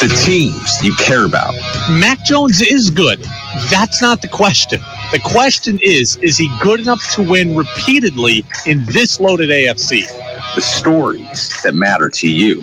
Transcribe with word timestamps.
the 0.00 0.08
teams 0.26 0.82
you 0.84 0.94
care 0.96 1.24
about. 1.24 1.54
Mac 1.90 2.22
Jones 2.24 2.60
is 2.60 2.90
good. 2.90 3.18
That's 3.70 4.02
not 4.02 4.20
the 4.20 4.28
question. 4.28 4.80
The 5.10 5.20
question 5.24 5.78
is, 5.82 6.16
is 6.18 6.36
he 6.36 6.50
good 6.60 6.80
enough 6.80 7.14
to 7.14 7.22
win 7.22 7.56
repeatedly 7.56 8.44
in 8.66 8.84
this 8.86 9.20
loaded 9.20 9.48
AFC? 9.48 10.06
The 10.54 10.60
stories 10.60 11.62
that 11.62 11.74
matter 11.74 12.10
to 12.10 12.28
you. 12.28 12.62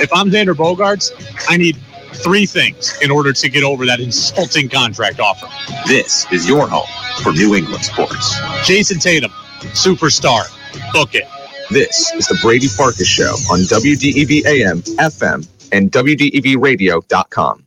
If 0.00 0.12
I'm 0.12 0.30
Xander 0.30 0.54
Bogaerts, 0.54 1.12
I 1.48 1.56
need 1.56 1.76
three 2.14 2.46
things 2.46 2.98
in 3.00 3.10
order 3.10 3.32
to 3.32 3.48
get 3.48 3.62
over 3.62 3.86
that 3.86 4.00
insulting 4.00 4.68
contract 4.68 5.20
offer. 5.20 5.46
This 5.86 6.26
is 6.32 6.48
your 6.48 6.66
home 6.68 6.86
for 7.22 7.32
New 7.32 7.54
England 7.54 7.84
sports. 7.84 8.38
Jayson 8.64 9.00
Tatum, 9.00 9.30
superstar. 9.60 10.42
Book 10.92 11.14
it. 11.14 11.28
This 11.70 12.12
is 12.12 12.26
the 12.26 12.38
Brady 12.42 12.66
Farkas 12.66 13.06
Show 13.06 13.32
on 13.50 13.60
WDEV 13.60 14.44
AM, 14.44 14.82
FM, 14.82 15.46
and 15.72 15.90
WDEVradio.com. 15.90 17.64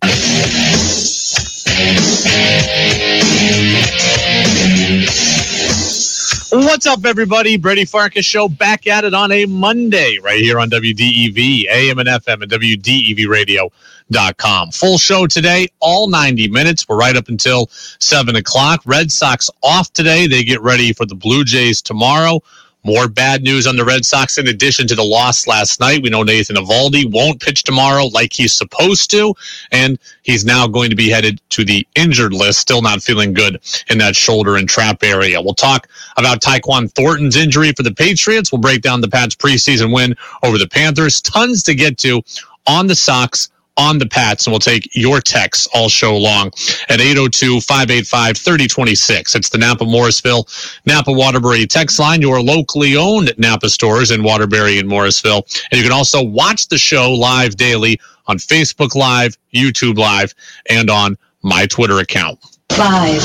What's 6.51 6.85
up, 6.85 7.05
everybody? 7.05 7.57
Brady 7.57 7.85
Farkas 7.85 8.25
Show 8.25 8.47
back 8.47 8.87
at 8.87 9.03
it 9.03 9.13
on 9.13 9.29
a 9.31 9.45
Monday 9.45 10.17
right 10.23 10.39
here 10.39 10.57
on 10.59 10.69
WDEV, 10.69 11.65
AM 11.69 11.99
and 11.99 12.07
FM, 12.07 12.43
and 12.43 12.51
WDEVradio.com. 12.51 14.71
Full 14.71 14.97
show 14.97 15.27
today, 15.27 15.67
all 15.81 16.07
90 16.07 16.47
minutes. 16.49 16.87
We're 16.87 16.97
right 16.97 17.17
up 17.17 17.27
until 17.27 17.67
7 17.99 18.35
o'clock. 18.37 18.81
Red 18.85 19.11
Sox 19.11 19.49
off 19.63 19.91
today. 19.91 20.27
They 20.27 20.43
get 20.43 20.61
ready 20.61 20.93
for 20.93 21.05
the 21.05 21.15
Blue 21.15 21.43
Jays 21.43 21.81
tomorrow. 21.81 22.41
More 22.85 23.07
bad 23.07 23.41
news 23.41 23.65
on 23.65 23.77
the 23.77 23.83
Red 23.83 24.05
Sox 24.05 24.37
in 24.37 24.47
addition 24.47 24.85
to 24.87 24.95
the 24.95 25.03
loss 25.03 25.47
last 25.47 25.79
night. 25.79 26.03
We 26.03 26.11
know 26.11 26.21
Nathan 26.21 26.55
Eovaldi 26.55 27.11
won't 27.11 27.41
pitch 27.41 27.63
tomorrow 27.63 28.05
like 28.05 28.31
he's 28.31 28.53
supposed 28.53 29.09
to, 29.09 29.33
and 29.71 29.97
he's 30.21 30.45
now 30.45 30.67
going 30.67 30.91
to 30.91 30.95
be 30.95 31.09
headed 31.09 31.41
to 31.49 31.65
the 31.65 31.87
injured 31.95 32.31
list, 32.31 32.59
still 32.59 32.83
not 32.83 33.01
feeling 33.01 33.33
good 33.33 33.59
in 33.89 33.97
that 33.97 34.15
shoulder 34.15 34.55
and 34.55 34.69
trap 34.69 35.01
area. 35.01 35.41
We'll 35.41 35.55
talk 35.55 35.87
about 36.15 36.41
Tyquan 36.41 36.91
Thornton's 36.91 37.35
injury 37.35 37.71
for 37.71 37.81
the 37.81 37.93
Patriots. 37.93 38.51
We'll 38.51 38.61
break 38.61 38.83
down 38.83 39.01
the 39.01 39.09
Pats 39.09 39.35
preseason 39.35 39.91
win 39.91 40.15
over 40.43 40.59
the 40.59 40.69
Panthers. 40.69 41.21
Tons 41.21 41.63
to 41.63 41.73
get 41.73 41.97
to 41.99 42.21
on 42.67 42.85
the 42.85 42.95
Sox 42.95 43.49
on 43.77 43.97
the 43.97 44.05
Pats, 44.05 44.45
and 44.45 44.51
we'll 44.53 44.59
take 44.59 44.87
your 44.93 45.19
texts 45.19 45.67
all 45.73 45.89
show 45.89 46.15
long 46.17 46.47
at 46.89 46.99
802-585-3026. 46.99 49.35
It's 49.35 49.49
the 49.49 49.57
Napa 49.57 49.83
Morrisville, 49.85 50.47
Napa 50.85 51.11
Waterbury 51.11 51.65
text 51.67 51.99
line, 51.99 52.21
your 52.21 52.41
locally 52.41 52.95
owned 52.95 53.33
Napa 53.37 53.67
stores 53.69 54.11
in 54.11 54.23
Waterbury 54.23 54.79
and 54.79 54.87
Morrisville. 54.87 55.45
And 55.71 55.77
you 55.77 55.83
can 55.83 55.91
also 55.91 56.23
watch 56.23 56.67
the 56.67 56.77
show 56.77 57.11
live 57.11 57.57
daily 57.57 57.99
on 58.27 58.37
Facebook 58.37 58.95
Live, 58.95 59.37
YouTube 59.53 59.97
Live, 59.97 60.33
and 60.69 60.89
on 60.89 61.17
my 61.43 61.65
Twitter 61.67 61.99
account. 61.99 62.39
Five, 62.69 63.21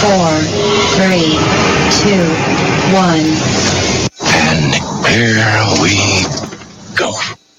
four, 0.00 0.28
three, 0.96 1.38
two, 2.02 2.26
one. 2.92 3.24
And 4.34 4.74
here 5.06 5.64
we 5.82 5.94
go. 6.96 7.12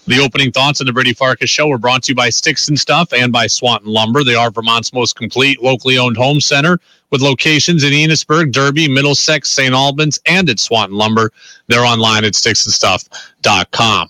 The 0.06 0.20
opening 0.20 0.52
thoughts 0.52 0.82
on 0.82 0.88
the 0.88 0.92
Brady 0.92 1.14
Farkas 1.14 1.50
show 1.50 1.70
were 1.70 1.78
brought 1.78 2.04
to 2.04 2.12
you 2.12 2.16
by 2.16 2.30
Sticks 2.30 2.68
and 2.68 2.78
Stuff 2.78 3.14
and 3.14 3.32
by 3.32 3.48
Swanton 3.48 3.90
Lumber. 3.90 4.26
They 4.26 4.36
are 4.36 4.52
Vermont's 4.52 4.92
most 4.92 5.16
complete 5.16 5.64
locally 5.64 5.98
owned 5.98 6.18
home 6.18 6.42
center 6.42 6.80
with 7.10 7.22
locations 7.22 7.86
in 7.86 7.94
Enosburg, 7.94 8.52
Derby, 8.52 8.90
Middlesex, 8.90 9.50
St. 9.50 9.74
Albans, 9.74 10.20
and 10.26 10.50
at 10.50 10.60
Swanton 10.60 10.98
Lumber. 10.98 11.32
They're 11.68 11.86
online 11.86 12.26
at 12.26 12.34
sticksandstuff.com. 12.34 14.10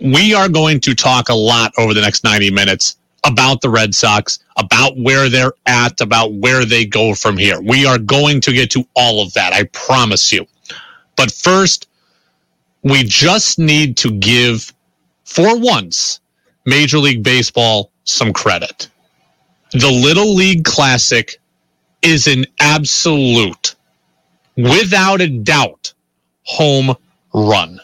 We 0.00 0.32
are 0.34 0.48
going 0.48 0.78
to 0.80 0.94
talk 0.94 1.28
a 1.28 1.34
lot 1.34 1.72
over 1.76 1.92
the 1.92 2.02
next 2.02 2.22
90 2.22 2.52
minutes 2.52 2.96
about 3.24 3.60
the 3.62 3.70
Red 3.70 3.96
Sox, 3.96 4.38
about 4.56 4.96
where 4.96 5.28
they're 5.28 5.54
at, 5.66 6.00
about 6.00 6.34
where 6.34 6.64
they 6.64 6.84
go 6.86 7.14
from 7.14 7.36
here. 7.36 7.60
We 7.60 7.84
are 7.84 7.98
going 7.98 8.40
to 8.42 8.52
get 8.52 8.70
to 8.72 8.84
all 8.94 9.22
of 9.22 9.32
that, 9.32 9.52
I 9.52 9.64
promise 9.72 10.32
you. 10.32 10.46
But 11.16 11.32
first, 11.32 11.88
we 12.84 13.02
just 13.02 13.58
need 13.58 13.96
to 13.96 14.12
give 14.12 14.72
for 15.26 15.58
once, 15.58 16.20
Major 16.64 16.98
League 16.98 17.22
Baseball 17.22 17.90
some 18.04 18.32
credit. 18.32 18.88
The 19.72 19.90
Little 19.90 20.34
League 20.34 20.64
Classic 20.64 21.36
is 22.00 22.26
an 22.28 22.46
absolute, 22.60 23.74
without 24.56 25.20
a 25.20 25.28
doubt, 25.28 25.92
home 26.44 26.94
run. 27.34 27.80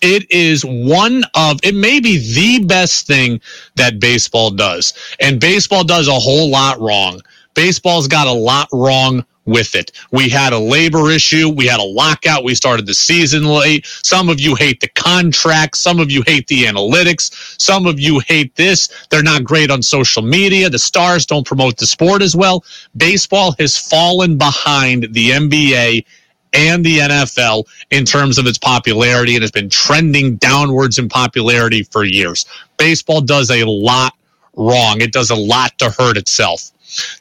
It 0.00 0.30
is 0.30 0.64
one 0.64 1.24
of, 1.34 1.58
it 1.64 1.74
may 1.74 1.98
be 1.98 2.18
the 2.34 2.64
best 2.64 3.06
thing 3.06 3.40
that 3.74 3.98
baseball 3.98 4.50
does. 4.50 4.92
And 5.18 5.40
baseball 5.40 5.82
does 5.82 6.06
a 6.06 6.12
whole 6.12 6.50
lot 6.50 6.78
wrong. 6.78 7.20
Baseball's 7.54 8.06
got 8.06 8.28
a 8.28 8.32
lot 8.32 8.68
wrong 8.72 9.24
with 9.48 9.74
it. 9.74 9.90
We 10.12 10.28
had 10.28 10.52
a 10.52 10.58
labor 10.58 11.10
issue. 11.10 11.48
We 11.48 11.66
had 11.66 11.80
a 11.80 11.84
lockout. 11.84 12.44
We 12.44 12.54
started 12.54 12.86
the 12.86 12.94
season 12.94 13.44
late. 13.44 13.86
Some 13.86 14.28
of 14.28 14.40
you 14.40 14.54
hate 14.54 14.80
the 14.80 14.88
contract. 14.88 15.76
Some 15.76 15.98
of 15.98 16.10
you 16.10 16.22
hate 16.26 16.46
the 16.46 16.64
analytics. 16.64 17.60
Some 17.60 17.86
of 17.86 17.98
you 17.98 18.20
hate 18.20 18.54
this. 18.56 18.88
They're 19.10 19.22
not 19.22 19.44
great 19.44 19.70
on 19.70 19.82
social 19.82 20.22
media. 20.22 20.68
The 20.68 20.78
stars 20.78 21.26
don't 21.26 21.46
promote 21.46 21.78
the 21.78 21.86
sport 21.86 22.22
as 22.22 22.36
well. 22.36 22.64
Baseball 22.96 23.54
has 23.58 23.76
fallen 23.76 24.36
behind 24.36 25.08
the 25.12 25.30
NBA 25.30 26.04
and 26.52 26.84
the 26.84 26.98
NFL 26.98 27.64
in 27.90 28.04
terms 28.04 28.38
of 28.38 28.46
its 28.46 28.58
popularity 28.58 29.34
and 29.34 29.42
has 29.42 29.50
been 29.50 29.70
trending 29.70 30.36
downwards 30.36 30.98
in 30.98 31.08
popularity 31.08 31.82
for 31.82 32.04
years. 32.04 32.46
Baseball 32.76 33.20
does 33.20 33.50
a 33.50 33.64
lot 33.64 34.14
wrong. 34.56 35.00
It 35.00 35.12
does 35.12 35.30
a 35.30 35.36
lot 35.36 35.78
to 35.78 35.90
hurt 35.90 36.16
itself. 36.16 36.70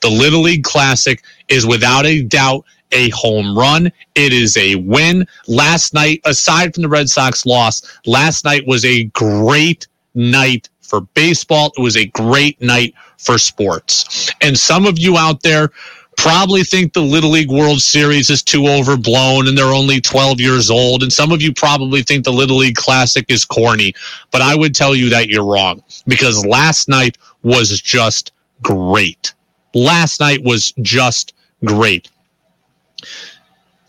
The 0.01 0.09
Little 0.09 0.41
League 0.41 0.63
Classic 0.63 1.21
is 1.49 1.65
without 1.65 2.05
a 2.05 2.23
doubt 2.23 2.65
a 2.91 3.09
home 3.09 3.57
run. 3.57 3.91
It 4.15 4.33
is 4.33 4.55
a 4.57 4.75
win. 4.75 5.27
Last 5.47 5.93
night, 5.93 6.21
aside 6.25 6.73
from 6.73 6.83
the 6.83 6.89
Red 6.89 7.09
Sox 7.09 7.45
loss, 7.45 7.81
last 8.05 8.45
night 8.45 8.65
was 8.65 8.85
a 8.85 9.05
great 9.05 9.87
night 10.15 10.69
for 10.81 11.01
baseball. 11.01 11.71
It 11.77 11.81
was 11.81 11.97
a 11.97 12.05
great 12.07 12.61
night 12.61 12.93
for 13.17 13.37
sports. 13.37 14.31
And 14.41 14.57
some 14.57 14.85
of 14.85 14.97
you 14.97 15.17
out 15.17 15.43
there 15.43 15.71
probably 16.17 16.63
think 16.63 16.93
the 16.93 17.01
Little 17.01 17.29
League 17.29 17.51
World 17.51 17.79
Series 17.81 18.29
is 18.29 18.41
too 18.41 18.67
overblown 18.67 19.47
and 19.47 19.57
they're 19.57 19.65
only 19.73 20.01
12 20.01 20.39
years 20.39 20.71
old. 20.71 21.03
And 21.03 21.13
some 21.13 21.31
of 21.31 21.41
you 21.41 21.53
probably 21.53 22.01
think 22.01 22.23
the 22.23 22.31
Little 22.31 22.57
League 22.57 22.75
Classic 22.75 23.25
is 23.29 23.45
corny. 23.45 23.93
But 24.31 24.41
I 24.41 24.55
would 24.55 24.73
tell 24.73 24.95
you 24.95 25.09
that 25.09 25.29
you're 25.29 25.45
wrong 25.45 25.83
because 26.07 26.45
last 26.45 26.89
night 26.89 27.17
was 27.43 27.79
just 27.81 28.31
great. 28.63 29.33
Last 29.73 30.19
night 30.19 30.43
was 30.43 30.73
just 30.81 31.33
great. 31.65 32.09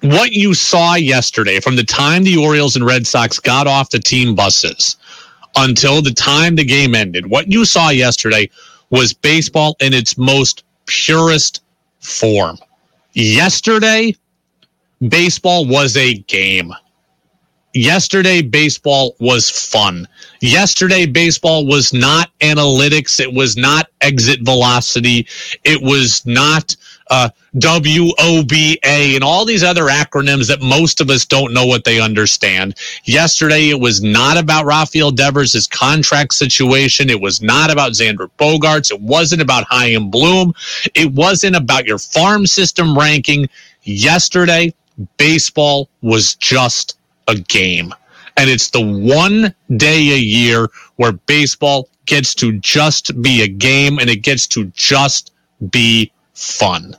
What 0.01 0.33
you 0.33 0.55
saw 0.55 0.95
yesterday 0.95 1.61
from 1.61 1.77
the 1.77 1.85
time 1.85 2.23
the 2.23 2.37
Orioles 2.37 2.77
and 2.77 2.87
Red 2.87 3.07
Sox 3.07 3.41
got 3.41 3.67
off 3.67 3.91
the 3.91 3.99
team 3.99 4.35
buses 4.35 4.97
until 5.57 6.03
the 6.03 6.13
time 6.13 6.55
the 6.55 6.65
game 6.65 6.95
ended, 6.95 7.27
what 7.27 7.51
you 7.51 7.65
saw 7.65 7.91
yesterday 7.91 8.49
was 8.91 9.13
baseball 9.13 9.77
in 9.81 9.93
its 9.93 10.17
most 10.17 10.65
purest 10.87 11.63
form. 12.01 12.59
Yesterday, 13.13 14.15
baseball 15.07 15.67
was 15.67 15.97
a 15.97 16.15
game. 16.15 16.73
Yesterday, 17.75 18.41
baseball 18.43 19.15
was 19.21 19.51
fun. 19.51 20.09
Yesterday, 20.41 21.07
baseball 21.07 21.67
was 21.67 21.93
not 21.93 22.31
analytics. 22.41 23.21
It 23.21 23.33
was 23.33 23.57
not 23.57 23.89
exit 24.01 24.41
velocity. 24.43 25.27
It 25.65 25.83
was 25.83 26.25
not 26.25 26.75
uh, 27.11 27.31
WOBA 27.57 28.79
and 28.85 29.25
all 29.25 29.45
these 29.45 29.65
other 29.65 29.87
acronyms 29.87 30.49
that 30.49 30.61
most 30.63 31.01
of 31.01 31.11
us 31.11 31.25
don't 31.27 31.55
know 31.55 31.67
what 31.67 31.85
they 31.85 32.01
understand. 32.01 32.77
Yesterday, 33.05 33.71
it 33.71 33.81
was 33.81 34.03
not 34.03 34.37
about 34.39 34.67
Rafael 34.67 35.11
Devers' 35.11 35.67
contract 35.67 36.35
situation. 36.35 37.11
It 37.11 37.21
was 37.21 37.43
not 37.43 37.71
about 37.71 37.93
Xander 37.93 38.31
Bogaerts. 38.39 38.91
It 38.91 39.01
wasn't 39.01 39.43
about 39.43 39.67
Chaim 39.69 40.11
Bloom. 40.11 40.53
It 40.95 41.13
wasn't 41.13 41.57
about 41.57 41.87
your 41.87 41.99
farm 41.99 42.47
system 42.47 42.99
ranking. 42.99 43.49
Yesterday, 43.83 44.75
baseball 45.17 45.89
was 46.03 46.35
just 46.37 46.99
a 47.29 47.37
game. 47.37 47.95
And 48.37 48.49
it's 48.51 48.71
the 48.71 48.81
one 48.83 49.55
day 49.77 50.13
a 50.13 50.19
year 50.19 50.69
where 50.97 51.13
baseball 51.13 51.89
gets 52.07 52.35
to 52.37 52.53
just 52.61 53.21
be 53.21 53.43
a 53.43 53.49
game 53.49 53.99
and 53.99 54.09
it 54.09 54.23
gets 54.23 54.47
to 54.49 54.67
just 54.67 55.33
be 55.71 56.13
fun. 56.39 56.97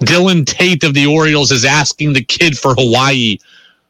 Dylan 0.00 0.46
Tate 0.46 0.82
of 0.84 0.94
the 0.94 1.06
Orioles 1.06 1.52
is 1.52 1.64
asking 1.64 2.12
the 2.12 2.24
kid 2.24 2.58
for 2.58 2.74
Hawaii 2.74 3.38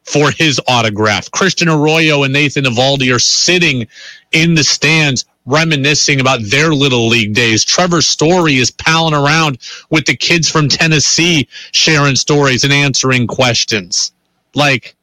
for 0.03 0.31
his 0.31 0.59
autograph. 0.67 1.31
Christian 1.31 1.69
Arroyo 1.69 2.23
and 2.23 2.33
Nathan 2.33 2.65
Eovaldi 2.65 3.13
are 3.13 3.19
sitting 3.19 3.87
in 4.31 4.55
the 4.55 4.63
stands 4.63 5.25
reminiscing 5.45 6.19
about 6.19 6.39
their 6.43 6.73
little 6.73 7.07
league 7.07 7.33
days. 7.33 7.63
Trevor 7.63 8.01
Story 8.01 8.57
is 8.57 8.71
palling 8.71 9.13
around 9.13 9.57
with 9.89 10.05
the 10.05 10.15
kids 10.15 10.49
from 10.49 10.69
Tennessee, 10.69 11.47
sharing 11.71 12.15
stories 12.15 12.63
and 12.63 12.73
answering 12.73 13.25
questions. 13.25 14.11
Like, 14.53 14.95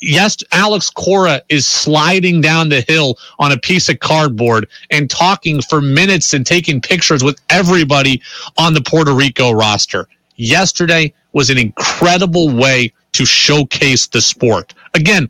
yes, 0.00 0.36
Alex 0.52 0.90
Cora 0.90 1.42
is 1.48 1.66
sliding 1.66 2.40
down 2.40 2.68
the 2.68 2.82
hill 2.82 3.18
on 3.38 3.52
a 3.52 3.58
piece 3.58 3.88
of 3.88 4.00
cardboard 4.00 4.68
and 4.90 5.10
talking 5.10 5.62
for 5.62 5.80
minutes 5.80 6.34
and 6.34 6.46
taking 6.46 6.80
pictures 6.80 7.22
with 7.22 7.40
everybody 7.50 8.22
on 8.58 8.74
the 8.74 8.80
Puerto 8.80 9.12
Rico 9.12 9.52
roster. 9.52 10.08
Yesterday 10.36 11.12
was 11.32 11.50
an 11.50 11.58
incredible 11.58 12.54
way 12.54 12.92
to 13.12 13.24
showcase 13.24 14.06
the 14.06 14.20
sport. 14.20 14.74
Again, 14.94 15.28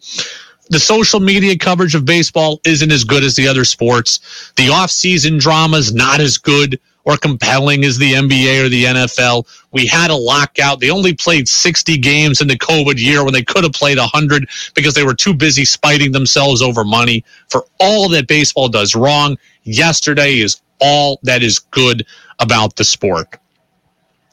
the 0.68 0.78
social 0.78 1.18
media 1.18 1.58
coverage 1.58 1.94
of 1.96 2.04
baseball 2.04 2.60
isn't 2.64 2.92
as 2.92 3.02
good 3.02 3.24
as 3.24 3.34
the 3.34 3.48
other 3.48 3.64
sports. 3.64 4.52
The 4.56 4.68
off-season 4.68 5.38
drama 5.38 5.78
is 5.78 5.92
not 5.92 6.20
as 6.20 6.38
good 6.38 6.78
or 7.04 7.16
compelling 7.16 7.84
as 7.84 7.98
the 7.98 8.12
NBA 8.12 8.64
or 8.64 8.68
the 8.68 8.84
NFL. 8.84 9.46
We 9.72 9.86
had 9.86 10.10
a 10.10 10.16
lockout. 10.16 10.80
They 10.80 10.90
only 10.90 11.14
played 11.14 11.48
60 11.48 11.96
games 11.98 12.40
in 12.40 12.48
the 12.48 12.58
COVID 12.58 12.98
year 12.98 13.24
when 13.24 13.32
they 13.32 13.42
could 13.42 13.64
have 13.64 13.72
played 13.72 13.98
100 13.98 14.48
because 14.74 14.94
they 14.94 15.04
were 15.04 15.14
too 15.14 15.34
busy 15.34 15.64
spiting 15.64 16.12
themselves 16.12 16.62
over 16.62 16.84
money. 16.84 17.24
For 17.48 17.64
all 17.78 18.08
that 18.10 18.26
baseball 18.26 18.68
does 18.68 18.94
wrong, 18.94 19.38
yesterday 19.62 20.38
is 20.38 20.60
all 20.80 21.20
that 21.22 21.42
is 21.42 21.58
good 21.58 22.06
about 22.38 22.76
the 22.76 22.84
sport. 22.84 23.38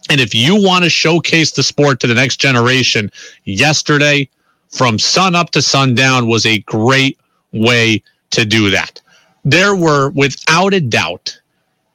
And 0.10 0.22
if 0.22 0.34
you 0.34 0.62
want 0.62 0.84
to 0.84 0.90
showcase 0.90 1.52
the 1.52 1.64
sport 1.64 2.00
to 2.00 2.08
the 2.08 2.14
next 2.14 2.38
generation, 2.38 3.12
yesterday 3.44 4.30
from 4.70 5.00
sun 5.00 5.36
up 5.36 5.52
to 5.52 5.62
sundown 5.62 6.28
was 6.28 6.46
a 6.46 6.60
great 6.60 7.20
way 7.52 8.02
to 8.32 8.46
do 8.46 8.70
that. 8.70 9.02
There 9.44 9.76
were, 9.76 10.10
without 10.10 10.74
a 10.74 10.82
doubt, 10.82 11.40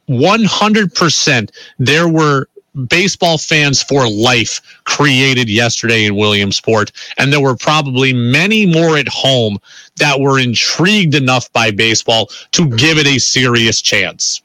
100%, 0.08 1.50
there 1.78 2.08
were 2.08 2.49
baseball 2.88 3.38
fans 3.38 3.82
for 3.82 4.08
life 4.08 4.60
created 4.84 5.49
yesterday 5.49 6.04
in 6.04 6.16
Williamsport. 6.16 6.93
And 7.19 7.32
there 7.32 7.40
were 7.40 7.56
probably 7.56 8.12
many 8.12 8.66
more 8.66 8.96
at 8.96 9.08
home 9.08 9.58
that 9.96 10.20
were 10.20 10.38
intrigued 10.38 11.14
enough 11.14 11.52
by 11.52 11.70
baseball 11.70 12.31
to 12.52 12.69
give 12.69 12.99
it 12.99 13.06
a 13.06 13.19
serious 13.19 13.82
chance. 13.82 14.43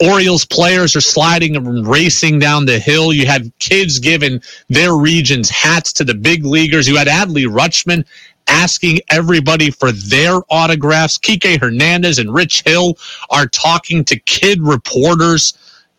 Orioles 0.00 0.44
players 0.44 0.94
are 0.94 1.00
sliding 1.00 1.56
and 1.56 1.84
racing 1.84 2.38
down 2.38 2.66
the 2.66 2.78
hill. 2.78 3.12
You 3.12 3.26
had 3.26 3.50
kids 3.58 3.98
giving 3.98 4.40
their 4.68 4.94
region's 4.94 5.50
hats 5.50 5.92
to 5.94 6.04
the 6.04 6.14
big 6.14 6.44
leaguers. 6.44 6.86
You 6.86 6.96
had 6.96 7.08
Adley 7.08 7.46
Rutschman 7.46 8.04
asking 8.48 9.00
everybody 9.10 9.70
for 9.70 9.92
their 9.92 10.40
autographs. 10.50 11.18
Kike 11.18 11.60
Hernandez 11.60 12.18
and 12.18 12.32
Rich 12.32 12.62
Hill 12.64 12.98
are 13.30 13.46
talking 13.46 14.04
to 14.06 14.18
kid 14.20 14.60
reporters. 14.62 15.54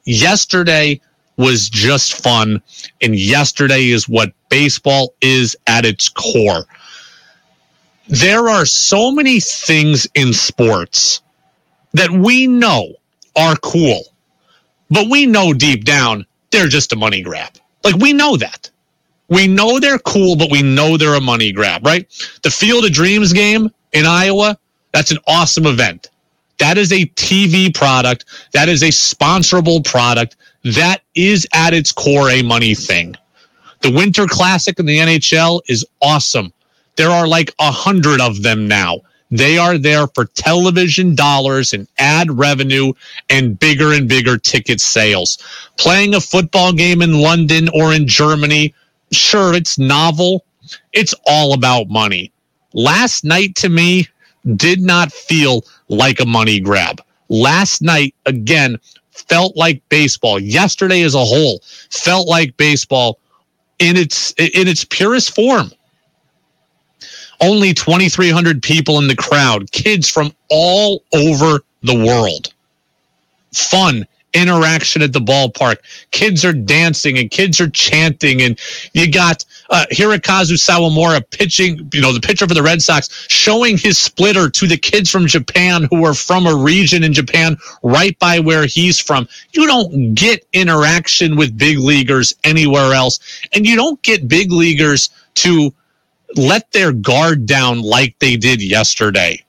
Yesterday 0.05 1.01
was 1.37 1.69
just 1.69 2.21
fun, 2.21 2.61
and 3.01 3.15
yesterday 3.15 3.89
is 3.89 4.09
what 4.09 4.33
baseball 4.49 5.13
is 5.21 5.55
at 5.67 5.85
its 5.85 6.09
core. 6.09 6.65
There 8.07 8.49
are 8.49 8.65
so 8.65 9.11
many 9.11 9.39
things 9.39 10.07
in 10.15 10.33
sports 10.33 11.21
that 11.93 12.09
we 12.11 12.47
know 12.47 12.93
are 13.35 13.55
cool. 13.57 14.01
But 14.89 15.09
we 15.09 15.25
know 15.25 15.53
deep 15.53 15.85
down 15.85 16.25
they're 16.51 16.67
just 16.67 16.93
a 16.93 16.95
money 16.95 17.21
grab. 17.21 17.53
Like 17.83 17.95
we 17.95 18.13
know 18.13 18.37
that. 18.37 18.69
We 19.29 19.47
know 19.47 19.79
they're 19.79 19.99
cool, 19.99 20.35
but 20.35 20.51
we 20.51 20.61
know 20.61 20.97
they're 20.97 21.15
a 21.15 21.21
money 21.21 21.51
grab, 21.51 21.85
right? 21.85 22.07
The 22.43 22.51
Field 22.51 22.85
of 22.85 22.91
Dreams 22.91 23.33
game 23.33 23.69
in 23.93 24.05
Iowa, 24.05 24.57
that's 24.91 25.11
an 25.11 25.19
awesome 25.27 25.65
event. 25.65 26.09
That 26.59 26.77
is 26.77 26.91
a 26.91 27.05
TV 27.05 27.73
product. 27.73 28.25
That 28.53 28.69
is 28.69 28.83
a 28.83 28.89
sponsorable 28.89 29.85
product. 29.85 30.35
That 30.63 31.01
is 31.15 31.47
at 31.53 31.73
its 31.73 31.91
core 31.91 32.29
a 32.29 32.41
money 32.41 32.75
thing. 32.75 33.15
The 33.81 33.91
Winter 33.91 34.25
Classic 34.27 34.77
in 34.79 34.85
the 34.85 34.97
NHL 34.97 35.61
is 35.69 35.85
awesome. 36.01 36.51
There 36.97 37.11
are 37.11 37.27
like 37.27 37.53
a 37.59 37.71
hundred 37.71 38.19
of 38.19 38.43
them 38.43 38.67
now. 38.67 39.01
They 39.31 39.57
are 39.57 39.77
there 39.77 40.07
for 40.07 40.25
television 40.25 41.15
dollars 41.15 41.71
and 41.73 41.87
ad 41.97 42.31
revenue 42.31 42.93
and 43.29 43.57
bigger 43.57 43.93
and 43.93 44.09
bigger 44.09 44.37
ticket 44.37 44.81
sales. 44.81 45.37
Playing 45.77 46.15
a 46.15 46.19
football 46.21 46.73
game 46.73 47.01
in 47.01 47.21
London 47.21 47.69
or 47.73 47.93
in 47.93 48.07
Germany, 48.07 48.73
sure, 49.11 49.53
it's 49.53 49.77
novel. 49.77 50.45
It's 50.93 51.13
all 51.25 51.53
about 51.53 51.89
money. 51.89 52.31
Last 52.73 53.23
night 53.23 53.55
to 53.55 53.69
me 53.69 54.07
did 54.55 54.81
not 54.81 55.11
feel 55.11 55.63
like 55.87 56.19
a 56.19 56.25
money 56.25 56.59
grab. 56.59 57.01
Last 57.29 57.81
night, 57.81 58.15
again, 58.25 58.77
felt 59.11 59.55
like 59.57 59.81
baseball. 59.89 60.39
Yesterday 60.39 61.01
as 61.01 61.15
a 61.15 61.25
whole 61.25 61.61
felt 61.89 62.27
like 62.27 62.55
baseball 62.57 63.19
in 63.79 63.97
its 63.97 64.31
in 64.33 64.67
its 64.67 64.85
purest 64.85 65.35
form 65.35 65.71
only 67.41 67.73
2,300 67.73 68.61
people 68.61 68.99
in 68.99 69.07
the 69.07 69.15
crowd, 69.15 69.71
kids 69.71 70.09
from 70.09 70.31
all 70.49 71.03
over 71.13 71.61
the 71.83 71.95
world. 71.95 72.53
Fun 73.53 74.05
interaction 74.33 75.01
at 75.01 75.13
the 75.13 75.19
ballpark. 75.19 75.77
Kids 76.11 76.45
are 76.45 76.53
dancing 76.53 77.17
and 77.17 77.31
kids 77.31 77.59
are 77.59 77.69
chanting, 77.69 78.41
and 78.41 78.59
you 78.93 79.11
got 79.11 79.45
uh, 79.69 79.85
Hirokazu 79.91 80.53
Sawamura 80.57 81.29
pitching, 81.31 81.89
you 81.93 82.01
know, 82.01 82.13
the 82.13 82.19
pitcher 82.19 82.47
for 82.47 82.53
the 82.53 82.63
Red 82.63 82.81
Sox, 82.81 83.09
showing 83.29 83.77
his 83.77 83.97
splitter 83.97 84.49
to 84.49 84.67
the 84.67 84.77
kids 84.77 85.09
from 85.09 85.27
Japan 85.27 85.87
who 85.89 86.05
are 86.05 86.13
from 86.13 86.47
a 86.47 86.55
region 86.55 87.03
in 87.03 87.13
Japan 87.13 87.57
right 87.83 88.17
by 88.19 88.39
where 88.39 88.65
he's 88.65 88.99
from. 88.99 89.27
You 89.51 89.67
don't 89.67 90.13
get 90.15 90.45
interaction 90.53 91.35
with 91.35 91.57
big 91.57 91.79
leaguers 91.79 92.33
anywhere 92.43 92.93
else, 92.93 93.19
and 93.53 93.65
you 93.65 93.75
don't 93.75 94.01
get 94.01 94.27
big 94.27 94.51
leaguers 94.51 95.09
to 95.35 95.73
let 96.35 96.71
their 96.71 96.91
guard 96.91 97.45
down 97.45 97.81
like 97.81 98.17
they 98.19 98.35
did 98.35 98.61
yesterday. 98.61 99.43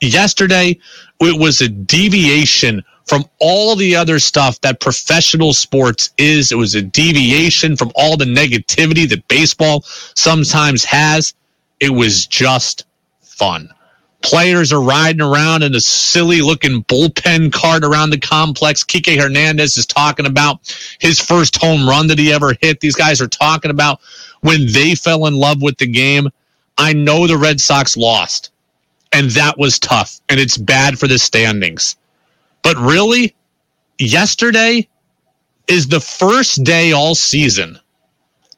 Yesterday, 0.00 0.78
it 1.20 1.40
was 1.40 1.60
a 1.60 1.68
deviation 1.68 2.84
from 3.08 3.24
all 3.40 3.76
the 3.76 3.96
other 3.96 4.18
stuff 4.18 4.60
that 4.62 4.80
professional 4.80 5.54
sports 5.54 6.10
is. 6.18 6.52
It 6.52 6.56
was 6.58 6.74
a 6.76 6.82
deviation 6.82 7.76
from 7.76 7.92
all 7.96 8.16
the 8.16 8.26
negativity 8.26 9.08
that 9.10 9.28
baseball 9.28 9.82
sometimes 10.14 10.84
has. 10.84 11.34
It 11.80 11.90
was 11.90 12.26
just 12.26 12.86
fun. 13.22 13.70
Players 14.22 14.72
are 14.72 14.82
riding 14.82 15.22
around 15.22 15.62
in 15.62 15.74
a 15.74 15.80
silly 15.80 16.42
looking 16.42 16.84
bullpen 16.84 17.52
cart 17.52 17.84
around 17.84 18.10
the 18.10 18.18
complex. 18.20 18.84
Kike 18.84 19.18
Hernandez 19.20 19.76
is 19.78 19.86
talking 19.86 20.26
about 20.26 20.76
his 21.00 21.20
first 21.20 21.56
home 21.56 21.88
run 21.88 22.08
that 22.08 22.18
he 22.18 22.32
ever 22.32 22.54
hit. 22.60 22.80
These 22.80 22.96
guys 22.96 23.20
are 23.20 23.28
talking 23.28 23.70
about 23.70 24.00
when 24.40 24.66
they 24.72 24.96
fell 24.96 25.26
in 25.26 25.34
love 25.36 25.62
with 25.62 25.78
the 25.78 25.86
game. 25.86 26.28
I 26.78 26.92
know 26.94 27.26
the 27.26 27.38
Red 27.38 27.60
Sox 27.60 27.96
lost, 27.96 28.50
and 29.12 29.30
that 29.32 29.58
was 29.58 29.78
tough, 29.78 30.20
and 30.28 30.40
it's 30.40 30.58
bad 30.58 30.98
for 30.98 31.08
the 31.08 31.18
standings. 31.18 31.96
But 32.62 32.76
really, 32.78 33.36
yesterday 33.98 34.88
is 35.68 35.88
the 35.88 36.00
first 36.00 36.64
day 36.64 36.92
all 36.92 37.14
season 37.14 37.78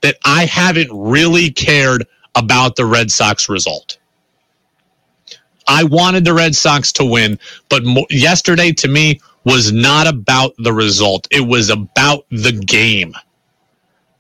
that 0.03 0.17
I 0.25 0.47
haven't 0.47 0.91
really 0.93 1.51
cared 1.51 2.07
about 2.35 2.77
the 2.77 2.87
Red 2.87 3.11
Sox 3.11 3.49
result. 3.49 3.99
I 5.67 5.85
wanted 5.85 6.25
the 6.25 6.35
Red 6.35 6.55
Sox 6.55 6.93
to 6.95 7.05
win, 7.05 7.39
but 7.69 7.85
mo- 7.85 8.07
yesterday 8.11 8.73
to 8.73 8.89
me 8.89 9.21
was 9.45 9.73
not 9.73 10.07
about 10.07 10.53
the 10.59 10.73
result. 10.73 11.29
It 11.31 11.47
was 11.47 11.71
about 11.71 12.27
the 12.31 12.53
game. 12.53 13.15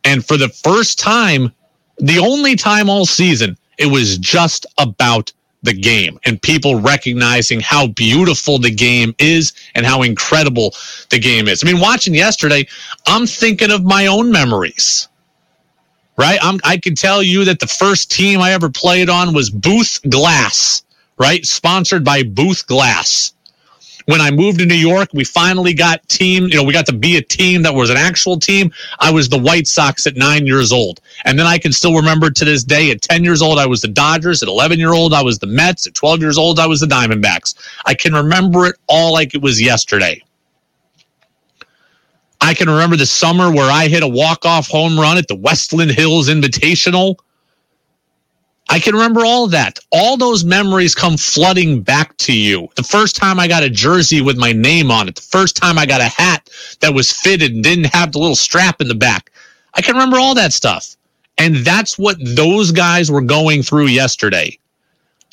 And 0.05 0.25
for 0.27 0.37
the 0.39 0.51
first 0.51 0.99
time, 0.99 1.53
the 1.99 2.19
only 2.19 2.57
time 2.57 2.91
all 2.91 3.07
season, 3.07 3.59
it 3.79 3.87
was 3.87 4.19
just 4.19 4.67
about 4.79 5.33
the 5.63 5.75
game 5.75 6.19
and 6.25 6.41
people 6.41 6.81
recognizing 6.81 7.61
how 7.61 7.89
beautiful 7.89 8.59
the 8.59 8.71
game 8.71 9.15
is 9.19 9.53
and 9.75 9.85
how 9.85 10.03
incredible 10.03 10.75
the 11.11 11.19
game 11.19 11.49
is. 11.49 11.63
I 11.63 11.71
mean, 11.71 11.81
watching 11.81 12.15
yesterday, 12.15 12.67
I'm 13.07 13.27
thinking 13.27 13.71
of 13.71 13.85
my 13.85 14.07
own 14.07 14.31
memories. 14.31 15.09
Right? 16.17 16.39
I'm, 16.43 16.61
I 16.65 16.77
can 16.77 16.95
tell 16.95 17.23
you 17.23 17.47
that 17.47 17.61
the 17.61 17.67
first 17.67 18.11
team 18.11 18.41
I 18.41 18.53
ever 18.53 18.69
played 18.69 19.09
on 19.09 19.33
was 19.33 19.49
Booth 19.49 20.01
Glass, 20.09 20.83
right? 21.19 21.45
Sponsored 21.47 22.05
by 22.05 22.23
Booth 22.23 22.67
Glass 22.67 23.33
when 24.07 24.21
I 24.21 24.31
moved 24.31 24.59
to 24.61 24.67
New 24.67 24.75
York, 24.75 25.11
we 25.13 25.25
finally 25.25 25.75
got 25.75 26.07
team, 26.09 26.45
you 26.45 26.57
know, 26.57 26.65
we 26.65 26.73
got 26.73 26.87
to 26.87 26.93
be 26.93 27.17
a 27.17 27.23
team 27.23 27.63
that 27.63 27.75
was 27.75 27.91
an 27.91 27.97
actual 27.97 28.39
team. 28.39 28.73
I 28.99 29.11
was 29.11 29.29
the 29.29 29.39
White 29.39 29.67
Sox 29.67 30.07
at 30.07 30.17
nine 30.17 30.47
years 30.47 30.73
old. 30.73 31.01
And 31.25 31.39
then 31.39 31.47
I 31.47 31.59
can 31.59 31.73
still 31.73 31.95
remember 31.95 32.31
to 32.31 32.45
this 32.45 32.65
day 32.65 32.91
at 32.91 33.03
10 33.03 33.25
years 33.25 33.43
old, 33.43 33.59
I 33.59 33.67
was 33.67 33.83
the 33.83 33.89
Dodgers. 33.89 34.43
At 34.43 34.49
11 34.49 34.79
year 34.79 34.93
old, 34.93 35.13
I 35.15 35.23
was 35.23 35.39
the 35.39 35.47
Mets. 35.47 35.87
At 35.87 35.95
12 35.95 36.21
years 36.21 36.39
old, 36.39 36.59
I 36.59 36.67
was 36.67 36.81
the 36.81 36.87
Diamondbacks. 36.87 37.55
I 37.87 37.95
can 37.95 38.15
remember 38.15 38.67
it 38.67 38.77
all 38.89 39.13
like 39.13 39.35
it 39.35 39.43
was 39.43 39.61
yesterday. 39.61 40.23
I 42.41 42.55
can 42.55 42.71
remember 42.71 42.97
the 42.97 43.07
summer 43.07 43.53
where 43.53 43.71
I 43.71 43.87
hit 43.89 44.03
a 44.03 44.09
walk 44.09 44.47
off 44.47 44.67
home 44.67 44.99
run 44.99 45.19
at 45.19 45.29
the 45.29 45.37
Westland 45.37 45.91
Hills 45.91 46.29
Invitational 46.29 47.17
I 48.71 48.79
can 48.79 48.95
remember 48.95 49.25
all 49.25 49.49
that. 49.49 49.81
All 49.91 50.17
those 50.17 50.45
memories 50.45 50.95
come 50.95 51.17
flooding 51.17 51.83
back 51.83 52.17
to 52.19 52.33
you. 52.33 52.69
The 52.77 52.85
first 52.85 53.17
time 53.17 53.41
I 53.41 53.49
got 53.49 53.65
a 53.65 53.69
jersey 53.69 54.21
with 54.21 54.39
my 54.39 54.53
name 54.53 54.93
on 54.93 55.09
it, 55.09 55.17
the 55.17 55.23
first 55.23 55.57
time 55.57 55.77
I 55.77 55.87
got 55.87 56.01
a 56.01 56.05
hat 56.05 56.49
that 56.81 56.95
was 56.95 57.11
fitted 57.13 57.53
and 57.53 57.65
didn't 57.65 57.93
have 57.93 58.13
the 58.13 58.21
little 58.21 58.37
strap 58.37 58.81
in 58.81 58.87
the 58.87 58.95
back. 58.95 59.33
I 59.75 59.83
can 59.83 59.95
remember 59.95 60.21
all 60.21 60.37
that 60.37 60.53
stuff. 60.53 60.97
And 61.37 61.57
that's 61.57 61.99
what 61.99 62.17
those 62.21 62.71
guys 62.71 63.11
were 63.11 63.23
going 63.23 63.65
through 63.65 63.87
yesterday. 63.87 64.57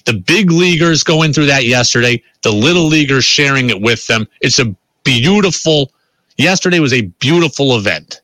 The 0.05 0.13
big 0.13 0.49
leaguers 0.49 1.03
going 1.03 1.31
through 1.31 1.47
that 1.47 1.65
yesterday, 1.65 2.23
the 2.41 2.51
little 2.51 2.87
leaguers 2.87 3.25
sharing 3.25 3.69
it 3.69 3.81
with 3.81 4.07
them. 4.07 4.27
It's 4.41 4.57
a 4.57 4.75
beautiful, 5.03 5.91
yesterday 6.37 6.79
was 6.79 6.93
a 6.93 7.03
beautiful 7.19 7.77
event. 7.77 8.21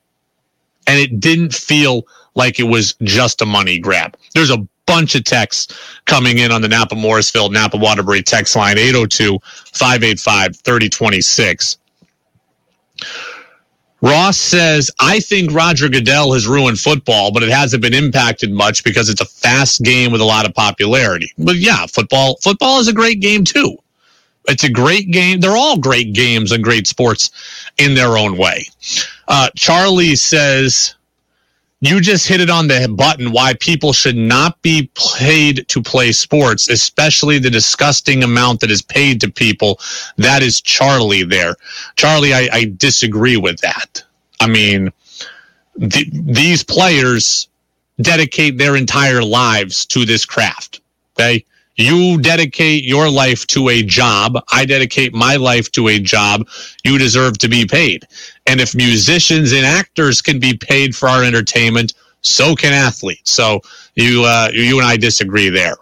And 0.88 1.00
it 1.00 1.20
didn't 1.20 1.53
feel 1.53 2.08
like 2.36 2.60
it 2.60 2.63
was 2.63 2.96
just 3.03 3.41
a 3.41 3.46
money 3.46 3.77
grab. 3.77 4.17
There's 4.34 4.50
a 4.50 4.67
bunch 4.93 5.15
of 5.15 5.23
texts 5.23 5.75
coming 6.05 6.38
in 6.38 6.51
on 6.51 6.62
the 6.62 6.67
Napa 6.67 6.93
Morrisville, 6.93 7.50
Napa 7.50 7.77
Waterbury 7.77 8.21
text 8.21 8.55
line 8.55 8.77
802 8.77 9.39
585 9.73 10.55
3026. 10.57 11.77
Ross 14.01 14.38
says, 14.38 14.91
I 15.00 15.19
think 15.19 15.51
Roger 15.51 15.89
Goodell 15.89 16.33
has 16.33 16.45
ruined 16.45 16.77
football, 16.79 17.31
but 17.31 17.41
it 17.41 17.50
hasn't 17.50 17.81
been 17.81 17.93
impacted 17.93 18.51
much 18.51 18.83
because 18.83 19.09
it's 19.09 19.21
a 19.21 19.25
fast 19.25 19.81
game 19.81 20.12
with 20.12 20.21
a 20.21 20.25
lot 20.25 20.45
of 20.45 20.53
popularity. 20.53 21.31
But 21.39 21.55
yeah, 21.55 21.88
football 21.88 22.38
football 22.43 22.79
is 22.79 22.88
a 22.88 22.93
great 22.93 23.19
game 23.19 23.45
too. 23.45 23.77
It's 24.45 24.63
a 24.63 24.69
great 24.69 25.09
game. 25.09 25.39
They're 25.39 25.57
all 25.57 25.79
great 25.79 26.13
games 26.13 26.51
and 26.51 26.63
great 26.63 26.85
sports 26.85 27.31
in 27.79 27.95
their 27.95 28.17
own 28.17 28.38
way. 28.38 28.65
Uh, 29.27 29.50
Charlie 29.55 30.15
says, 30.17 30.95
you 31.83 31.99
just 31.99 32.29
hit 32.29 32.39
it 32.39 32.49
on 32.49 32.67
the 32.69 32.87
button 32.95 33.33
why 33.33 33.53
people 33.55 33.91
should 33.91 34.15
not 34.15 34.61
be 34.61 34.89
paid 35.17 35.67
to 35.67 35.81
play 35.81 36.13
sports, 36.13 36.69
especially 36.69 37.39
the 37.39 37.49
disgusting 37.49 38.23
amount 38.23 38.61
that 38.61 38.71
is 38.71 38.81
paid 38.81 39.19
to 39.19 39.29
people. 39.29 39.79
That 40.15 40.41
is 40.41 40.61
Charlie 40.61 41.23
there. 41.23 41.57
Charlie, 41.97 42.33
I, 42.33 42.47
I 42.53 42.73
disagree 42.77 43.35
with 43.35 43.59
that. 43.59 44.01
I 44.39 44.47
mean, 44.47 44.93
th- 45.77 46.07
these 46.13 46.63
players 46.63 47.49
dedicate 48.01 48.57
their 48.57 48.77
entire 48.77 49.21
lives 49.21 49.85
to 49.87 50.05
this 50.05 50.25
craft. 50.25 50.79
Okay. 51.19 51.43
You 51.75 52.21
dedicate 52.21 52.83
your 52.83 53.09
life 53.09 53.47
to 53.47 53.69
a 53.69 53.83
job. 53.83 54.37
I 54.51 54.65
dedicate 54.65 55.13
my 55.13 55.37
life 55.37 55.71
to 55.73 55.87
a 55.87 55.99
job. 55.99 56.47
You 56.83 56.97
deserve 56.97 57.37
to 57.39 57.47
be 57.47 57.65
paid. 57.65 58.05
And 58.45 58.61
if 58.61 58.75
musicians 58.75 59.51
and 59.51 59.65
actors 59.65 60.21
can 60.21 60.39
be 60.39 60.55
paid 60.55 60.95
for 60.95 61.09
our 61.09 61.23
entertainment, 61.23 61.93
so 62.21 62.55
can 62.55 62.73
athletes. 62.73 63.31
So 63.31 63.61
you 63.95 64.23
uh, 64.23 64.49
you 64.53 64.79
and 64.79 64.87
I 64.87 64.97
disagree 64.97 65.49
there. 65.49 65.75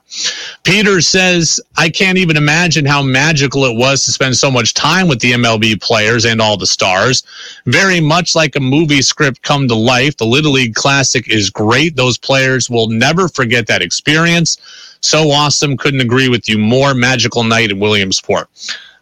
Peter 0.63 1.00
says 1.01 1.62
I 1.77 1.89
can't 1.89 2.17
even 2.17 2.36
imagine 2.36 2.86
how 2.86 3.01
magical 3.01 3.63
it 3.65 3.77
was 3.77 4.03
to 4.05 4.12
spend 4.12 4.36
so 4.36 4.51
much 4.51 4.74
time 4.74 5.07
with 5.07 5.19
the 5.19 5.33
MLB 5.33 5.81
players 5.81 6.25
and 6.25 6.41
all 6.41 6.57
the 6.57 6.67
stars. 6.67 7.24
Very 7.67 8.01
much 8.01 8.36
like 8.36 8.55
a 8.55 8.60
movie 8.60 9.01
script 9.01 9.43
come 9.43 9.67
to 9.67 9.75
life. 9.75 10.17
The 10.17 10.25
Little 10.25 10.51
League 10.51 10.75
Classic 10.75 11.29
is 11.29 11.50
great. 11.50 11.95
Those 11.95 12.17
players 12.17 12.69
will 12.69 12.88
never 12.88 13.27
forget 13.27 13.67
that 13.67 13.81
experience. 13.81 14.57
So 15.01 15.31
awesome. 15.31 15.77
Couldn't 15.77 16.01
agree 16.01 16.29
with 16.29 16.48
you 16.48 16.58
more. 16.58 16.93
Magical 16.93 17.43
night 17.43 17.72
in 17.72 17.79
Williamsport. 17.79 18.48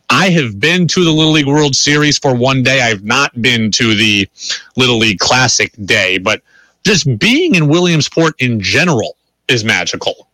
I 0.10 0.30
have 0.30 0.60
been 0.60 0.88
to 0.88 1.04
the 1.04 1.12
Little 1.12 1.34
League 1.34 1.46
World 1.46 1.76
Series 1.76 2.18
for 2.18 2.34
one 2.34 2.64
day. 2.64 2.82
I've 2.82 3.04
not 3.04 3.40
been 3.42 3.70
to 3.72 3.94
the 3.94 4.28
Little 4.76 4.98
League 4.98 5.20
Classic 5.20 5.72
day, 5.86 6.18
but 6.18 6.42
just 6.84 7.20
being 7.20 7.54
in 7.54 7.68
Williamsport 7.68 8.34
in 8.40 8.60
general 8.60 9.18
is 9.48 9.64
magical. 9.64 10.28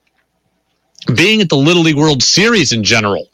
Being 1.13 1.41
at 1.41 1.49
the 1.49 1.57
Little 1.57 1.83
League 1.83 1.97
World 1.97 2.23
Series 2.23 2.71
in 2.71 2.83
general 2.83 3.27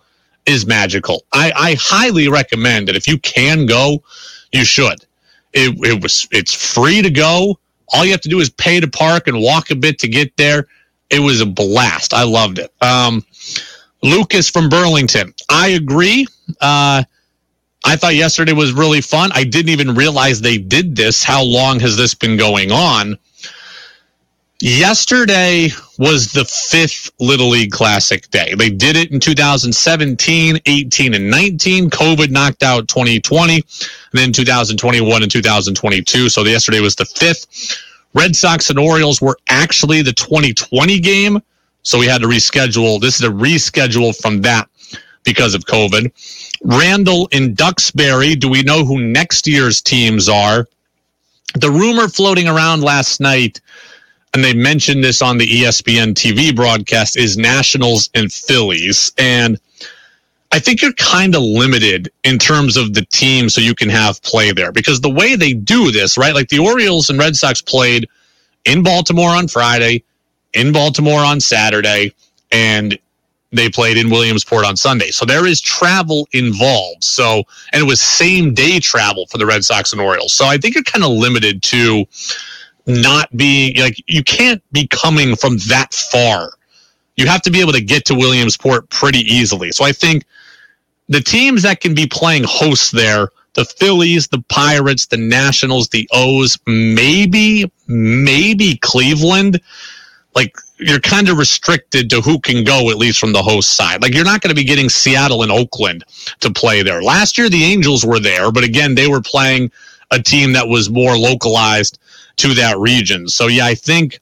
is 0.45 0.65
magical. 0.65 1.25
I, 1.31 1.51
I 1.55 1.75
highly 1.79 2.27
recommend 2.27 2.87
that 2.87 2.95
if 2.95 3.07
you 3.07 3.19
can 3.19 3.65
go, 3.65 4.01
you 4.51 4.65
should. 4.65 5.05
It, 5.53 5.77
it 5.85 6.01
was 6.01 6.27
it's 6.31 6.53
free 6.53 7.01
to 7.01 7.09
go. 7.09 7.59
All 7.93 8.05
you 8.05 8.11
have 8.11 8.21
to 8.21 8.29
do 8.29 8.39
is 8.39 8.49
pay 8.49 8.79
to 8.79 8.87
park 8.87 9.27
and 9.27 9.41
walk 9.41 9.69
a 9.69 9.75
bit 9.75 9.99
to 9.99 10.07
get 10.07 10.35
there. 10.37 10.67
It 11.11 11.19
was 11.19 11.41
a 11.41 11.45
blast. 11.45 12.13
I 12.13 12.23
loved 12.23 12.59
it. 12.59 12.73
Um, 12.81 13.23
Lucas 14.01 14.49
from 14.49 14.69
Burlington. 14.69 15.33
I 15.49 15.69
agree. 15.69 16.27
Uh, 16.59 17.03
I 17.83 17.95
thought 17.95 18.15
yesterday 18.15 18.53
was 18.53 18.73
really 18.73 19.01
fun. 19.01 19.31
I 19.33 19.43
didn't 19.43 19.69
even 19.69 19.95
realize 19.95 20.41
they 20.41 20.57
did 20.57 20.95
this. 20.95 21.23
How 21.23 21.43
long 21.43 21.79
has 21.79 21.97
this 21.97 22.13
been 22.13 22.37
going 22.37 22.71
on? 22.71 23.17
Yesterday 24.63 25.69
was 25.97 26.33
the 26.33 26.45
fifth 26.45 27.09
Little 27.19 27.49
League 27.49 27.71
Classic 27.71 28.29
day. 28.29 28.53
They 28.55 28.69
did 28.69 28.95
it 28.95 29.11
in 29.11 29.19
2017, 29.19 30.59
18, 30.63 31.13
and 31.15 31.31
19. 31.31 31.89
COVID 31.89 32.29
knocked 32.29 32.61
out 32.61 32.87
2020, 32.87 33.55
and 33.55 33.63
then 34.13 34.31
2021 34.31 35.23
and 35.23 35.31
2022. 35.31 36.29
So 36.29 36.43
yesterday 36.43 36.79
was 36.79 36.95
the 36.95 37.05
fifth. 37.05 37.81
Red 38.13 38.35
Sox 38.35 38.69
and 38.69 38.79
Orioles 38.79 39.21
were 39.21 39.37
actually 39.49 40.01
the 40.01 40.13
2020 40.13 40.99
game. 40.99 41.41
So 41.83 41.97
we 41.97 42.07
had 42.07 42.21
to 42.21 42.27
reschedule. 42.27 42.99
This 42.99 43.15
is 43.15 43.23
a 43.23 43.31
reschedule 43.31 44.19
from 44.19 44.41
that 44.41 44.69
because 45.23 45.55
of 45.55 45.65
COVID. 45.65 46.11
Randall 46.63 47.27
in 47.31 47.53
Duxbury. 47.53 48.35
Do 48.35 48.49
we 48.49 48.63
know 48.63 48.85
who 48.85 49.01
next 49.01 49.47
year's 49.47 49.81
teams 49.81 50.29
are? 50.29 50.67
The 51.55 51.71
rumor 51.71 52.07
floating 52.07 52.47
around 52.47 52.81
last 52.81 53.19
night, 53.19 53.59
and 54.33 54.43
they 54.43 54.53
mentioned 54.53 55.03
this 55.03 55.21
on 55.21 55.37
the 55.37 55.47
ESPN 55.47 56.13
TV 56.13 56.55
broadcast, 56.55 57.17
is 57.17 57.37
Nationals 57.37 58.09
and 58.13 58.31
Phillies. 58.31 59.11
And 59.17 59.59
I 60.53 60.59
think 60.59 60.81
you're 60.81 60.93
kind 60.93 61.33
of 61.35 61.43
limited 61.43 62.11
in 62.23 62.37
terms 62.37 62.75
of 62.75 62.93
the 62.93 63.05
team 63.05 63.49
so 63.49 63.61
you 63.61 63.73
can 63.73 63.89
have 63.89 64.21
play 64.21 64.51
there 64.51 64.71
because 64.71 64.99
the 64.99 65.09
way 65.09 65.35
they 65.35 65.53
do 65.53 65.91
this, 65.91 66.17
right? 66.17 66.33
Like 66.33 66.49
the 66.49 66.59
Orioles 66.59 67.09
and 67.09 67.17
Red 67.17 67.35
Sox 67.35 67.61
played 67.61 68.07
in 68.65 68.83
Baltimore 68.83 69.29
on 69.29 69.47
Friday, 69.47 70.03
in 70.53 70.73
Baltimore 70.73 71.21
on 71.21 71.39
Saturday, 71.39 72.13
and 72.51 72.99
they 73.53 73.69
played 73.69 73.97
in 73.97 74.09
Williamsport 74.09 74.65
on 74.65 74.75
Sunday. 74.75 75.11
So 75.11 75.25
there 75.25 75.45
is 75.45 75.61
travel 75.61 76.27
involved. 76.33 77.03
So, 77.03 77.43
and 77.71 77.81
it 77.81 77.85
was 77.85 78.01
same 78.01 78.53
day 78.53 78.79
travel 78.79 79.27
for 79.27 79.37
the 79.37 79.45
Red 79.45 79.63
Sox 79.63 79.91
and 79.91 80.01
Orioles. 80.01 80.33
So 80.33 80.45
I 80.45 80.57
think 80.57 80.75
you're 80.75 80.83
kind 80.83 81.03
of 81.03 81.11
limited 81.11 81.63
to 81.63 82.05
not 82.87 83.35
being 83.35 83.77
like, 83.77 83.95
you 84.07 84.23
can't 84.23 84.61
be 84.71 84.87
coming 84.87 85.35
from 85.35 85.57
that 85.69 85.93
far. 85.93 86.53
You 87.15 87.27
have 87.27 87.41
to 87.43 87.51
be 87.51 87.61
able 87.61 87.73
to 87.73 87.81
get 87.81 88.05
to 88.05 88.15
Williamsport 88.15 88.89
pretty 88.89 89.19
easily. 89.19 89.71
So 89.71 89.83
I 89.85 89.91
think 89.91 90.23
the 91.11 91.21
teams 91.21 91.63
that 91.63 91.81
can 91.81 91.93
be 91.93 92.07
playing 92.07 92.45
hosts 92.45 92.91
there, 92.91 93.29
the 93.53 93.65
Phillies, 93.65 94.27
the 94.27 94.43
Pirates, 94.49 95.07
the 95.07 95.17
Nationals, 95.17 95.89
the 95.89 96.09
O's, 96.13 96.57
maybe, 96.65 97.71
maybe 97.87 98.77
Cleveland 98.77 99.61
like 100.35 100.55
you're 100.77 100.99
kind 100.99 101.29
of 101.29 101.37
restricted 101.37 102.09
to 102.09 102.21
who 102.21 102.39
can 102.39 102.63
go 102.63 102.89
at 102.89 102.97
least 102.97 103.19
from 103.19 103.33
the 103.33 103.41
host 103.43 103.75
side. 103.75 104.01
Like 104.01 104.13
you're 104.13 104.25
not 104.25 104.41
going 104.41 104.49
to 104.49 104.55
be 104.55 104.63
getting 104.63 104.89
Seattle 104.89 105.43
and 105.43 105.51
Oakland 105.51 106.03
to 106.39 106.51
play 106.51 106.83
there. 106.83 107.01
Last 107.01 107.37
year 107.37 107.49
the 107.49 107.63
Angels 107.63 108.05
were 108.05 108.19
there, 108.19 108.51
but 108.51 108.63
again 108.63 108.95
they 108.95 109.07
were 109.07 109.21
playing 109.21 109.71
a 110.11 110.21
team 110.21 110.53
that 110.53 110.67
was 110.67 110.89
more 110.89 111.17
localized 111.17 111.99
to 112.37 112.53
that 112.55 112.77
region. 112.77 113.27
So 113.27 113.47
yeah, 113.47 113.65
I 113.65 113.75
think 113.75 114.19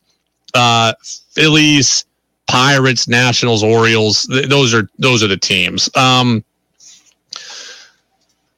uh, 0.53 0.93
Phillies, 1.03 2.05
Pirates, 2.48 3.08
Nationals, 3.08 3.63
Orioles, 3.63 4.25
th- 4.25 4.50
those 4.50 4.74
are 4.74 4.89
those 4.98 5.24
are 5.24 5.27
the 5.27 5.38
teams. 5.38 5.89
Um, 5.96 6.43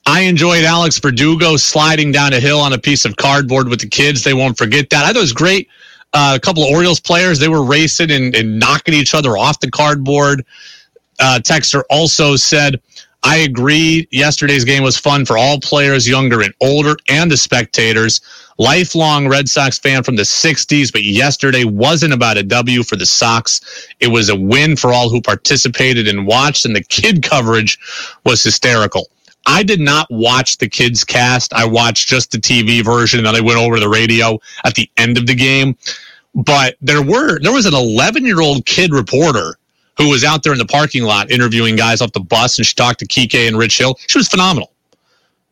I 0.05 0.21
enjoyed 0.21 0.63
Alex 0.63 0.99
Verdugo 0.99 1.57
sliding 1.57 2.11
down 2.11 2.33
a 2.33 2.39
hill 2.39 2.59
on 2.59 2.73
a 2.73 2.77
piece 2.77 3.05
of 3.05 3.15
cardboard 3.17 3.69
with 3.69 3.81
the 3.81 3.87
kids. 3.87 4.23
They 4.23 4.33
won't 4.33 4.57
forget 4.57 4.89
that. 4.89 5.03
I 5.03 5.07
thought 5.07 5.17
it 5.17 5.19
was 5.19 5.33
great 5.33 5.69
uh, 6.13 6.33
a 6.35 6.39
couple 6.39 6.63
of 6.63 6.69
Orioles 6.69 6.99
players. 6.99 7.39
They 7.39 7.47
were 7.47 7.63
racing 7.63 8.11
and, 8.11 8.35
and 8.35 8.59
knocking 8.59 8.93
each 8.93 9.13
other 9.13 9.37
off 9.37 9.59
the 9.59 9.71
cardboard. 9.71 10.45
Uh, 11.19 11.39
Texter 11.41 11.83
also 11.89 12.35
said, 12.35 12.81
I 13.23 13.37
agree. 13.37 14.07
Yesterday's 14.11 14.65
game 14.65 14.81
was 14.81 14.97
fun 14.97 15.25
for 15.25 15.37
all 15.37 15.59
players, 15.59 16.09
younger 16.09 16.41
and 16.41 16.53
older, 16.59 16.95
and 17.07 17.29
the 17.29 17.37
spectators. 17.37 18.19
Lifelong 18.57 19.27
Red 19.27 19.47
Sox 19.47 19.77
fan 19.77 20.03
from 20.03 20.15
the 20.15 20.23
60s, 20.23 20.91
but 20.91 21.03
yesterday 21.03 21.63
wasn't 21.63 22.13
about 22.13 22.37
a 22.37 22.43
W 22.43 22.83
for 22.83 22.95
the 22.95 23.05
Sox. 23.05 23.61
It 23.99 24.07
was 24.07 24.29
a 24.29 24.35
win 24.35 24.75
for 24.75 24.91
all 24.91 25.09
who 25.09 25.21
participated 25.21 26.07
and 26.07 26.25
watched, 26.25 26.65
and 26.65 26.75
the 26.75 26.83
kid 26.83 27.21
coverage 27.21 27.77
was 28.25 28.43
hysterical. 28.43 29.07
I 29.45 29.63
did 29.63 29.79
not 29.79 30.07
watch 30.09 30.57
the 30.57 30.69
kids 30.69 31.03
cast. 31.03 31.53
I 31.53 31.65
watched 31.65 32.07
just 32.07 32.31
the 32.31 32.37
TV 32.37 32.83
version 32.83 33.23
then 33.23 33.35
I 33.35 33.41
went 33.41 33.59
over 33.59 33.75
to 33.75 33.81
the 33.81 33.89
radio 33.89 34.39
at 34.63 34.75
the 34.75 34.89
end 34.97 35.17
of 35.17 35.27
the 35.27 35.35
game. 35.35 35.75
But 36.33 36.75
there 36.81 37.01
were 37.01 37.39
there 37.39 37.51
was 37.51 37.65
an 37.65 37.73
11 37.73 38.25
year 38.25 38.41
old 38.41 38.65
kid 38.65 38.93
reporter 38.93 39.57
who 39.97 40.09
was 40.09 40.23
out 40.23 40.43
there 40.43 40.53
in 40.53 40.59
the 40.59 40.65
parking 40.65 41.03
lot 41.03 41.31
interviewing 41.31 41.75
guys 41.75 42.01
off 42.01 42.11
the 42.13 42.19
bus 42.19 42.57
and 42.57 42.65
she 42.65 42.73
talked 42.75 42.99
to 42.99 43.07
Kike 43.07 43.47
and 43.47 43.57
Rich 43.57 43.77
Hill. 43.77 43.97
She 44.07 44.17
was 44.17 44.27
phenomenal. 44.27 44.71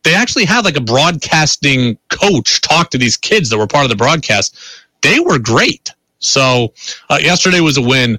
They 0.02 0.14
actually 0.14 0.46
had 0.46 0.64
like 0.64 0.76
a 0.76 0.80
broadcasting 0.80 1.98
coach 2.08 2.60
talk 2.62 2.90
to 2.90 2.98
these 2.98 3.16
kids 3.16 3.50
that 3.50 3.58
were 3.58 3.66
part 3.66 3.84
of 3.84 3.90
the 3.90 3.96
broadcast. 3.96 4.56
They 5.02 5.20
were 5.20 5.38
great. 5.38 5.92
So 6.20 6.72
uh, 7.10 7.18
yesterday 7.20 7.60
was 7.60 7.76
a 7.76 7.82
win 7.82 8.18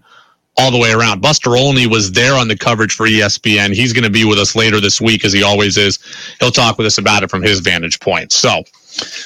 all 0.58 0.72
the 0.72 0.78
way 0.78 0.92
around. 0.92 1.22
Buster 1.22 1.56
Olney 1.56 1.88
was 1.88 2.12
there 2.12 2.36
on 2.36 2.48
the 2.48 2.58
coverage 2.58 2.94
for 2.96 3.08
ESPN. 3.08 3.74
He's 3.74 3.94
going 3.94 4.04
to 4.04 4.10
be 4.10 4.26
with 4.26 4.38
us 4.40 4.56
later 4.56 4.80
this 4.82 5.00
week, 5.02 5.24
as 5.26 5.34
he 5.34 5.44
always 5.44 5.78
is. 5.78 6.00
He'll 6.40 6.52
talk 6.52 6.78
with 6.78 6.88
us 6.88 6.98
about 6.98 7.24
it 7.24 7.30
from 7.30 7.42
his 7.42 7.60
vantage 7.62 8.00
point. 8.00 8.32
So, 8.34 8.64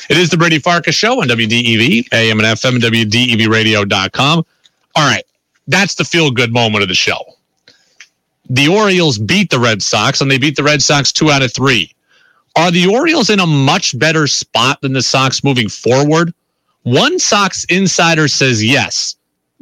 It 0.09 0.17
is 0.17 0.29
the 0.29 0.37
Brady 0.37 0.59
Farkas 0.59 0.95
Show 0.95 1.21
on 1.21 1.27
WDEV, 1.27 2.07
AM 2.13 2.39
and 2.39 2.47
FM, 2.47 2.77
WDEVradio.com. 2.79 4.45
All 4.95 5.09
right, 5.09 5.23
that's 5.67 5.95
the 5.95 6.05
feel 6.05 6.31
good 6.31 6.53
moment 6.53 6.83
of 6.83 6.87
the 6.89 6.95
show. 6.95 7.17
The 8.49 8.67
Orioles 8.67 9.17
beat 9.17 9.49
the 9.49 9.59
Red 9.59 9.81
Sox, 9.81 10.21
and 10.21 10.29
they 10.29 10.37
beat 10.37 10.55
the 10.55 10.63
Red 10.63 10.81
Sox 10.83 11.11
two 11.11 11.31
out 11.31 11.41
of 11.41 11.51
three. 11.51 11.91
Are 12.55 12.71
the 12.71 12.87
Orioles 12.87 13.29
in 13.29 13.39
a 13.39 13.47
much 13.47 13.97
better 13.97 14.27
spot 14.27 14.79
than 14.81 14.93
the 14.93 15.01
Sox 15.01 15.43
moving 15.43 15.67
forward? 15.67 16.33
One 16.83 17.17
Sox 17.17 17.65
insider 17.65 18.27
says 18.27 18.63
yes, 18.63 19.15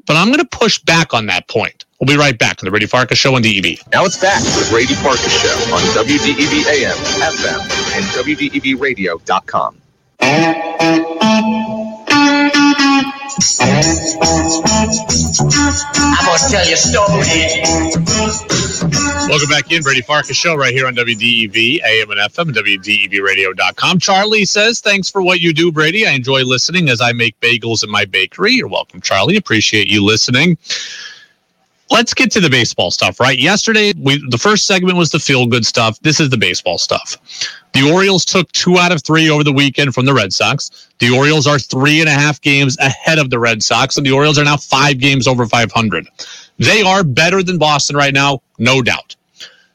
but 0.06 0.16
I'm 0.16 0.28
going 0.28 0.40
to 0.40 0.46
push 0.46 0.80
back 0.80 1.14
on 1.14 1.26
that 1.28 1.48
point. 1.48 1.86
We'll 2.00 2.08
be 2.08 2.18
right 2.18 2.38
back 2.38 2.62
on 2.62 2.66
the 2.66 2.72
Brady 2.72 2.86
Farkas 2.86 3.18
Show 3.18 3.36
on 3.36 3.42
DEV. 3.42 3.78
Now 3.92 4.04
it's 4.06 4.18
back 4.18 4.42
to 4.42 4.50
the 4.50 4.68
Brady 4.70 4.96
Farkas 4.96 5.32
Show 5.42 5.56
on 5.74 5.82
WDEV 6.06 6.66
AM, 6.68 6.98
FM, 7.22 7.62
and 7.96 8.06
WDEVradio.com. 8.28 9.78
Welcome 19.28 19.50
back 19.50 19.72
in, 19.72 19.82
Brady 19.82 20.02
Farkas 20.02 20.38
Show, 20.38 20.56
right 20.56 20.74
here 20.74 20.88
on 20.88 20.96
WDEV, 20.96 21.82
AM 21.84 22.12
and 22.12 22.20
FM, 22.20 22.52
WDEVradio.com. 22.54 24.00
Charlie 24.00 24.46
says, 24.46 24.80
Thanks 24.80 25.10
for 25.10 25.22
what 25.22 25.40
you 25.40 25.54
do, 25.54 25.72
Brady. 25.72 26.06
I 26.08 26.12
enjoy 26.12 26.44
listening 26.44 26.90
as 26.90 27.02
I 27.02 27.14
make 27.14 27.40
bagels 27.40 27.84
in 27.84 27.90
my 27.90 28.06
bakery. 28.06 28.54
You're 28.54 28.68
welcome, 28.68 29.02
Charlie. 29.02 29.38
Appreciate 29.38 29.88
you 29.88 30.04
listening. 30.04 30.58
Let's 31.94 32.16
get 32.16 32.32
to 32.32 32.40
the 32.40 32.50
baseball 32.50 32.90
stuff, 32.90 33.20
right? 33.20 33.38
Yesterday, 33.38 33.94
we 33.96 34.18
the 34.30 34.38
first 34.40 34.66
segment 34.66 34.98
was 34.98 35.12
the 35.12 35.20
feel 35.20 35.46
good 35.46 35.64
stuff. 35.64 36.00
This 36.00 36.20
is 36.20 36.32
the 36.32 36.38
baseball 36.38 36.80
stuff. 36.80 37.18
The 37.74 37.88
Orioles 37.92 38.26
took 38.26 38.52
two 38.52 38.80
out 38.80 38.92
of 38.92 39.04
three 39.04 39.30
over 39.30 39.44
the 39.44 39.54
weekend 39.54 39.94
from 39.94 40.08
the 40.08 40.14
Red 40.14 40.34
Sox. 40.34 40.90
The 40.98 41.12
Orioles 41.12 41.46
are 41.46 41.60
three 41.60 42.00
and 42.00 42.10
a 42.10 42.12
half 42.12 42.42
games 42.42 42.76
ahead 42.80 43.20
of 43.20 43.30
the 43.30 43.38
Red 43.38 43.62
Sox, 43.62 43.96
and 43.96 44.04
the 44.04 44.12
Orioles 44.12 44.40
are 44.40 44.44
now 44.44 44.58
five 44.58 44.98
games 44.98 45.28
over 45.28 45.46
500. 45.46 46.08
They 46.58 46.82
are 46.82 47.04
better 47.04 47.44
than 47.44 47.60
Boston 47.60 47.96
right 47.96 48.14
now, 48.14 48.42
no 48.58 48.82
doubt. 48.82 49.16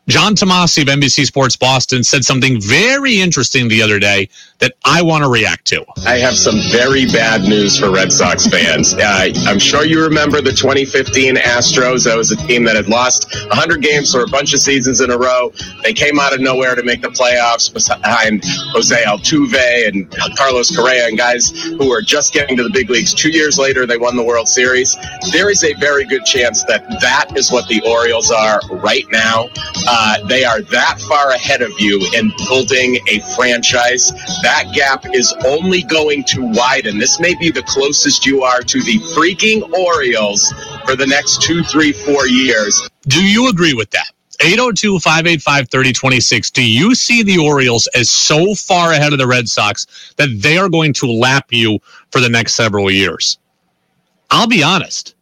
John 0.08 0.34
Tomase 0.34 0.80
of 0.80 0.88
NBC 0.88 1.26
Sports 1.26 1.54
Boston 1.54 2.02
said 2.02 2.24
something 2.24 2.58
very 2.58 3.20
interesting 3.20 3.68
the 3.68 3.82
other 3.82 3.98
day 3.98 4.30
that 4.58 4.72
I 4.82 5.02
want 5.02 5.22
to 5.22 5.28
react 5.28 5.66
to. 5.66 5.84
I 6.06 6.16
have 6.16 6.36
some 6.36 6.58
very 6.72 7.04
bad 7.04 7.42
news 7.42 7.78
for 7.78 7.90
Red 7.90 8.10
Sox 8.10 8.46
fans. 8.46 8.94
Uh, 8.94 9.28
I'm 9.46 9.58
sure 9.58 9.84
you 9.84 10.02
remember 10.02 10.40
the 10.40 10.52
2015 10.52 11.36
Astros. 11.36 12.04
That 12.04 12.16
was 12.16 12.32
a 12.32 12.36
team 12.36 12.64
that 12.64 12.74
had 12.74 12.88
lost 12.88 13.34
100 13.48 13.82
games 13.82 14.10
for 14.10 14.22
a 14.22 14.26
bunch 14.26 14.54
of 14.54 14.60
seasons 14.60 15.02
in 15.02 15.10
a 15.10 15.18
row. 15.18 15.52
They 15.82 15.92
came 15.92 16.18
out 16.18 16.32
of 16.32 16.40
nowhere 16.40 16.74
to 16.74 16.82
make 16.82 17.02
the 17.02 17.08
playoffs 17.08 17.72
behind 17.72 18.42
Jose 18.72 19.04
Altuve 19.04 19.88
and 19.88 20.10
Carlos 20.38 20.74
Correa 20.74 21.06
and 21.06 21.18
guys 21.18 21.50
who 21.50 21.86
were 21.86 22.00
just 22.00 22.32
getting 22.32 22.56
to 22.56 22.62
the 22.62 22.70
big 22.70 22.88
leagues. 22.88 23.12
Two 23.12 23.30
years 23.30 23.58
later, 23.58 23.84
they 23.84 23.98
won 23.98 24.16
the 24.16 24.24
World 24.24 24.48
Series. 24.48 24.96
There 25.32 25.50
is 25.50 25.62
a 25.64 25.74
very 25.74 26.06
good 26.06 26.24
chance 26.24 26.64
that 26.64 26.88
that 27.02 27.36
is 27.36 27.52
what 27.52 27.68
the 27.68 27.82
Orioles 27.86 28.30
are 28.30 28.60
right 28.70 29.04
now. 29.12 29.50
Uh, 29.86 29.97
Uh, 30.00 30.24
they 30.28 30.44
are 30.44 30.60
that 30.62 31.00
far 31.08 31.30
ahead 31.32 31.60
of 31.60 31.72
you 31.80 32.00
in 32.14 32.32
building 32.46 33.00
a 33.08 33.18
franchise. 33.34 34.12
That 34.42 34.70
gap 34.72 35.04
is 35.12 35.34
only 35.44 35.82
going 35.82 36.22
to 36.24 36.42
widen. 36.42 36.98
This 36.98 37.18
may 37.18 37.34
be 37.34 37.50
the 37.50 37.64
closest 37.64 38.24
you 38.24 38.44
are 38.44 38.60
to 38.60 38.80
the 38.80 38.98
freaking 39.16 39.68
Orioles 39.72 40.54
for 40.86 40.94
the 40.94 41.06
next 41.06 41.42
two, 41.42 41.64
three, 41.64 41.90
four 41.92 42.28
years. 42.28 42.88
Do 43.08 43.24
you 43.24 43.48
agree 43.48 43.74
with 43.74 43.90
that? 43.90 44.12
802 44.40 45.00
585 45.00 45.68
3026. 45.68 46.50
Do 46.52 46.64
you 46.64 46.94
see 46.94 47.24
the 47.24 47.38
Orioles 47.38 47.88
as 47.88 48.08
so 48.08 48.54
far 48.54 48.92
ahead 48.92 49.12
of 49.12 49.18
the 49.18 49.26
Red 49.26 49.48
Sox 49.48 50.14
that 50.16 50.28
they 50.40 50.58
are 50.58 50.68
going 50.68 50.92
to 50.94 51.06
lap 51.06 51.46
you 51.50 51.80
for 52.12 52.20
the 52.20 52.28
next 52.28 52.54
several 52.54 52.88
years? 52.88 53.38
I'll 54.30 54.46
be 54.46 54.62
honest. 54.62 55.16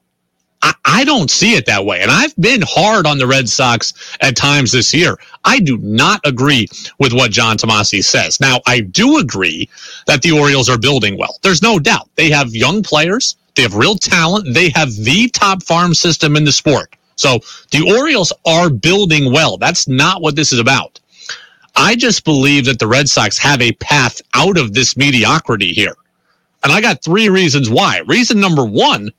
I, 0.85 1.05
don't 1.05 1.31
see 1.31 1.55
it 1.55 1.67
that 1.67 1.85
way. 1.85 2.01
And 2.01 2.11
I've 2.11 2.35
been 2.37 2.63
hard 2.63 3.07
on 3.07 3.19
the 3.19 3.27
Red 3.27 3.49
Sox 3.49 3.93
at 4.21 4.37
times 4.37 4.73
this 4.73 4.95
year. 4.95 5.19
I 5.45 5.61
do 5.61 5.79
not 5.79 6.21
agree 6.25 6.69
with 6.99 7.13
what 7.13 7.31
John 7.31 7.57
Tomase 7.57 8.05
says. 8.05 8.41
Now, 8.41 8.61
I 8.67 8.81
do 8.81 9.19
agree 9.19 9.69
that 10.07 10.23
the 10.23 10.33
Orioles 10.33 10.69
are 10.69 10.79
building 10.79 11.19
well. 11.19 11.39
There's 11.43 11.63
no 11.63 11.79
doubt. 11.79 12.09
They 12.17 12.31
have 12.31 12.55
young 12.55 12.83
players, 12.83 13.37
they 13.55 13.63
have 13.63 13.75
real 13.75 13.97
talent, 13.97 14.55
they 14.55 14.71
have 14.71 14.95
the 14.95 15.29
top 15.29 15.63
farm 15.63 15.95
system 15.95 16.37
in 16.37 16.45
the 16.45 16.53
sport. 16.53 16.95
So 17.17 17.41
the 17.71 17.95
Orioles 17.99 18.33
are 18.45 18.71
building 18.71 19.33
well. 19.33 19.57
That's 19.59 19.89
not 19.89 20.23
what 20.23 20.37
this 20.37 20.53
is 20.53 20.59
about. 20.59 21.01
I 21.75 21.97
just 21.97 22.25
believe 22.25 22.65
that 22.67 22.79
the 22.79 22.87
Red 22.87 23.09
Sox 23.09 23.39
have 23.39 23.61
a 23.61 23.73
path 23.73 24.21
out 24.35 24.59
of 24.59 24.73
this 24.73 24.97
mediocrity 24.97 25.73
here. 25.73 25.95
And 26.65 26.73
I 26.73 26.81
got 26.81 27.05
three 27.05 27.29
reasons 27.29 27.71
why. 27.71 28.01
Reason 28.07 28.41
number 28.41 28.65
one 28.65 29.11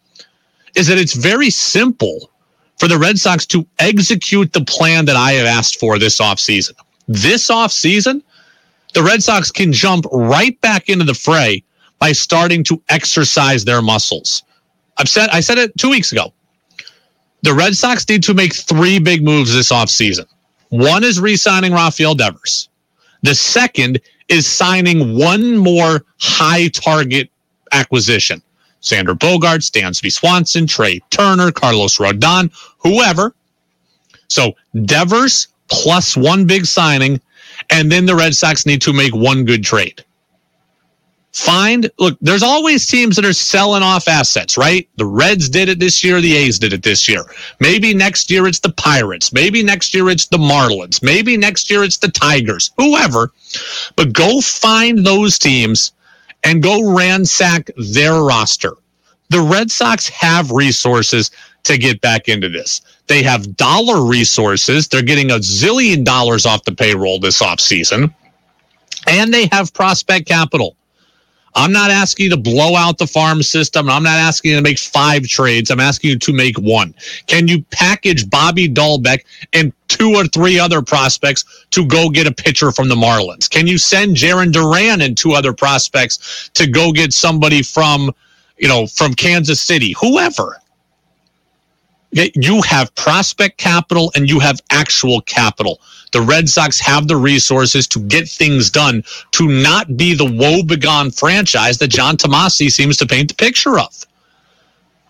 is 0.78 0.88
that 0.88 0.98
it's 0.98 1.13
very 1.13 1.50
simple 1.50 2.30
for 2.78 2.88
the 2.88 2.98
Red 2.98 3.18
Sox 3.18 3.46
to 3.48 3.66
execute 3.80 4.54
the 4.54 4.63
plan 4.66 5.06
that 5.06 5.16
I 5.16 5.32
have 5.34 5.48
asked 5.48 5.80
for 5.80 5.98
this 5.98 6.22
offseason. 6.22 6.74
This 7.08 7.50
offseason, 7.50 8.22
the 8.94 9.02
Red 9.02 9.24
Sox 9.24 9.50
can 9.52 9.74
jump 9.74 10.06
right 10.12 10.60
back 10.62 10.88
into 10.90 11.04
the 11.04 11.13
fray 11.13 11.63
by 12.00 12.12
starting 12.12 12.63
to 12.66 12.82
exercise 12.90 13.66
their 13.66 13.82
muscles. 13.82 14.44
I've 14.98 15.10
said 15.10 15.30
I 15.32 15.40
said 15.40 15.58
it 15.58 15.76
2 15.78 15.90
weeks 15.90 16.12
ago. 16.12 16.34
The 17.42 17.54
Red 17.54 17.76
Sox 17.76 18.08
need 18.08 18.24
to 18.24 18.34
make 18.34 18.56
three 18.56 19.00
big 19.00 19.24
moves 19.24 19.54
this 19.54 19.72
offseason. 19.72 20.26
One 20.70 21.04
is 21.04 21.20
re-signing 21.20 21.74
Rafael 21.74 22.13
Devers. 22.13 22.70
The 23.24 23.34
second 23.34 24.00
is 24.28 24.46
signing 24.46 25.18
one 25.18 25.58
more 25.58 26.06
high 26.20 26.68
target 26.68 27.30
acquisition. 27.72 28.42
Xander 28.82 29.18
Bogaerts, 29.18 29.72
Dansby 29.72 30.12
Swanson, 30.12 30.68
Trea 30.68 31.02
Turner, 31.10 31.52
Carlos 31.52 31.98
Rodon, 31.98 32.52
whoever. 32.80 33.34
So 34.28 34.54
Devers 34.86 35.48
plus 35.70 36.16
one 36.16 36.46
big 36.46 36.66
signing, 36.66 37.20
and 37.70 37.92
then 37.92 38.06
the 38.06 38.16
Red 38.16 38.36
Sox 38.36 38.66
need 38.66 38.82
to 38.84 38.94
make 38.94 39.13
one 39.13 39.46
good 39.46 39.63
trade. 39.63 40.04
Find, 41.34 41.92
look, 42.00 42.18
there's 42.20 42.42
always 42.42 42.88
teams 42.88 43.16
that 43.16 43.26
are 43.26 43.34
selling 43.34 43.84
off 43.84 44.08
assets, 44.08 44.58
right? 44.58 44.90
The 44.96 45.06
Reds 45.06 45.50
did 45.50 45.70
it 45.70 45.80
this 45.80 46.04
year, 46.04 46.20
the 46.20 46.36
A's 46.36 46.58
did 46.58 46.74
it 46.74 46.82
this 46.82 47.08
year. 47.08 47.26
Maybe 47.60 47.94
next 47.94 48.32
year 48.32 48.48
it's 48.48 48.60
the 48.60 48.72
Pirates. 48.72 49.32
Maybe 49.32 49.62
next 49.62 49.94
year 49.94 50.10
it's 50.10 50.26
the 50.28 50.38
Marlins. 50.38 51.04
Maybe 51.04 51.38
next 51.38 51.70
year 51.70 51.84
it's 51.84 51.98
the 51.98 52.10
Tigers, 52.10 52.72
whoever. 52.78 53.32
But 53.96 54.13
go 54.13 54.42
find 54.42 55.06
those 55.06 55.38
teams 55.38 55.92
and 56.43 56.63
go 56.63 56.95
ransack 56.95 57.69
their 57.78 58.13
roster. 58.13 58.73
The 59.30 59.41
Red 59.41 59.69
Sox 59.71 60.08
have 60.10 60.52
resources 60.52 61.32
to 61.63 61.78
get 61.78 62.00
back 62.00 62.30
into 62.30 62.47
this. 62.47 62.82
They 63.08 63.23
have 63.23 63.58
dollar 63.58 64.06
resources. 64.06 64.88
They're 64.88 65.02
getting 65.02 65.32
a 65.32 65.36
zillion 65.36 66.06
dollars 66.06 66.45
off 66.45 66.63
the 66.63 66.73
payroll 66.73 67.19
this 67.19 67.41
offseason. 67.41 68.13
And 69.08 69.34
they 69.34 69.50
have 69.52 69.73
prospect 69.73 70.28
capital. 70.28 70.77
I'm 71.58 71.72
not 71.72 71.89
asking 71.89 72.26
you 72.26 72.30
to 72.32 72.38
blow 72.38 72.76
out 72.76 73.00
the 73.00 73.08
farm 73.08 73.41
system. 73.41 73.89
I'm 73.89 74.04
not 74.04 74.17
asking 74.20 74.52
you 74.52 74.58
to 74.58 74.63
make 74.63 74.78
five 74.78 75.24
trades. 75.24 75.72
I'm 75.72 75.80
asking 75.80 76.12
you 76.12 76.20
to 76.20 76.34
make 76.34 76.56
one. 76.60 76.93
Can 77.26 77.48
you 77.48 77.63
package 77.72 78.30
Bobby 78.30 78.70
Dalbec 78.70 79.26
and 79.54 79.74
two 79.88 80.13
or 80.15 80.28
three 80.28 80.60
other 80.60 80.84
prospects 80.84 81.65
to 81.72 81.84
go 81.86 82.10
get 82.10 82.28
a 82.28 82.32
pitcher 82.32 82.72
from 82.72 82.89
the 82.89 82.96
Marlins? 82.96 83.50
Can 83.50 83.65
you 83.65 83.80
send 83.80 84.15
Jarren 84.15 84.52
Duran 84.52 85.02
and 85.02 85.17
two 85.17 85.34
other 85.34 85.52
prospects 85.52 86.52
to 86.54 86.67
go 86.67 86.91
get 86.91 87.12
somebody 87.12 87.63
from, 87.63 88.12
you 88.60 88.67
know, 88.67 88.86
from 88.86 89.15
Kansas 89.15 89.60
City? 89.60 89.96
Whoever. 90.00 90.58
You 92.12 92.62
have 92.63 92.93
prospect 92.96 93.58
capital 93.58 94.12
and 94.15 94.30
you 94.30 94.39
have 94.39 94.62
actual 94.72 95.22
capital. 95.22 95.82
The 96.12 96.22
Red 96.22 96.48
Sox 96.50 96.80
have 96.80 97.08
the 97.08 97.17
resources 97.17 97.88
to 97.88 98.00
get 98.00 98.28
things 98.30 98.70
done 98.70 99.04
to 99.32 99.48
not 99.48 99.98
be 99.98 100.13
the 100.13 100.26
woebegone 100.26 101.12
franchise 101.12 101.78
that 101.80 101.89
John 101.89 102.17
Tomase 102.17 102.72
seems 102.72 102.98
to 102.98 103.06
paint 103.06 103.30
the 103.30 103.36
picture 103.36 103.80
of. 103.80 104.06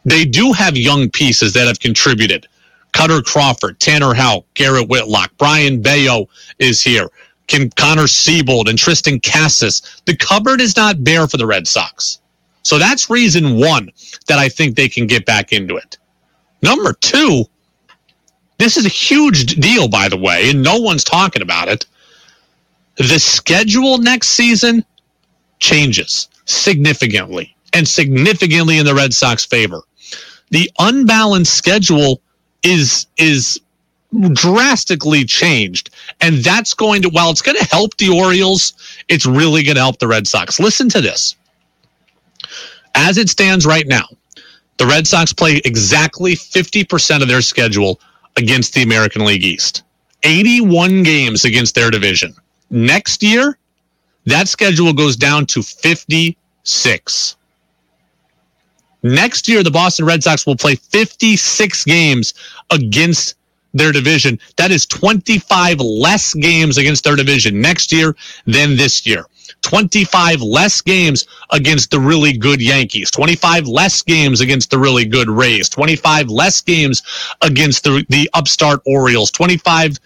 They 0.06 0.26
do 0.26 0.54
have 0.54 0.78
young 0.78 1.10
pieces 1.10 1.54
that 1.54 1.68
have 1.68 1.80
contributed. 1.80 2.48
Kutter 2.94 3.24
Crawford, 3.24 3.80
Tanner 3.80 4.14
Houck, 4.14 4.46
Garrett 4.54 4.88
Whitlock, 4.88 5.38
Brayan 5.38 5.82
Bello 5.82 6.30
is 6.60 6.82
here. 6.82 7.10
Can 7.48 7.70
Connor 7.72 8.04
Seabold 8.04 8.70
and 8.70 8.78
Triston 8.78 9.22
Casas. 9.22 10.02
The 10.06 10.16
cupboard 10.16 10.62
is 10.62 10.76
not 10.76 11.04
bare 11.04 11.28
for 11.28 11.38
the 11.38 11.46
Red 11.46 11.68
Sox. 11.68 12.20
So 12.64 12.78
that's 12.78 13.10
reason 13.10 13.58
one 13.58 13.92
that 14.28 14.40
I 14.40 14.50
think 14.50 14.76
they 14.76 14.90
can 14.90 15.08
get 15.08 15.26
back 15.26 15.54
into 15.54 15.78
it. 15.78 15.98
Number 16.62 16.94
two, 16.94 17.46
this 18.58 18.78
is 18.78 18.86
a 18.86 18.89
huge 18.89 19.56
deal, 19.56 19.88
by 19.88 20.10
the 20.10 20.17
way, 20.17 20.50
and 20.50 20.63
no 20.63 20.80
one's 20.80 21.04
talking 21.04 21.41
about 21.41 21.67
it. 21.67 21.86
The 22.98 23.20
schedule 23.20 24.00
next 24.00 24.30
season 24.30 24.84
changes 25.60 26.30
significantly 26.46 27.56
and 27.74 27.88
significantly 27.88 28.80
in 28.80 28.86
the 28.86 28.96
Red 28.96 29.13
Sox 29.13 29.46
favor. 29.46 29.82
The 30.50 30.72
unbalanced 30.80 31.54
schedule 31.54 32.22
is 32.63 33.06
is 33.17 33.60
drastically 34.34 35.26
changed. 35.26 35.89
And 36.22 36.38
that's 36.38 36.74
going 36.74 37.02
to, 37.04 37.10
while 37.10 37.30
it's 37.30 37.41
going 37.41 37.58
to 37.58 37.65
help 37.65 37.98
the 37.98 38.10
Orioles, 38.10 38.74
it's 39.10 39.26
really 39.26 39.63
going 39.63 39.76
to 39.76 39.82
help 39.82 40.00
the 40.00 40.08
Red 40.08 40.28
Sox. 40.28 40.60
Listen 40.60 40.89
to 40.89 41.02
this. 41.02 41.36
As 42.96 43.17
it 43.17 43.30
stands 43.30 43.65
right 43.65 43.88
now, 43.88 44.06
the 44.78 44.86
Red 44.88 45.08
Sox 45.08 45.34
play 45.34 45.62
exactly 45.65 46.36
50% 46.36 47.22
of 47.22 47.28
their 47.28 47.41
schedule 47.41 48.00
against 48.38 48.73
the 48.73 48.84
American 48.84 49.26
League 49.26 49.43
East. 49.43 49.84
81 50.23 51.04
games 51.04 51.45
against 51.45 51.76
their 51.76 51.91
division. 51.91 52.36
Next 52.69 53.23
year, 53.23 53.58
that 54.26 54.47
schedule 54.47 54.93
goes 54.93 55.15
down 55.15 55.45
to 55.47 55.62
56. 55.63 57.36
Next 59.04 59.47
year, 59.47 59.63
the 59.63 59.71
Boston 59.71 60.06
Red 60.06 60.23
Sox 60.23 60.45
will 60.45 60.56
play 60.56 60.76
56 60.76 61.86
games 61.86 62.34
against 62.71 63.36
their 63.73 63.91
division. 63.91 64.39
That 64.58 64.71
is 64.71 64.86
25 64.86 65.80
less 65.80 66.34
games 66.34 66.78
against 66.78 67.04
their 67.04 67.15
division 67.15 67.62
next 67.62 67.91
year 67.91 68.15
than 68.45 68.76
this 68.76 69.06
year. 69.06 69.26
25 69.68 70.42
less 70.42 70.80
games 70.80 71.28
against 71.52 71.92
the 71.92 72.00
really 72.00 72.38
good 72.38 72.62
Yankees, 72.62 73.12
25 73.12 73.68
less 73.68 74.02
games 74.02 74.40
against 74.40 74.72
the 74.72 74.80
really 74.80 75.04
good 75.06 75.30
Rays, 75.30 75.68
25 75.68 76.30
less 76.30 76.62
games 76.62 77.04
against 77.42 77.84
the, 77.84 78.06
the 78.08 78.30
upstart 78.34 78.82
Orioles, 78.86 79.30
25 79.30 79.98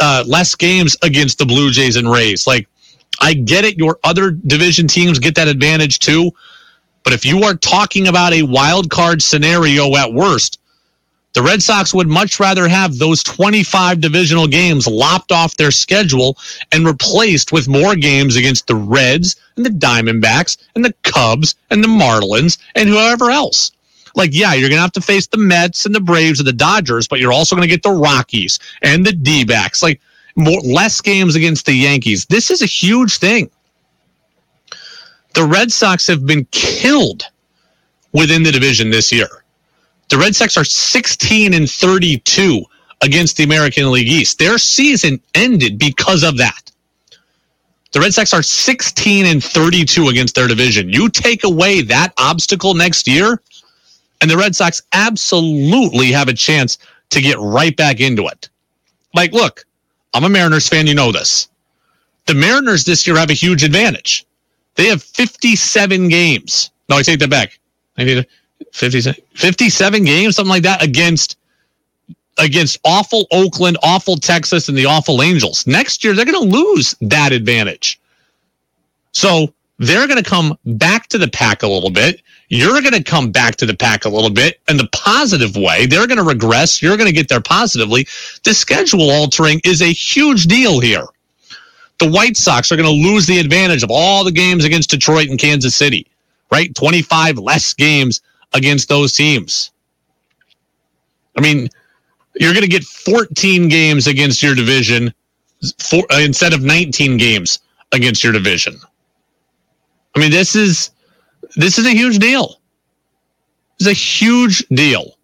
uh, 0.00 0.24
less 0.26 0.56
games 0.56 0.96
against 1.02 1.38
the 1.38 1.46
Blue 1.46 1.70
Jays 1.70 1.94
and 1.94 2.10
Rays. 2.10 2.44
Like, 2.48 2.68
I 3.20 3.34
get 3.34 3.64
it. 3.64 3.78
Your 3.78 4.00
other 4.02 4.32
division 4.32 4.88
teams 4.88 5.20
get 5.20 5.36
that 5.36 5.46
advantage 5.46 6.00
too. 6.00 6.32
But 7.04 7.12
if 7.12 7.24
you 7.24 7.44
are 7.44 7.54
talking 7.54 8.08
about 8.08 8.32
a 8.32 8.42
wild 8.42 8.90
card 8.90 9.22
scenario 9.22 9.94
at 9.94 10.12
worst, 10.12 10.58
the 11.34 11.42
Red 11.42 11.62
Sox 11.62 11.92
would 11.92 12.06
much 12.06 12.38
rather 12.38 12.68
have 12.68 12.96
those 12.96 13.22
25 13.24 14.00
divisional 14.00 14.46
games 14.46 14.86
lopped 14.86 15.32
off 15.32 15.56
their 15.56 15.72
schedule 15.72 16.38
and 16.72 16.86
replaced 16.86 17.52
with 17.52 17.68
more 17.68 17.96
games 17.96 18.36
against 18.36 18.68
the 18.68 18.76
Reds 18.76 19.36
and 19.56 19.66
the 19.66 19.70
Diamondbacks 19.70 20.56
and 20.74 20.84
the 20.84 20.94
Cubs 21.02 21.56
and 21.70 21.82
the 21.82 21.88
Marlins 21.88 22.58
and 22.76 22.88
whoever 22.88 23.30
else. 23.30 23.72
Like, 24.14 24.30
yeah, 24.32 24.54
you're 24.54 24.68
going 24.68 24.78
to 24.78 24.82
have 24.82 24.92
to 24.92 25.00
face 25.00 25.26
the 25.26 25.38
Mets 25.38 25.86
and 25.86 25.94
the 25.94 26.00
Braves 26.00 26.38
and 26.38 26.46
the 26.46 26.52
Dodgers, 26.52 27.08
but 27.08 27.18
you're 27.18 27.32
also 27.32 27.56
going 27.56 27.68
to 27.68 27.72
get 27.74 27.82
the 27.82 27.90
Rockies 27.90 28.60
and 28.80 29.04
the 29.04 29.12
D 29.12 29.44
backs. 29.44 29.82
Like, 29.82 30.00
more, 30.36 30.60
less 30.60 31.00
games 31.00 31.34
against 31.34 31.66
the 31.66 31.74
Yankees. 31.74 32.26
This 32.26 32.50
is 32.50 32.62
a 32.62 32.66
huge 32.66 33.18
thing. 33.18 33.50
The 35.34 35.44
Red 35.44 35.72
Sox 35.72 36.06
have 36.06 36.24
been 36.24 36.46
killed 36.52 37.24
within 38.12 38.44
the 38.44 38.52
division 38.52 38.90
this 38.90 39.10
year. 39.10 39.43
The 40.14 40.20
Red 40.20 40.36
Sox 40.36 40.56
are 40.56 40.64
16 40.64 41.54
and 41.54 41.68
32 41.68 42.62
against 43.02 43.36
the 43.36 43.42
American 43.42 43.90
League 43.90 44.06
East. 44.06 44.38
Their 44.38 44.58
season 44.58 45.20
ended 45.34 45.76
because 45.76 46.22
of 46.22 46.36
that. 46.36 46.70
The 47.90 47.98
Red 47.98 48.14
Sox 48.14 48.32
are 48.32 48.40
16 48.40 49.26
and 49.26 49.42
32 49.42 50.06
against 50.06 50.36
their 50.36 50.46
division. 50.46 50.88
You 50.88 51.08
take 51.08 51.42
away 51.42 51.82
that 51.82 52.12
obstacle 52.16 52.74
next 52.74 53.08
year, 53.08 53.42
and 54.20 54.30
the 54.30 54.36
Red 54.36 54.54
Sox 54.54 54.82
absolutely 54.92 56.12
have 56.12 56.28
a 56.28 56.32
chance 56.32 56.78
to 57.10 57.20
get 57.20 57.36
right 57.40 57.76
back 57.76 57.98
into 57.98 58.28
it. 58.28 58.48
Like, 59.14 59.32
look, 59.32 59.64
I'm 60.12 60.22
a 60.22 60.28
Mariners 60.28 60.68
fan. 60.68 60.86
You 60.86 60.94
know 60.94 61.10
this. 61.10 61.48
The 62.26 62.34
Mariners 62.34 62.84
this 62.84 63.04
year 63.04 63.16
have 63.16 63.30
a 63.30 63.34
huge 63.34 63.64
advantage. 63.64 64.24
They 64.76 64.86
have 64.86 65.02
57 65.02 66.08
games. 66.08 66.70
No, 66.88 66.98
I 66.98 67.02
take 67.02 67.18
that 67.18 67.30
back. 67.30 67.58
I 67.98 68.04
need 68.04 68.14
to 68.14 68.26
57, 68.72 69.22
57 69.34 70.04
games, 70.04 70.36
something 70.36 70.50
like 70.50 70.62
that, 70.62 70.82
against 70.82 71.36
against 72.38 72.78
awful 72.84 73.26
Oakland, 73.30 73.78
awful 73.82 74.16
Texas, 74.16 74.68
and 74.68 74.76
the 74.76 74.86
awful 74.86 75.22
Angels. 75.22 75.66
Next 75.66 76.02
year, 76.02 76.14
they're 76.14 76.24
going 76.24 76.50
to 76.50 76.56
lose 76.56 76.94
that 77.00 77.32
advantage. 77.32 78.00
So 79.12 79.52
they're 79.78 80.06
going 80.06 80.22
to 80.22 80.28
come 80.28 80.58
back 80.64 81.08
to 81.08 81.18
the 81.18 81.28
pack 81.28 81.62
a 81.62 81.68
little 81.68 81.90
bit. 81.90 82.22
You're 82.48 82.80
going 82.80 82.94
to 82.94 83.02
come 83.02 83.30
back 83.30 83.56
to 83.56 83.66
the 83.66 83.76
pack 83.76 84.04
a 84.04 84.08
little 84.08 84.30
bit 84.30 84.60
in 84.68 84.76
the 84.76 84.88
positive 84.92 85.56
way. 85.56 85.86
They're 85.86 86.06
going 86.06 86.18
to 86.18 86.24
regress. 86.24 86.82
You're 86.82 86.96
going 86.96 87.08
to 87.08 87.14
get 87.14 87.28
there 87.28 87.40
positively. 87.40 88.06
The 88.44 88.54
schedule 88.54 89.10
altering 89.10 89.60
is 89.64 89.80
a 89.82 89.92
huge 89.92 90.46
deal 90.46 90.80
here. 90.80 91.06
The 91.98 92.10
White 92.10 92.36
Sox 92.36 92.70
are 92.70 92.76
going 92.76 92.88
to 92.88 93.08
lose 93.08 93.26
the 93.26 93.38
advantage 93.38 93.82
of 93.82 93.90
all 93.90 94.24
the 94.24 94.32
games 94.32 94.64
against 94.64 94.90
Detroit 94.90 95.28
and 95.28 95.38
Kansas 95.38 95.74
City, 95.74 96.06
right? 96.50 96.74
25 96.74 97.38
less 97.38 97.72
games 97.72 98.20
against 98.54 98.88
those 98.88 99.12
teams. 99.12 99.70
I 101.36 101.40
mean, 101.40 101.68
you're 102.34 102.52
going 102.52 102.64
to 102.64 102.70
get 102.70 102.84
14 102.84 103.68
games 103.68 104.06
against 104.06 104.42
your 104.42 104.54
division 104.54 105.12
for, 105.78 106.04
uh, 106.10 106.20
instead 106.20 106.52
of 106.52 106.62
19 106.62 107.16
games 107.16 107.60
against 107.92 108.24
your 108.24 108.32
division. 108.32 108.78
I 110.14 110.20
mean, 110.20 110.30
this 110.30 110.54
is 110.54 110.90
this 111.56 111.78
is 111.78 111.86
a 111.86 111.90
huge 111.90 112.18
deal. 112.18 112.60
It's 113.78 113.88
a 113.88 113.92
huge 113.92 114.66
deal. 114.68 115.18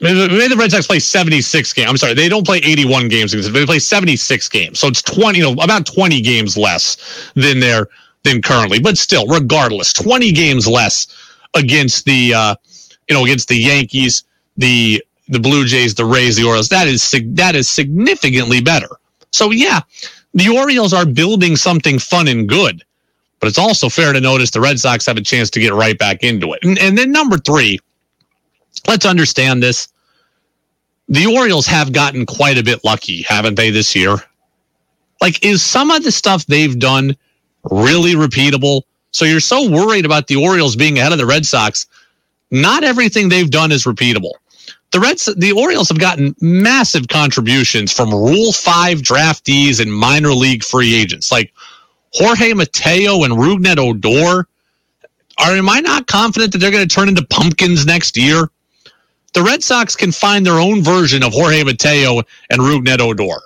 Maybe 0.00 0.48
the 0.48 0.56
Red 0.56 0.70
Sox 0.70 0.86
play 0.86 1.00
76 1.00 1.72
games. 1.72 1.90
I'm 1.90 1.96
sorry, 1.96 2.14
they 2.14 2.28
don't 2.28 2.46
play 2.46 2.58
81 2.58 3.08
games. 3.08 3.32
They 3.32 3.66
play 3.66 3.80
76 3.80 4.48
games. 4.48 4.78
So 4.78 4.86
it's 4.86 5.02
20, 5.02 5.38
you 5.38 5.44
know, 5.44 5.60
about 5.60 5.86
20 5.86 6.20
games 6.20 6.56
less 6.56 7.30
than 7.34 7.58
their 7.58 7.88
than 8.24 8.42
currently. 8.42 8.80
But 8.80 8.98
still, 8.98 9.26
regardless, 9.26 9.92
20 9.92 10.32
games 10.32 10.66
less 10.66 11.06
against 11.54 12.04
the 12.04 12.34
uh, 12.34 12.54
you 13.08 13.14
know 13.14 13.24
against 13.24 13.48
the 13.48 13.56
Yankees, 13.56 14.24
the 14.56 15.02
the 15.28 15.40
Blue 15.40 15.64
Jays, 15.64 15.94
the 15.94 16.04
Rays, 16.04 16.36
the 16.36 16.44
Orioles. 16.44 16.68
That 16.68 16.88
is 16.88 17.14
that 17.34 17.54
is 17.54 17.68
significantly 17.68 18.60
better. 18.60 18.88
So 19.32 19.50
yeah, 19.50 19.80
the 20.34 20.48
Orioles 20.48 20.92
are 20.92 21.06
building 21.06 21.56
something 21.56 21.98
fun 21.98 22.28
and 22.28 22.48
good, 22.48 22.84
but 23.40 23.48
it's 23.48 23.58
also 23.58 23.88
fair 23.88 24.12
to 24.12 24.20
notice 24.20 24.50
the 24.50 24.60
Red 24.60 24.80
Sox 24.80 25.06
have 25.06 25.16
a 25.16 25.22
chance 25.22 25.50
to 25.50 25.60
get 25.60 25.72
right 25.72 25.98
back 25.98 26.22
into 26.22 26.52
it. 26.52 26.60
And, 26.62 26.78
and 26.78 26.96
then 26.96 27.12
number 27.12 27.38
three, 27.38 27.78
let's 28.86 29.06
understand 29.06 29.62
this. 29.62 29.88
The 31.08 31.26
Orioles 31.26 31.66
have 31.66 31.92
gotten 31.92 32.26
quite 32.26 32.58
a 32.58 32.62
bit 32.62 32.84
lucky, 32.84 33.22
haven't 33.22 33.54
they, 33.54 33.70
this 33.70 33.96
year? 33.96 34.16
Like, 35.22 35.42
is 35.44 35.62
some 35.62 35.90
of 35.90 36.04
the 36.04 36.12
stuff 36.12 36.44
they've 36.44 36.78
done 36.78 37.16
really 37.70 38.14
repeatable. 38.14 38.82
So 39.10 39.24
you're 39.24 39.40
so 39.40 39.68
worried 39.68 40.04
about 40.04 40.26
the 40.26 40.36
Orioles 40.36 40.76
being 40.76 40.98
ahead 40.98 41.12
of 41.12 41.18
the 41.18 41.26
Red 41.26 41.46
Sox. 41.46 41.86
Not 42.50 42.84
everything 42.84 43.28
they've 43.28 43.50
done 43.50 43.72
is 43.72 43.84
repeatable. 43.84 44.32
The 44.90 45.00
Reds, 45.00 45.28
the 45.36 45.52
Orioles 45.52 45.88
have 45.90 45.98
gotten 45.98 46.34
massive 46.40 47.08
contributions 47.08 47.92
from 47.92 48.10
Rule 48.10 48.52
5 48.52 49.00
draftees 49.00 49.80
and 49.80 49.92
minor 49.92 50.32
league 50.32 50.64
free 50.64 50.94
agents 50.94 51.30
like 51.30 51.52
Jorge 52.14 52.54
Mateo 52.54 53.24
and 53.24 53.34
Rougned 53.34 53.78
Odor. 53.78 54.48
Are, 55.40 55.52
am 55.52 55.68
I 55.68 55.80
not 55.80 56.06
confident 56.06 56.52
that 56.52 56.58
they're 56.58 56.70
going 56.70 56.88
to 56.88 56.94
turn 56.94 57.08
into 57.08 57.24
pumpkins 57.26 57.86
next 57.86 58.16
year? 58.16 58.50
The 59.34 59.42
Red 59.42 59.62
Sox 59.62 59.94
can 59.94 60.10
find 60.10 60.44
their 60.44 60.58
own 60.58 60.82
version 60.82 61.22
of 61.22 61.32
Jorge 61.32 61.62
Mateo 61.64 62.22
and 62.50 62.60
Rougned 62.60 63.00
Odor. 63.00 63.40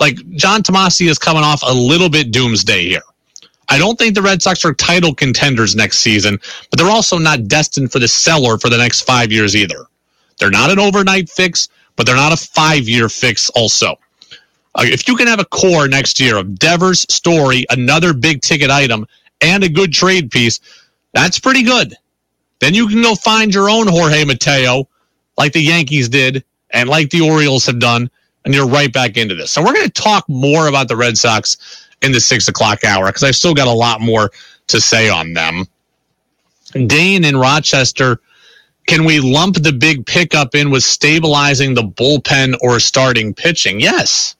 Like 0.00 0.16
John 0.30 0.62
Tomase 0.62 1.08
is 1.08 1.18
coming 1.18 1.42
off 1.42 1.62
a 1.62 1.72
little 1.72 2.08
bit 2.08 2.30
doomsday 2.30 2.84
here. 2.88 3.02
I 3.68 3.78
don't 3.78 3.98
think 3.98 4.14
the 4.14 4.22
Red 4.22 4.42
Sox 4.42 4.64
are 4.64 4.74
title 4.74 5.14
contenders 5.14 5.74
next 5.74 5.98
season, 5.98 6.38
but 6.70 6.78
they're 6.78 6.90
also 6.90 7.18
not 7.18 7.48
destined 7.48 7.92
for 7.92 7.98
the 7.98 8.08
cellar 8.08 8.58
for 8.58 8.68
the 8.68 8.78
next 8.78 9.02
five 9.02 9.32
years 9.32 9.56
either. 9.56 9.86
They're 10.38 10.50
not 10.50 10.70
an 10.70 10.78
overnight 10.78 11.28
fix, 11.28 11.68
but 11.96 12.06
they're 12.06 12.16
not 12.16 12.32
a 12.32 12.36
five 12.36 12.88
year 12.88 13.08
fix 13.08 13.50
also. 13.50 13.96
Uh, 14.74 14.84
if 14.84 15.08
you 15.08 15.16
can 15.16 15.26
have 15.26 15.40
a 15.40 15.44
core 15.46 15.88
next 15.88 16.20
year 16.20 16.36
of 16.36 16.58
Devers, 16.58 17.06
Story, 17.08 17.64
another 17.70 18.12
big 18.12 18.42
ticket 18.42 18.70
item, 18.70 19.06
and 19.40 19.64
a 19.64 19.68
good 19.68 19.92
trade 19.92 20.30
piece, 20.30 20.60
that's 21.12 21.40
pretty 21.40 21.62
good. 21.62 21.94
Then 22.60 22.74
you 22.74 22.88
can 22.88 23.02
go 23.02 23.14
find 23.14 23.52
your 23.52 23.70
own 23.70 23.86
Jorge 23.88 24.24
Mateo, 24.24 24.88
like 25.38 25.52
the 25.52 25.60
Yankees 25.60 26.08
did, 26.08 26.44
and 26.70 26.88
like 26.88 27.10
the 27.10 27.22
Orioles 27.22 27.66
have 27.66 27.78
done, 27.78 28.10
and 28.44 28.54
you're 28.54 28.68
right 28.68 28.92
back 28.92 29.16
into 29.16 29.34
this. 29.34 29.50
So 29.50 29.62
we're 29.62 29.72
going 29.72 29.86
to 29.86 29.90
talk 29.90 30.28
more 30.28 30.68
about 30.68 30.88
the 30.88 30.96
Red 30.96 31.18
Sox 31.18 31.85
in 32.02 32.12
the 32.12 32.20
six 32.20 32.48
o'clock 32.48 32.84
hour 32.84 33.06
because 33.06 33.24
I've 33.24 33.36
still 33.36 33.54
got 33.54 33.68
a 33.68 33.72
lot 33.72 34.00
more 34.00 34.30
to 34.68 34.80
say 34.80 35.08
on 35.08 35.32
them. 35.32 35.66
Dane 36.72 37.24
in 37.24 37.36
Rochester, 37.36 38.20
can 38.86 39.04
we 39.04 39.20
lump 39.20 39.56
the 39.56 39.72
big 39.72 40.06
pickup 40.06 40.54
in 40.54 40.70
with 40.70 40.82
stabilizing 40.82 41.74
the 41.74 41.82
bullpen 41.82 42.56
or 42.60 42.78
starting 42.80 43.34
pitching? 43.34 43.80
Yes. 43.80 44.36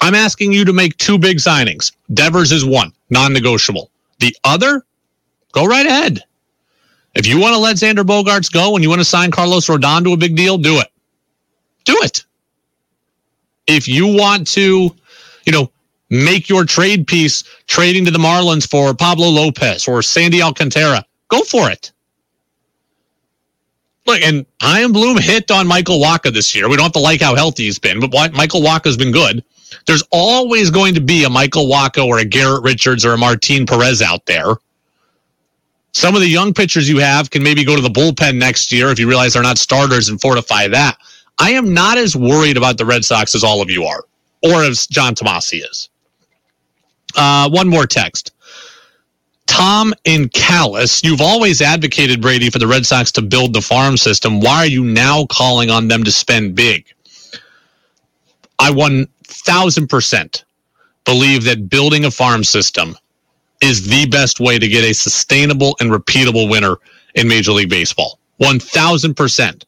I'm 0.00 0.14
asking 0.14 0.52
you 0.52 0.64
to 0.64 0.72
make 0.72 0.96
two 0.98 1.18
big 1.18 1.38
signings. 1.38 1.92
Devers 2.12 2.52
is 2.52 2.64
one, 2.64 2.92
non 3.10 3.32
negotiable. 3.32 3.90
The 4.18 4.36
other, 4.44 4.84
go 5.52 5.66
right 5.66 5.86
ahead. 5.86 6.24
If 7.14 7.26
you 7.26 7.38
want 7.38 7.54
to 7.54 7.60
let 7.60 7.76
Xander 7.76 8.04
Bogaerts 8.04 8.52
go 8.52 8.74
and 8.74 8.82
you 8.82 8.88
want 8.88 9.00
to 9.00 9.04
sign 9.04 9.30
Carlos 9.30 9.66
Rodon 9.66 10.02
to 10.04 10.12
a 10.12 10.16
big 10.16 10.34
deal, 10.34 10.58
do 10.58 10.80
it. 10.80 10.88
Do 11.84 11.96
it. 12.02 12.24
If 13.66 13.86
you 13.86 14.06
want 14.06 14.48
to, 14.48 14.94
you 15.44 15.52
know, 15.52 15.70
make 16.10 16.48
your 16.48 16.64
trade 16.64 17.06
piece 17.06 17.44
trading 17.66 18.04
to 18.04 18.10
the 18.10 18.18
Marlins 18.18 18.68
for 18.68 18.94
Pablo 18.94 19.28
Lopez 19.28 19.88
or 19.88 20.02
Sandy 20.02 20.42
Alcantara. 20.42 21.04
Go 21.28 21.40
for 21.42 21.70
it. 21.70 21.92
Look, 24.06 24.20
and 24.20 24.44
Chaim 24.60 24.92
Bloom 24.92 25.16
hit 25.16 25.50
on 25.50 25.66
Michael 25.66 25.98
Wacha 25.98 26.32
this 26.32 26.54
year. 26.54 26.68
We 26.68 26.76
don't 26.76 26.84
have 26.84 26.92
to 26.92 26.98
like 26.98 27.22
how 27.22 27.34
healthy 27.34 27.64
he's 27.64 27.78
been, 27.78 28.00
but 28.00 28.32
Michael 28.34 28.60
Wacha's 28.60 28.98
been 28.98 29.12
good. 29.12 29.42
There's 29.86 30.04
always 30.10 30.70
going 30.70 30.94
to 30.94 31.00
be 31.00 31.24
a 31.24 31.30
Michael 31.30 31.66
Wacha 31.66 32.06
or 32.06 32.18
a 32.18 32.24
Garrett 32.24 32.62
Richards 32.62 33.04
or 33.04 33.14
a 33.14 33.18
Martin 33.18 33.66
Perez 33.66 34.02
out 34.02 34.26
there. 34.26 34.56
Some 35.92 36.14
of 36.14 36.20
the 36.20 36.28
young 36.28 36.52
pitchers 36.52 36.88
you 36.88 36.98
have 36.98 37.30
can 37.30 37.42
maybe 37.42 37.64
go 37.64 37.76
to 37.76 37.82
the 37.82 37.88
bullpen 37.88 38.36
next 38.36 38.72
year 38.72 38.90
if 38.90 38.98
you 38.98 39.08
realize 39.08 39.34
they're 39.34 39.42
not 39.42 39.58
starters 39.58 40.08
and 40.08 40.20
fortify 40.20 40.68
that. 40.68 40.98
I 41.38 41.52
am 41.52 41.72
not 41.72 41.98
as 41.98 42.14
worried 42.14 42.56
about 42.56 42.78
the 42.78 42.84
Red 42.84 43.04
Sox 43.04 43.34
as 43.34 43.42
all 43.44 43.62
of 43.62 43.70
you 43.70 43.84
are, 43.84 44.04
or 44.42 44.64
as 44.64 44.86
John 44.86 45.14
Tomase 45.14 45.64
is. 45.64 45.88
Uh, 47.16 47.48
one 47.50 47.68
more 47.68 47.86
text. 47.86 48.32
Tom 49.46 49.94
in 50.04 50.28
Calais, 50.30 51.00
you've 51.02 51.20
always 51.20 51.62
advocated, 51.62 52.20
Brady, 52.20 52.50
for 52.50 52.58
the 52.58 52.66
Red 52.66 52.86
Sox 52.86 53.12
to 53.12 53.22
build 53.22 53.52
the 53.52 53.60
farm 53.60 53.96
system. 53.96 54.40
Why 54.40 54.58
are 54.58 54.66
you 54.66 54.84
now 54.84 55.26
calling 55.26 55.70
on 55.70 55.88
them 55.88 56.02
to 56.04 56.10
spend 56.10 56.54
big? 56.54 56.86
I 58.58 58.70
1000% 58.70 60.44
believe 61.04 61.44
that 61.44 61.68
building 61.68 62.04
a 62.04 62.10
farm 62.10 62.42
system 62.42 62.96
is 63.62 63.86
the 63.86 64.06
best 64.06 64.40
way 64.40 64.58
to 64.58 64.68
get 64.68 64.84
a 64.84 64.94
sustainable 64.94 65.76
and 65.80 65.90
repeatable 65.90 66.50
winner 66.50 66.76
in 67.14 67.28
Major 67.28 67.52
League 67.52 67.70
Baseball. 67.70 68.18
1000%. 68.40 69.64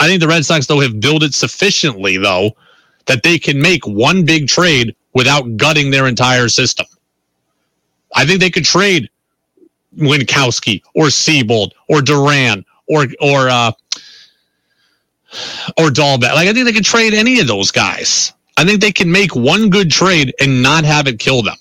I 0.00 0.06
think 0.06 0.20
the 0.20 0.28
Red 0.28 0.44
Sox, 0.44 0.66
though, 0.66 0.80
have 0.80 1.00
built 1.00 1.22
it 1.22 1.34
sufficiently, 1.34 2.16
though, 2.18 2.52
that 3.06 3.22
they 3.22 3.38
can 3.38 3.60
make 3.60 3.86
one 3.86 4.24
big 4.24 4.48
trade 4.48 4.94
without 5.14 5.56
gutting 5.56 5.90
their 5.90 6.06
entire 6.06 6.48
system. 6.48 6.86
I 8.14 8.26
think 8.26 8.40
they 8.40 8.50
could 8.50 8.64
trade 8.64 9.10
Winckowski 9.96 10.82
or 10.94 11.06
Seabold 11.06 11.72
or 11.88 12.02
Duran 12.02 12.64
or 12.88 13.06
or 13.20 13.48
uh, 13.48 13.72
or 15.78 15.88
Dalbec. 15.88 16.34
Like 16.34 16.48
I 16.48 16.52
think 16.52 16.66
they 16.66 16.72
could 16.72 16.84
trade 16.84 17.14
any 17.14 17.40
of 17.40 17.46
those 17.46 17.70
guys. 17.70 18.32
I 18.56 18.64
think 18.64 18.80
they 18.80 18.92
can 18.92 19.10
make 19.10 19.34
one 19.34 19.70
good 19.70 19.90
trade 19.90 20.34
and 20.40 20.62
not 20.62 20.84
have 20.84 21.08
it 21.08 21.18
kill 21.18 21.42
them. 21.42 21.56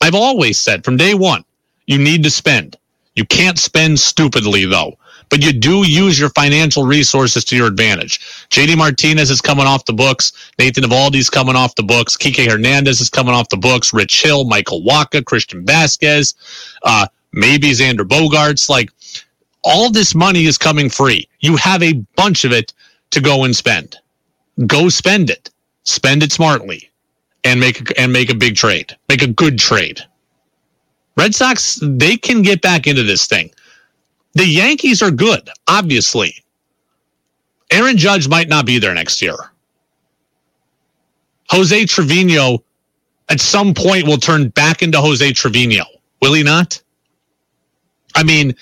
I've 0.00 0.14
always 0.14 0.58
said 0.58 0.84
from 0.84 0.96
day 0.96 1.14
one, 1.14 1.44
you 1.86 1.98
need 1.98 2.24
to 2.24 2.30
spend. 2.30 2.76
You 3.14 3.24
can't 3.24 3.58
spend 3.58 3.98
stupidly 3.98 4.66
though, 4.66 4.98
but 5.30 5.42
you 5.42 5.52
do 5.52 5.86
use 5.86 6.18
your 6.18 6.30
financial 6.30 6.84
resources 6.84 7.44
to 7.46 7.56
your 7.56 7.66
advantage. 7.66 8.20
JD 8.50 8.76
Martinez 8.76 9.30
is 9.30 9.40
coming 9.40 9.66
off 9.66 9.84
the 9.84 9.92
books. 9.92 10.32
Nathan 10.58 10.84
Eovaldi's 10.84 11.30
coming 11.30 11.56
off 11.56 11.74
the 11.74 11.82
books. 11.82 12.16
Kike 12.16 12.50
Hernandez 12.50 13.00
is 13.00 13.10
coming 13.10 13.34
off 13.34 13.48
the 13.48 13.56
books. 13.56 13.92
Rich 13.92 14.22
Hill, 14.22 14.44
Michael 14.44 14.82
Wacha, 14.82 15.24
Christian 15.24 15.64
Vázquez, 15.64 16.34
uh, 16.84 17.06
maybe 17.32 17.70
Xander 17.72 18.06
Bogaerts. 18.06 18.68
Like 18.68 18.90
all 19.64 19.90
this 19.90 20.14
money 20.14 20.46
is 20.46 20.58
coming 20.58 20.88
free. 20.90 21.28
You 21.40 21.56
have 21.56 21.82
a 21.82 21.94
bunch 22.16 22.44
of 22.44 22.52
it 22.52 22.72
to 23.10 23.20
go 23.20 23.44
and 23.44 23.54
spend. 23.54 23.96
Go 24.66 24.88
spend 24.88 25.30
it. 25.30 25.50
Spend 25.84 26.22
it 26.22 26.32
smartly 26.32 26.90
and 27.44 27.60
make 27.60 27.98
and 27.98 28.12
make 28.12 28.30
a 28.30 28.34
big 28.34 28.56
trade. 28.56 28.96
Make 29.08 29.22
a 29.22 29.26
good 29.26 29.58
trade. 29.58 30.00
Red 31.16 31.34
Sox, 31.34 31.80
they 31.82 32.16
can 32.16 32.42
get 32.42 32.62
back 32.62 32.86
into 32.86 33.02
this 33.02 33.26
thing. 33.26 33.50
The 34.38 34.46
Yankees 34.46 35.02
are 35.02 35.10
good, 35.10 35.50
obviously. 35.66 36.32
Aaron 37.72 37.96
Judge 37.96 38.28
might 38.28 38.48
not 38.48 38.66
be 38.66 38.78
there 38.78 38.94
next 38.94 39.20
year. 39.20 39.34
Jose 41.50 41.86
Trevino 41.86 42.62
at 43.30 43.40
some 43.40 43.74
point 43.74 44.06
will 44.06 44.16
turn 44.16 44.50
back 44.50 44.80
into 44.80 45.00
Jose 45.00 45.32
Trevino. 45.32 45.82
Will 46.22 46.34
he 46.34 46.44
not? 46.44 46.80
I 48.14 48.22
mean, 48.22 48.54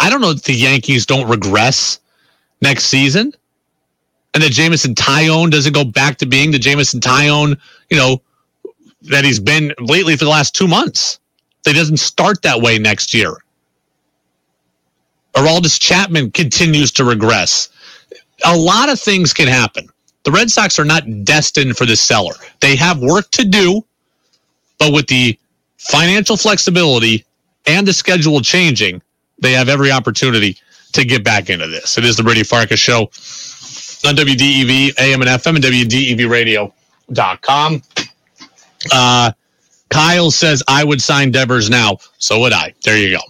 I 0.00 0.10
don't 0.10 0.20
know 0.20 0.30
if 0.30 0.42
the 0.42 0.54
Yankees 0.54 1.06
don't 1.06 1.30
regress 1.30 2.00
next 2.60 2.86
season 2.86 3.32
and 4.34 4.42
that 4.42 4.50
Jameson 4.50 4.96
Taillon 4.96 5.52
doesn't 5.52 5.72
go 5.72 5.84
back 5.84 6.16
to 6.18 6.26
being 6.26 6.50
the 6.50 6.58
Jameson 6.58 6.98
Taillon, 6.98 7.56
you 7.90 7.96
know, 7.96 8.20
that 9.02 9.24
he's 9.24 9.38
been 9.38 9.72
lately 9.78 10.16
for 10.16 10.24
the 10.24 10.30
last 10.32 10.56
two 10.56 10.66
months. 10.66 11.20
That 11.62 11.76
doesn't 11.76 11.98
start 11.98 12.42
that 12.42 12.60
way 12.60 12.80
next 12.80 13.14
year. 13.14 13.36
Aroldis 15.34 15.80
Chapman 15.80 16.30
continues 16.32 16.92
to 16.92 17.04
regress. 17.04 17.68
A 18.44 18.56
lot 18.56 18.90
of 18.90 19.00
things 19.00 19.32
can 19.32 19.48
happen. 19.48 19.88
The 20.24 20.32
Red 20.32 20.50
Sox 20.50 20.78
are 20.78 20.84
not 20.84 21.04
destined 21.24 21.76
for 21.76 21.86
the 21.86 21.96
cellar. 21.96 22.34
They 22.60 22.76
have 22.76 23.00
work 23.00 23.30
to 23.32 23.44
do, 23.44 23.84
but 24.78 24.92
with 24.92 25.08
the 25.08 25.36
financial 25.78 26.36
flexibility 26.36 27.24
and 27.66 27.86
the 27.86 27.92
schedule 27.92 28.40
changing, 28.40 29.02
they 29.38 29.52
have 29.52 29.68
every 29.68 29.90
opportunity 29.90 30.56
to 30.92 31.04
get 31.04 31.24
back 31.24 31.50
into 31.50 31.66
this. 31.66 31.98
It 31.98 32.04
is 32.04 32.16
the 32.16 32.22
Brady 32.22 32.44
Farkas 32.44 32.78
Show 32.78 33.02
on 34.06 34.14
WDEV, 34.16 34.98
AM 34.98 35.22
and 35.22 35.30
FM, 35.30 35.56
and 35.56 35.64
WDEVradio.com. 35.64 37.82
Uh, 38.92 39.32
Kyle 39.90 40.30
says, 40.30 40.62
I 40.68 40.84
would 40.84 41.02
sign 41.02 41.30
Devers 41.30 41.70
now. 41.70 41.98
So 42.18 42.40
would 42.40 42.52
I. 42.52 42.74
There 42.84 42.96
you 42.96 43.16
go. 43.16 43.22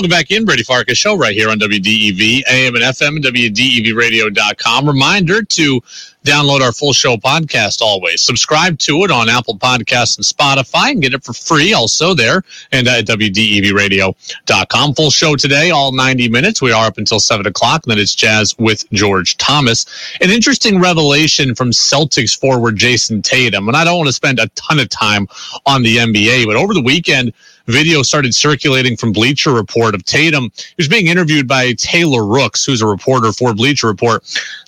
Welcome 0.00 0.16
back 0.16 0.30
in, 0.30 0.46
Brady 0.46 0.62
Farkas 0.62 0.96
Show, 0.96 1.14
right 1.14 1.34
here 1.34 1.50
on 1.50 1.58
WDEV, 1.58 2.44
AM 2.50 2.74
and 2.74 2.82
FM, 2.82 3.16
and 3.16 3.24
WDEVradio.com. 3.26 4.88
Reminder 4.88 5.42
to 5.42 5.82
download 6.24 6.62
our 6.62 6.72
full 6.72 6.94
show 6.94 7.18
podcast 7.18 7.82
always. 7.82 8.22
Subscribe 8.22 8.78
to 8.78 9.04
it 9.04 9.10
on 9.10 9.28
Apple 9.28 9.58
Podcasts 9.58 10.16
and 10.16 10.24
Spotify 10.24 10.92
and 10.92 11.02
get 11.02 11.12
it 11.12 11.22
for 11.22 11.34
free 11.34 11.74
also 11.74 12.14
there 12.14 12.42
and 12.72 12.88
at 12.88 13.04
WDEVradio.com. 13.06 14.94
Full 14.94 15.10
show 15.10 15.36
today, 15.36 15.70
all 15.70 15.92
90 15.92 16.30
minutes. 16.30 16.62
We 16.62 16.72
are 16.72 16.86
up 16.86 16.96
until 16.96 17.20
7 17.20 17.46
o'clock, 17.46 17.82
and 17.84 17.90
then 17.90 17.98
it's 17.98 18.14
Jazz 18.14 18.56
with 18.58 18.90
George 18.92 19.36
Thomas. 19.36 19.84
An 20.22 20.30
interesting 20.30 20.80
revelation 20.80 21.54
from 21.54 21.72
Celtics 21.72 22.38
forward 22.38 22.76
Jayson 22.76 23.22
Tatum, 23.22 23.68
and 23.68 23.76
I 23.76 23.84
don't 23.84 23.98
want 23.98 24.08
to 24.08 24.14
spend 24.14 24.38
a 24.38 24.48
ton 24.54 24.78
of 24.78 24.88
time 24.88 25.28
on 25.66 25.82
the 25.82 25.98
NBA, 25.98 26.46
but 26.46 26.56
over 26.56 26.72
the 26.72 26.82
weekend, 26.82 27.34
video 27.70 28.02
started 28.02 28.34
circulating 28.34 28.96
from 28.96 29.12
Bleacher 29.12 29.52
Report 29.52 29.94
of 29.94 30.04
Tatum. 30.04 30.50
He 30.56 30.74
was 30.78 30.88
being 30.88 31.06
interviewed 31.06 31.48
by 31.48 31.72
Taylor 31.74 32.24
Rooks, 32.26 32.64
who's 32.64 32.82
a 32.82 32.86
reporter 32.86 33.32
for 33.32 33.54
Bleacher 33.54 33.86
Report. 33.86 34.22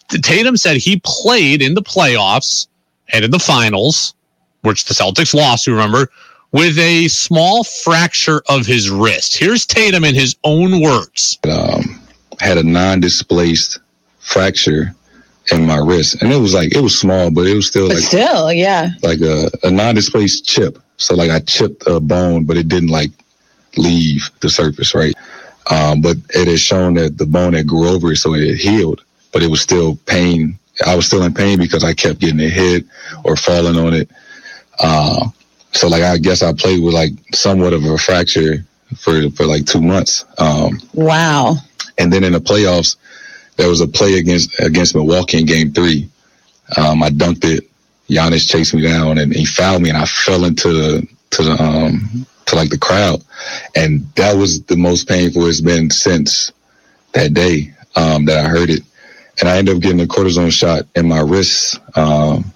Tatum 0.08 0.56
said 0.56 0.76
he 0.76 1.00
played 1.04 1.62
in 1.62 1.74
the 1.74 1.82
playoffs 1.82 2.66
and 3.12 3.24
in 3.24 3.30
the 3.30 3.38
finals, 3.38 4.14
which 4.62 4.84
the 4.84 4.94
Celtics 4.94 5.34
lost, 5.34 5.66
you 5.66 5.72
remember, 5.72 6.08
with 6.52 6.78
a 6.78 7.08
small 7.08 7.64
fracture 7.64 8.42
of 8.48 8.66
his 8.66 8.90
wrist. 8.90 9.36
Here's 9.36 9.66
Tatum 9.66 10.04
in 10.04 10.14
his 10.14 10.36
own 10.44 10.82
words. 10.82 11.38
Um, 11.44 12.00
had 12.40 12.58
a 12.58 12.62
non-displaced 12.62 13.78
fracture 14.18 14.94
in 15.50 15.66
my 15.66 15.78
wrist, 15.78 16.22
and 16.22 16.32
it 16.32 16.36
was 16.36 16.54
like 16.54 16.74
it 16.74 16.80
was 16.80 16.98
small, 16.98 17.30
but 17.30 17.46
it 17.46 17.54
was 17.54 17.66
still 17.66 17.88
But 17.88 17.96
like 17.96 18.04
still, 18.04 18.52
yeah. 18.52 18.90
like 19.02 19.20
a, 19.20 19.50
a 19.62 19.70
non-displaced 19.70 20.46
chip. 20.46 20.78
So 21.02 21.14
like 21.16 21.30
I 21.30 21.40
chipped 21.40 21.86
a 21.86 22.00
bone, 22.00 22.44
but 22.44 22.56
it 22.56 22.68
didn't 22.68 22.90
like 22.90 23.10
leave 23.76 24.30
the 24.40 24.50
surface, 24.50 24.94
right? 24.94 25.14
Um, 25.70 26.00
but 26.00 26.16
it 26.30 26.48
has 26.48 26.60
shown 26.60 26.94
that 26.94 27.18
the 27.18 27.26
bone 27.26 27.52
that 27.52 27.66
grew 27.66 27.88
over 27.88 28.12
it, 28.12 28.16
so 28.16 28.34
it 28.34 28.56
healed, 28.56 29.04
but 29.32 29.42
it 29.42 29.48
was 29.50 29.60
still 29.60 29.96
pain. 30.06 30.58
I 30.86 30.94
was 30.96 31.06
still 31.06 31.22
in 31.22 31.34
pain 31.34 31.58
because 31.58 31.84
I 31.84 31.94
kept 31.94 32.20
getting 32.20 32.40
it 32.40 32.50
hit 32.52 32.84
or 33.24 33.36
falling 33.36 33.76
on 33.76 33.94
it. 33.94 34.10
Uh, 34.80 35.28
so 35.72 35.88
like 35.88 36.02
I 36.02 36.18
guess 36.18 36.42
I 36.42 36.52
played 36.52 36.82
with 36.82 36.94
like 36.94 37.12
somewhat 37.34 37.72
of 37.72 37.84
a 37.84 37.98
fracture 37.98 38.64
for 38.96 39.30
for 39.30 39.46
like 39.46 39.66
two 39.66 39.80
months. 39.82 40.24
Um, 40.38 40.80
Wow. 40.94 41.56
and 41.98 42.12
then 42.12 42.24
in 42.24 42.32
the 42.32 42.40
playoffs, 42.40 42.96
there 43.56 43.68
was 43.68 43.80
a 43.80 43.88
play 43.88 44.14
against 44.18 44.58
against 44.60 44.94
Milwaukee 44.94 45.38
in 45.40 45.46
Game 45.46 45.72
Three. 45.72 46.08
Um, 46.76 47.02
I 47.02 47.10
dunked 47.10 47.44
it. 47.44 47.68
Giannis 48.12 48.48
chased 48.48 48.74
me 48.74 48.82
down, 48.82 49.18
and 49.18 49.34
he 49.34 49.44
fouled 49.44 49.82
me, 49.82 49.88
and 49.88 49.98
I 49.98 50.04
fell 50.04 50.44
into 50.44 50.72
the 50.72 51.08
to 51.30 51.42
the 51.42 51.62
um 51.62 52.26
to 52.46 52.56
like 52.56 52.70
the 52.70 52.78
crowd, 52.78 53.22
and 53.74 54.06
that 54.16 54.36
was 54.36 54.62
the 54.64 54.76
most 54.76 55.08
painful 55.08 55.46
it's 55.46 55.60
been 55.60 55.90
since 55.90 56.52
that 57.12 57.34
day 57.34 57.72
um, 57.96 58.24
that 58.26 58.44
I 58.44 58.48
heard 58.48 58.70
it, 58.70 58.82
and 59.40 59.48
I 59.48 59.56
ended 59.56 59.76
up 59.76 59.82
getting 59.82 60.00
a 60.00 60.06
cortisone 60.06 60.52
shot 60.52 60.86
in 60.94 61.08
my 61.08 61.20
wrist 61.20 61.78
um, 61.96 62.52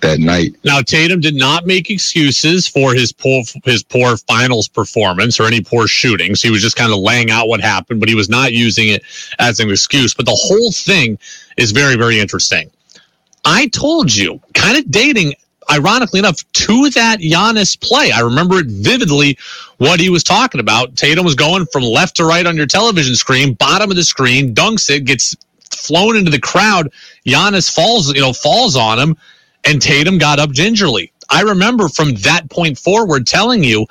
that 0.00 0.18
night. 0.18 0.54
Now 0.64 0.80
Tatum 0.80 1.20
did 1.20 1.34
not 1.34 1.66
make 1.66 1.90
excuses 1.90 2.66
for 2.66 2.94
his 2.94 3.12
poor 3.12 3.42
his 3.64 3.82
poor 3.82 4.16
finals 4.16 4.68
performance 4.68 5.40
or 5.40 5.44
any 5.44 5.60
poor 5.60 5.86
shootings. 5.86 6.42
He 6.42 6.50
was 6.50 6.62
just 6.62 6.76
kind 6.76 6.92
of 6.92 6.98
laying 6.98 7.30
out 7.30 7.48
what 7.48 7.60
happened, 7.60 8.00
but 8.00 8.08
he 8.08 8.14
was 8.14 8.28
not 8.28 8.52
using 8.52 8.88
it 8.88 9.02
as 9.38 9.60
an 9.60 9.70
excuse. 9.70 10.14
But 10.14 10.26
the 10.26 10.36
whole 10.36 10.72
thing 10.72 11.18
is 11.56 11.72
very 11.72 11.96
very 11.96 12.20
interesting. 12.20 12.70
I 13.44 13.68
told 13.68 14.14
you, 14.14 14.40
kind 14.54 14.78
of 14.78 14.90
dating 14.90 15.34
ironically 15.70 16.18
enough, 16.18 16.40
to 16.52 16.90
that 16.90 17.20
Giannis 17.20 17.80
play. 17.80 18.10
I 18.10 18.20
remember 18.20 18.58
it 18.58 18.66
vividly 18.66 19.38
what 19.78 20.00
he 20.00 20.10
was 20.10 20.24
talking 20.24 20.60
about. 20.60 20.96
Tatum 20.96 21.24
was 21.24 21.34
going 21.34 21.66
from 21.66 21.82
left 21.82 22.16
to 22.16 22.24
right 22.24 22.46
on 22.46 22.56
your 22.56 22.66
television 22.66 23.14
screen, 23.14 23.54
bottom 23.54 23.90
of 23.90 23.96
the 23.96 24.02
screen, 24.02 24.54
dunks 24.54 24.90
it, 24.90 25.04
gets 25.04 25.36
flown 25.70 26.16
into 26.16 26.30
the 26.30 26.40
crowd. 26.40 26.92
Giannis 27.26 27.72
falls, 27.72 28.12
you 28.12 28.20
know, 28.20 28.32
falls 28.32 28.76
on 28.76 28.98
him 28.98 29.16
and 29.64 29.80
Tatum 29.80 30.18
got 30.18 30.38
up 30.38 30.50
gingerly. 30.50 31.12
I 31.30 31.42
remember 31.42 31.88
from 31.88 32.14
that 32.16 32.50
point 32.50 32.78
forward 32.78 33.26
telling 33.26 33.62
you 33.62 33.86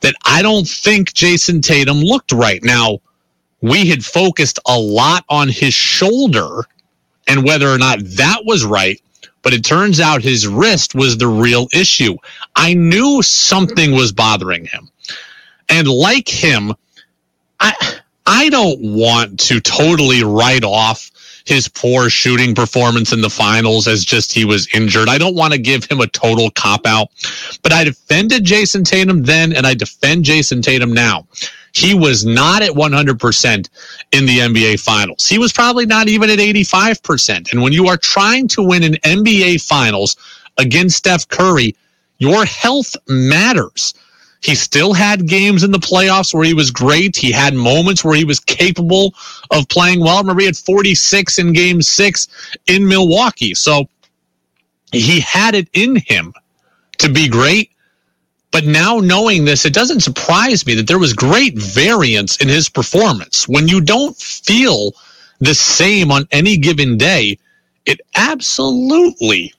that 0.00 0.14
I 0.24 0.42
don't 0.42 0.68
think 0.68 1.12
Jayson 1.12 1.62
Tatum 1.62 1.98
looked 1.98 2.32
right. 2.32 2.62
Now, 2.62 3.00
we 3.60 3.88
had 3.88 4.04
focused 4.04 4.58
a 4.66 4.78
lot 4.78 5.24
on 5.28 5.48
his 5.48 5.74
shoulder 5.74 6.62
and 7.30 7.44
whether 7.46 7.70
or 7.70 7.78
not 7.78 8.00
that 8.02 8.42
was 8.46 8.66
right, 8.66 9.00
but 9.42 9.54
it 9.54 9.64
turns 9.64 10.00
out 10.00 10.22
his 10.22 10.48
wrist 10.48 10.96
was 10.96 11.18
the 11.18 11.28
real 11.28 11.68
issue. 11.74 12.18
I 12.56 12.74
knew 12.74 13.22
something 13.22 13.92
was 13.92 14.12
bothering 14.12 14.66
him. 14.66 14.90
And 15.70 15.88
like 15.88 16.28
him, 16.28 16.74
I 17.60 17.74
I 18.26 18.50
don't 18.50 18.80
want 18.82 19.40
to 19.40 19.60
totally 19.60 20.24
write 20.24 20.64
off 20.64 21.10
his 21.46 21.68
poor 21.68 22.10
shooting 22.10 22.54
performance 22.54 23.12
in 23.12 23.22
the 23.22 23.30
finals 23.30 23.88
as 23.88 24.04
just 24.04 24.32
he 24.32 24.44
was 24.44 24.68
injured. 24.74 25.08
I 25.08 25.18
don't 25.18 25.36
want 25.36 25.54
to 25.54 25.60
give 25.60 25.84
him 25.86 26.00
a 26.00 26.08
total 26.08 26.50
cop 26.52 26.86
out, 26.86 27.08
but 27.62 27.72
I 27.72 27.84
defended 27.84 28.44
Jayson 28.44 28.84
Tatum 28.84 29.24
then 29.24 29.54
and 29.54 29.66
I 29.66 29.74
defend 29.74 30.24
Jayson 30.24 30.62
Tatum 30.62 30.92
now. 30.92 31.26
He 31.72 31.94
was 31.94 32.24
not 32.24 32.62
at 32.62 32.70
100% 32.70 33.68
in 34.12 34.26
the 34.26 34.38
NBA 34.38 34.80
finals. 34.80 35.26
He 35.26 35.38
was 35.38 35.52
probably 35.52 35.86
not 35.86 36.08
even 36.08 36.30
at 36.30 36.38
85%. 36.38 37.52
And 37.52 37.62
when 37.62 37.72
you 37.72 37.86
are 37.86 37.96
trying 37.96 38.48
to 38.48 38.62
win 38.62 38.82
an 38.82 38.94
NBA 39.04 39.66
finals 39.66 40.16
against 40.58 40.96
Steph 40.96 41.28
Curry, 41.28 41.74
your 42.18 42.44
health 42.44 42.96
matters. 43.08 43.94
He 44.42 44.54
still 44.54 44.94
had 44.94 45.28
games 45.28 45.62
in 45.64 45.70
the 45.70 45.78
playoffs 45.78 46.32
where 46.32 46.44
he 46.44 46.54
was 46.54 46.70
great. 46.70 47.14
He 47.14 47.30
had 47.30 47.54
moments 47.54 48.04
where 48.04 48.16
he 48.16 48.24
was 48.24 48.40
capable 48.40 49.14
of 49.50 49.68
playing 49.68 50.00
well. 50.00 50.18
Remember, 50.18 50.40
he 50.40 50.46
had 50.46 50.56
46 50.56 51.38
in 51.38 51.52
game 51.52 51.82
six 51.82 52.28
in 52.66 52.88
Milwaukee. 52.88 53.54
So 53.54 53.88
he 54.92 55.20
had 55.20 55.54
it 55.54 55.68
in 55.74 55.96
him 55.96 56.32
to 56.98 57.10
be 57.10 57.28
great. 57.28 57.70
But 58.52 58.64
now 58.66 58.98
knowing 58.98 59.44
this, 59.44 59.64
it 59.66 59.74
doesn't 59.74 60.00
surprise 60.00 60.66
me 60.66 60.74
that 60.76 60.86
there 60.86 60.98
was 60.98 61.12
great 61.12 61.56
variance 61.58 62.36
in 62.38 62.48
his 62.48 62.68
performance. 62.68 63.48
When 63.48 63.68
you 63.68 63.80
don't 63.80 64.16
feel 64.16 64.92
the 65.40 65.54
same 65.54 66.10
on 66.10 66.28
any 66.32 66.56
given 66.56 66.96
day, 66.98 67.38
it 67.86 68.00
absolutely 68.16 69.54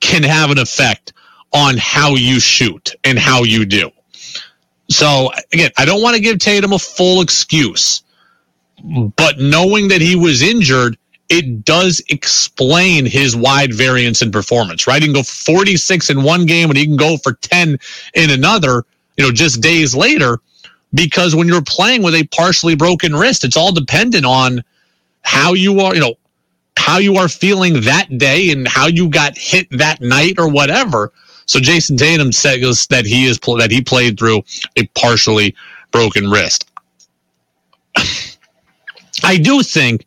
can 0.00 0.22
have 0.22 0.50
an 0.50 0.58
effect 0.58 1.12
on 1.52 1.76
how 1.78 2.14
you 2.14 2.40
shoot 2.40 2.94
and 3.04 3.18
how 3.18 3.44
you 3.44 3.66
do. 3.66 3.90
So 4.90 5.30
again, 5.52 5.70
I 5.78 5.84
don't 5.84 6.02
want 6.02 6.16
to 6.16 6.22
give 6.22 6.38
Tatum 6.38 6.72
a 6.72 6.78
full 6.78 7.22
excuse, 7.22 8.02
but 9.16 9.38
knowing 9.38 9.88
that 9.88 10.00
he 10.00 10.16
was 10.16 10.42
injured, 10.42 10.98
it 11.30 11.64
does 11.64 12.02
explain 12.10 13.06
his 13.06 13.36
wide 13.36 13.72
variance 13.74 14.22
in 14.22 14.32
performance, 14.32 14.86
right? 14.88 15.00
He 15.02 15.08
can 15.08 15.14
go 15.14 15.22
46 15.22 16.10
in 16.10 16.24
one 16.24 16.46
game 16.46 16.70
and 16.70 16.78
he 16.78 16.86
can 16.86 16.96
go 16.96 17.16
for 17.18 17.34
10 17.34 17.78
in 18.14 18.30
another, 18.30 18.84
you 19.16 19.24
know, 19.24 19.32
just 19.32 19.62
days 19.62 19.94
later. 19.94 20.40
Because 20.92 21.36
when 21.36 21.48
you're 21.48 21.62
playing 21.62 22.02
with 22.02 22.16
a 22.16 22.24
partially 22.26 22.74
broken 22.74 23.14
wrist, 23.14 23.44
it's 23.44 23.56
all 23.56 23.72
dependent 23.72 24.26
on 24.26 24.64
how 25.22 25.54
you 25.54 25.80
are, 25.80 25.94
you 25.94 26.00
know, 26.00 26.16
how 26.76 26.98
you 26.98 27.16
are 27.16 27.28
feeling 27.28 27.82
that 27.82 28.18
day 28.18 28.50
and 28.50 28.66
how 28.68 28.88
you 28.88 29.08
got 29.08 29.38
hit 29.38 29.68
that 29.70 30.00
night 30.00 30.34
or 30.38 30.48
whatever. 30.48 31.12
So 31.46 31.60
Jayson 31.60 31.96
Tatum 31.98 32.32
says 32.32 32.86
that 32.88 33.06
he 33.06 33.26
is 33.26 33.38
that 33.38 33.70
he 33.70 33.82
played 33.82 34.18
through 34.18 34.42
a 34.76 34.86
partially 34.88 35.54
broken 35.92 36.30
wrist. 36.30 36.68
I 39.24 39.36
do 39.36 39.62
think 39.62 40.06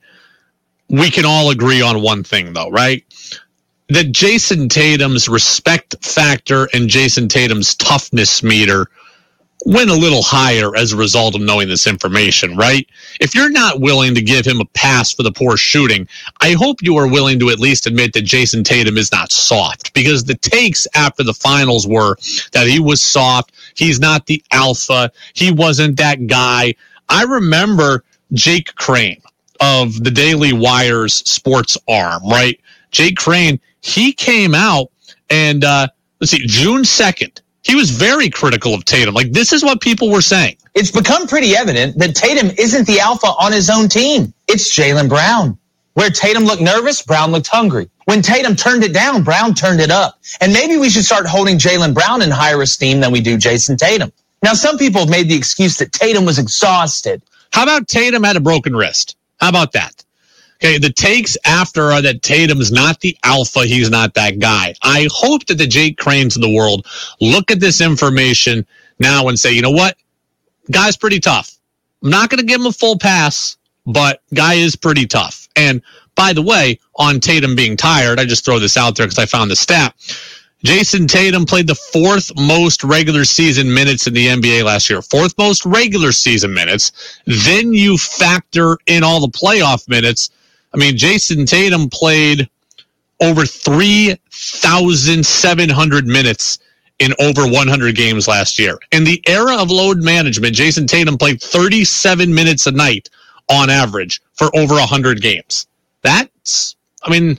we 0.93 1.11
can 1.11 1.25
all 1.25 1.51
agree 1.51 1.81
on 1.81 2.03
one 2.03 2.23
thing, 2.23 2.53
though, 2.53 2.71
right? 2.71 3.03
That 3.89 4.11
Jayson 4.11 4.69
Tatum's 4.69 5.29
respect 5.29 5.95
factor 6.05 6.69
and 6.73 6.89
Jayson 6.89 7.29
Tatum's 7.29 7.75
toughness 7.75 8.43
meter 8.43 8.87
went 9.65 9.89
a 9.91 9.95
little 9.95 10.23
higher 10.23 10.75
as 10.75 10.93
a 10.93 10.97
result 10.97 11.35
of 11.35 11.41
knowing 11.41 11.69
this 11.69 11.87
information, 11.87 12.57
right? 12.57 12.87
If 13.21 13.35
you're 13.35 13.51
not 13.51 13.81
willing 13.81 14.15
to 14.15 14.21
give 14.21 14.45
him 14.45 14.61
a 14.61 14.65
pass 14.67 15.13
for 15.13 15.23
the 15.23 15.31
poor 15.31 15.57
shooting, 15.57 16.07
I 16.41 16.53
hope 16.53 16.83
you 16.83 16.97
are 16.97 17.07
willing 17.09 17.39
to 17.41 17.49
at 17.49 17.59
least 17.59 17.87
admit 17.87 18.13
that 18.13 18.25
Jayson 18.25 18.63
Tatum 18.65 18.97
is 18.97 19.11
not 19.11 19.31
soft 19.31 19.93
because 19.93 20.25
the 20.25 20.35
takes 20.35 20.87
after 20.95 21.23
the 21.23 21.33
finals 21.33 21.87
were 21.87 22.17
that 22.53 22.67
he 22.67 22.79
was 22.79 23.03
soft. 23.03 23.53
He's 23.75 23.99
not 23.99 24.27
the 24.27 24.43
alpha. 24.51 25.11
He 25.33 25.51
wasn't 25.51 25.97
that 25.97 26.27
guy. 26.27 26.75
I 27.09 27.23
remember 27.23 28.03
Jake 28.33 28.75
Crane 28.75 29.21
of 29.63 30.03
the 30.03 30.11
Daily 30.11 30.51
Wire's 30.51 31.15
sports 31.15 31.77
arm, 31.87 32.21
right? 32.27 32.59
Jake 32.91 33.15
Crane, 33.15 33.61
he 33.81 34.11
came 34.11 34.53
out 34.53 34.91
and, 35.29 35.63
uh, 35.63 35.87
let's 36.19 36.31
see, 36.31 36.45
June 36.45 36.81
2nd, 36.81 37.41
he 37.63 37.75
was 37.75 37.89
very 37.91 38.29
critical 38.29 38.73
of 38.73 38.83
Tatum. 38.83 39.13
Like, 39.13 39.31
this 39.31 39.53
is 39.53 39.63
what 39.63 39.79
people 39.79 40.11
were 40.11 40.21
saying. 40.21 40.57
It's 40.75 40.91
become 40.91 41.27
pretty 41.27 41.55
evident 41.55 41.97
that 41.99 42.13
Tatum 42.13 42.51
isn't 42.57 42.87
the 42.87 42.99
alpha 42.99 43.27
on 43.27 43.53
his 43.53 43.69
own 43.69 43.87
team. 43.87 44.33
It's 44.49 44.77
Jaylen 44.77 45.07
Brown. 45.07 45.57
Where 45.93 46.09
Tatum 46.09 46.43
looked 46.43 46.61
nervous, 46.61 47.01
Brown 47.01 47.31
looked 47.31 47.47
hungry. 47.47 47.89
When 48.05 48.21
Tatum 48.21 48.57
turned 48.57 48.83
it 48.83 48.93
down, 48.93 49.23
Brown 49.23 49.53
turned 49.53 49.79
it 49.79 49.91
up. 49.91 50.19
And 50.41 50.51
maybe 50.51 50.75
we 50.75 50.89
should 50.89 51.05
start 51.05 51.25
holding 51.25 51.57
Jaylen 51.57 51.93
Brown 51.93 52.21
in 52.21 52.31
higher 52.31 52.61
esteem 52.61 52.99
than 52.99 53.13
we 53.13 53.21
do 53.21 53.37
Jayson 53.37 53.77
Tatum. 53.77 54.11
Now, 54.43 54.55
some 54.55 54.77
people 54.77 55.01
have 55.01 55.09
made 55.09 55.29
the 55.29 55.35
excuse 55.35 55.77
that 55.77 55.93
Tatum 55.93 56.25
was 56.25 56.39
exhausted. 56.39 57.23
How 57.53 57.63
about 57.63 57.87
Tatum 57.87 58.23
had 58.23 58.35
a 58.35 58.41
broken 58.41 58.75
wrist? 58.75 59.15
How 59.43 59.49
about 59.49 59.73
that? 59.73 60.05
Okay, 60.63 60.77
the 60.77 60.91
takes 60.93 61.37
after 61.45 61.91
are 61.91 62.01
that 62.01 62.21
Tatum's 62.23 62.71
not 62.71 63.01
the 63.01 63.17
alpha. 63.23 63.65
He's 63.65 63.89
not 63.89 64.13
that 64.13 64.39
guy. 64.39 64.73
I 64.81 65.09
hope 65.11 65.45
that 65.47 65.57
the 65.57 65.67
Jake 65.67 65.97
Cranes 65.97 66.37
of 66.37 66.41
the 66.41 66.53
world 66.53 66.87
look 67.19 67.51
at 67.51 67.59
this 67.59 67.81
information 67.81 68.65
now 68.99 69.27
and 69.27 69.37
say, 69.37 69.51
you 69.51 69.61
know 69.61 69.71
what? 69.71 69.97
Guy's 70.71 70.97
pretty 70.97 71.19
tough. 71.19 71.51
I'm 72.03 72.11
not 72.11 72.29
going 72.29 72.39
to 72.39 72.45
give 72.45 72.61
him 72.61 72.67
a 72.67 72.71
full 72.71 72.97
pass, 72.97 73.57
but 73.85 74.21
guy 74.33 74.55
is 74.55 74.77
pretty 74.77 75.05
tough. 75.05 75.49
And 75.57 75.81
by 76.15 76.33
the 76.33 76.41
way, 76.41 76.79
on 76.95 77.19
Tatum 77.19 77.55
being 77.55 77.77
tired, 77.77 78.19
I 78.19 78.25
just 78.25 78.45
throw 78.45 78.59
this 78.59 78.77
out 78.77 78.95
there 78.95 79.07
because 79.07 79.19
I 79.19 79.25
found 79.25 79.51
the 79.51 79.57
stat. 79.57 79.95
Jayson 80.63 81.07
Tatum 81.07 81.45
played 81.45 81.67
the 81.67 81.75
fourth 81.75 82.31
most 82.37 82.83
regular 82.83 83.25
season 83.25 83.73
minutes 83.73 84.07
in 84.07 84.13
the 84.13 84.27
NBA 84.27 84.63
last 84.63 84.89
year. 84.89 85.01
Fourth 85.01 85.37
most 85.37 85.65
regular 85.65 86.11
season 86.11 86.53
minutes. 86.53 86.91
Then 87.25 87.73
you 87.73 87.97
factor 87.97 88.77
in 88.85 89.03
all 89.03 89.19
the 89.19 89.27
playoff 89.27 89.89
minutes 89.89 90.29
I 90.73 90.77
mean, 90.77 90.97
Jayson 90.97 91.45
Tatum 91.45 91.89
played 91.89 92.49
over 93.21 93.45
3,700 93.45 96.07
minutes 96.07 96.57
in 96.99 97.13
over 97.19 97.47
100 97.47 97.95
games 97.95 98.27
last 98.27 98.59
year. 98.59 98.79
In 98.91 99.03
the 99.03 99.21
era 99.27 99.55
of 99.57 99.69
load 99.69 100.01
management, 100.03 100.55
Jayson 100.55 100.87
Tatum 100.87 101.15
played 101.17 101.41
37 101.41 102.33
minutes 102.33 102.65
a 102.67 102.71
night 102.71 103.09
on 103.49 103.69
average 103.69 104.21
for 104.33 104.49
over 104.55 104.75
100 104.75 105.21
games. 105.21 105.67
That's, 106.01 106.77
I 107.03 107.11
mean, 107.11 107.37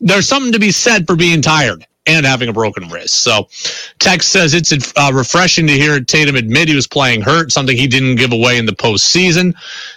there's 0.00 0.28
something 0.28 0.52
to 0.52 0.58
be 0.58 0.70
said 0.70 1.06
for 1.06 1.16
being 1.16 1.42
tired 1.42 1.86
and 2.08 2.26
having 2.26 2.48
a 2.48 2.52
broken 2.52 2.88
wrist. 2.88 3.22
So, 3.22 3.48
Tex 3.98 4.26
says 4.26 4.54
it's 4.54 4.72
uh, 4.96 5.12
refreshing 5.14 5.66
to 5.68 5.74
hear 5.74 6.00
Tatum 6.00 6.36
admit 6.36 6.68
he 6.68 6.74
was 6.74 6.88
playing 6.88 7.20
hurt, 7.20 7.52
something 7.52 7.76
he 7.76 7.86
didn't 7.86 8.16
give 8.16 8.32
away 8.32 8.58
in 8.58 8.66
the 8.66 8.72
postseason. 8.72 9.54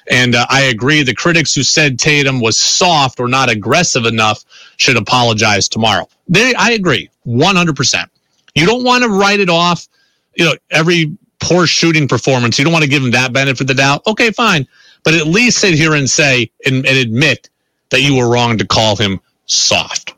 And 0.10 0.36
uh, 0.36 0.46
I 0.50 0.64
agree. 0.64 1.04
The 1.04 1.16
critics 1.16 1.56
who 1.56 1.64
said 1.64 1.98
Tatum 1.98 2.42
was 2.42 2.60
soft 2.60 3.20
or 3.20 3.28
not 3.28 3.50
aggressive 3.50 4.06
enough 4.06 4.44
should 4.78 4.98
apologize 4.98 5.70
tomorrow. 5.70 6.08
They, 6.28 6.54
I 6.56 6.72
agree, 6.72 7.10
100%. 7.26 8.10
You 8.56 8.66
don't 8.66 8.84
want 8.84 9.04
to 9.04 9.10
write 9.10 9.40
it 9.40 9.50
off. 9.50 9.88
You 10.36 10.46
know, 10.46 10.54
every 10.70 11.18
poor 11.40 11.68
shooting 11.68 12.08
performance, 12.08 12.58
you 12.60 12.66
don't 12.66 12.74
want 12.74 12.84
to 12.84 12.90
give 12.90 13.04
him 13.04 13.12
that 13.12 13.34
benefit 13.34 13.62
of 13.62 13.68
the 13.68 13.74
doubt. 13.74 14.06
Okay, 14.08 14.32
fine. 14.32 14.68
But 15.04 15.16
at 15.16 15.28
least 15.28 15.60
sit 15.60 15.74
here 15.74 15.96
and 15.96 16.10
say 16.10 16.52
and, 16.66 16.86
and 16.86 16.98
admit 16.98 17.50
that 17.90 18.02
you 18.02 18.18
were 18.18 18.30
wrong 18.30 18.58
to 18.58 18.68
call 18.68 18.96
him 18.96 19.20
soft. 19.46 20.14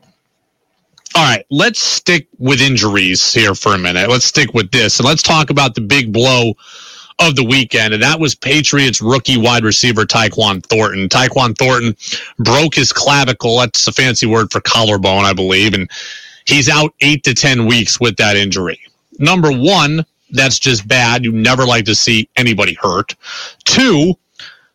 All 1.16 1.22
right, 1.22 1.44
let's 1.50 1.80
stick 1.80 2.26
with 2.38 2.60
injuries 2.60 3.32
here 3.32 3.54
for 3.54 3.74
a 3.74 3.78
minute. 3.78 4.10
Let's 4.10 4.24
stick 4.24 4.52
with 4.52 4.70
this 4.72 4.98
and 4.98 5.06
let's 5.06 5.22
talk 5.22 5.50
about 5.50 5.74
the 5.74 5.80
big 5.80 6.12
blow 6.12 6.54
of 7.20 7.36
the 7.36 7.44
weekend, 7.44 7.94
and 7.94 8.02
that 8.02 8.18
was 8.18 8.34
Patriots 8.34 9.00
rookie 9.00 9.36
wide 9.36 9.62
receiver 9.62 10.04
Tyquan 10.04 10.64
Thornton. 10.66 11.08
Tyquan 11.08 11.56
Thornton 11.56 11.96
broke 12.38 12.74
his 12.74 12.92
clavicle. 12.92 13.58
That's 13.58 13.86
a 13.86 13.92
fancy 13.92 14.26
word 14.26 14.50
for 14.50 14.60
collarbone, 14.60 15.24
I 15.24 15.32
believe, 15.32 15.74
and 15.74 15.88
He's 16.46 16.68
out 16.68 16.94
eight 17.00 17.24
to 17.24 17.34
10 17.34 17.66
weeks 17.66 17.98
with 17.98 18.16
that 18.16 18.36
injury. 18.36 18.80
Number 19.18 19.50
one, 19.50 20.04
that's 20.30 20.58
just 20.58 20.86
bad. 20.86 21.24
You 21.24 21.32
never 21.32 21.64
like 21.64 21.86
to 21.86 21.94
see 21.94 22.28
anybody 22.36 22.74
hurt. 22.74 23.14
Two, 23.64 24.14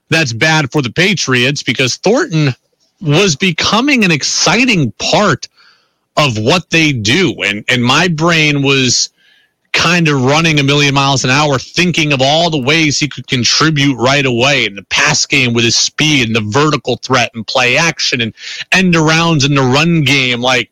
that's 0.10 0.34
bad 0.34 0.72
for 0.72 0.82
the 0.82 0.92
Patriots 0.92 1.62
because 1.62 1.98
Thornton 1.98 2.56
was 3.02 3.36
becoming 3.36 4.04
an 4.04 4.12
exciting 4.12 4.92
part 4.94 5.48
of 6.20 6.38
what 6.38 6.70
they 6.70 6.92
do. 6.92 7.34
And, 7.44 7.64
and 7.70 7.84
my 7.84 8.08
brain 8.08 8.62
was 8.62 9.10
kind 9.72 10.08
of 10.08 10.22
running 10.22 10.60
a 10.60 10.64
million 10.64 10.94
miles 10.94 11.24
an 11.24 11.30
hour, 11.30 11.58
thinking 11.60 12.12
of 12.12 12.22
all 12.22 12.50
the 12.50 12.62
ways 12.62 13.00
he 13.00 13.08
could 13.08 13.28
contribute 13.28 13.96
right 13.96 14.26
away 14.26 14.66
in 14.66 14.76
the 14.76 14.84
pass 14.84 15.26
game 15.26 15.54
with 15.54 15.64
his 15.64 15.78
speed 15.78 16.28
and 16.28 16.36
the 16.36 16.42
vertical 16.42 16.98
threat 16.98 17.32
and 17.34 17.46
play 17.48 17.78
action 17.78 18.22
and 18.22 18.34
end 18.72 18.94
arounds 18.96 19.46
in 19.46 19.56
the 19.56 19.62
run 19.62 20.02
game. 20.02 20.42
Like 20.42 20.72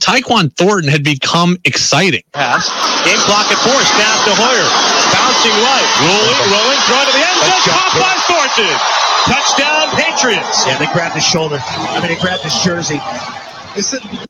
Tyquan 0.00 0.54
Thornton 0.54 0.90
had 0.90 1.02
become 1.02 1.58
exciting. 1.64 2.22
Pass. 2.32 2.70
Game 3.04 3.18
clock 3.26 3.50
at 3.50 3.58
four. 3.66 3.78
Snap 3.82 4.18
to 4.30 4.34
Hoyer. 4.38 4.68
Bouncing 5.12 5.58
right. 5.58 5.88
Rolling, 6.06 6.38
rolling. 6.54 6.80
Throw 6.86 7.02
to 7.02 7.12
the 7.12 7.24
end 7.26 7.38
zone. 7.44 7.74
Caught 7.74 7.94
by 7.98 8.14
Thornton. 8.30 8.74
Touchdown 9.26 9.90
Patriots. 9.98 10.66
Yeah, 10.66 10.78
they 10.78 10.86
grabbed 10.94 11.14
his 11.14 11.26
shoulder. 11.26 11.58
I 11.60 11.98
mean, 12.00 12.08
they 12.08 12.20
grabbed 12.20 12.44
his 12.44 12.54
jersey. 12.62 13.00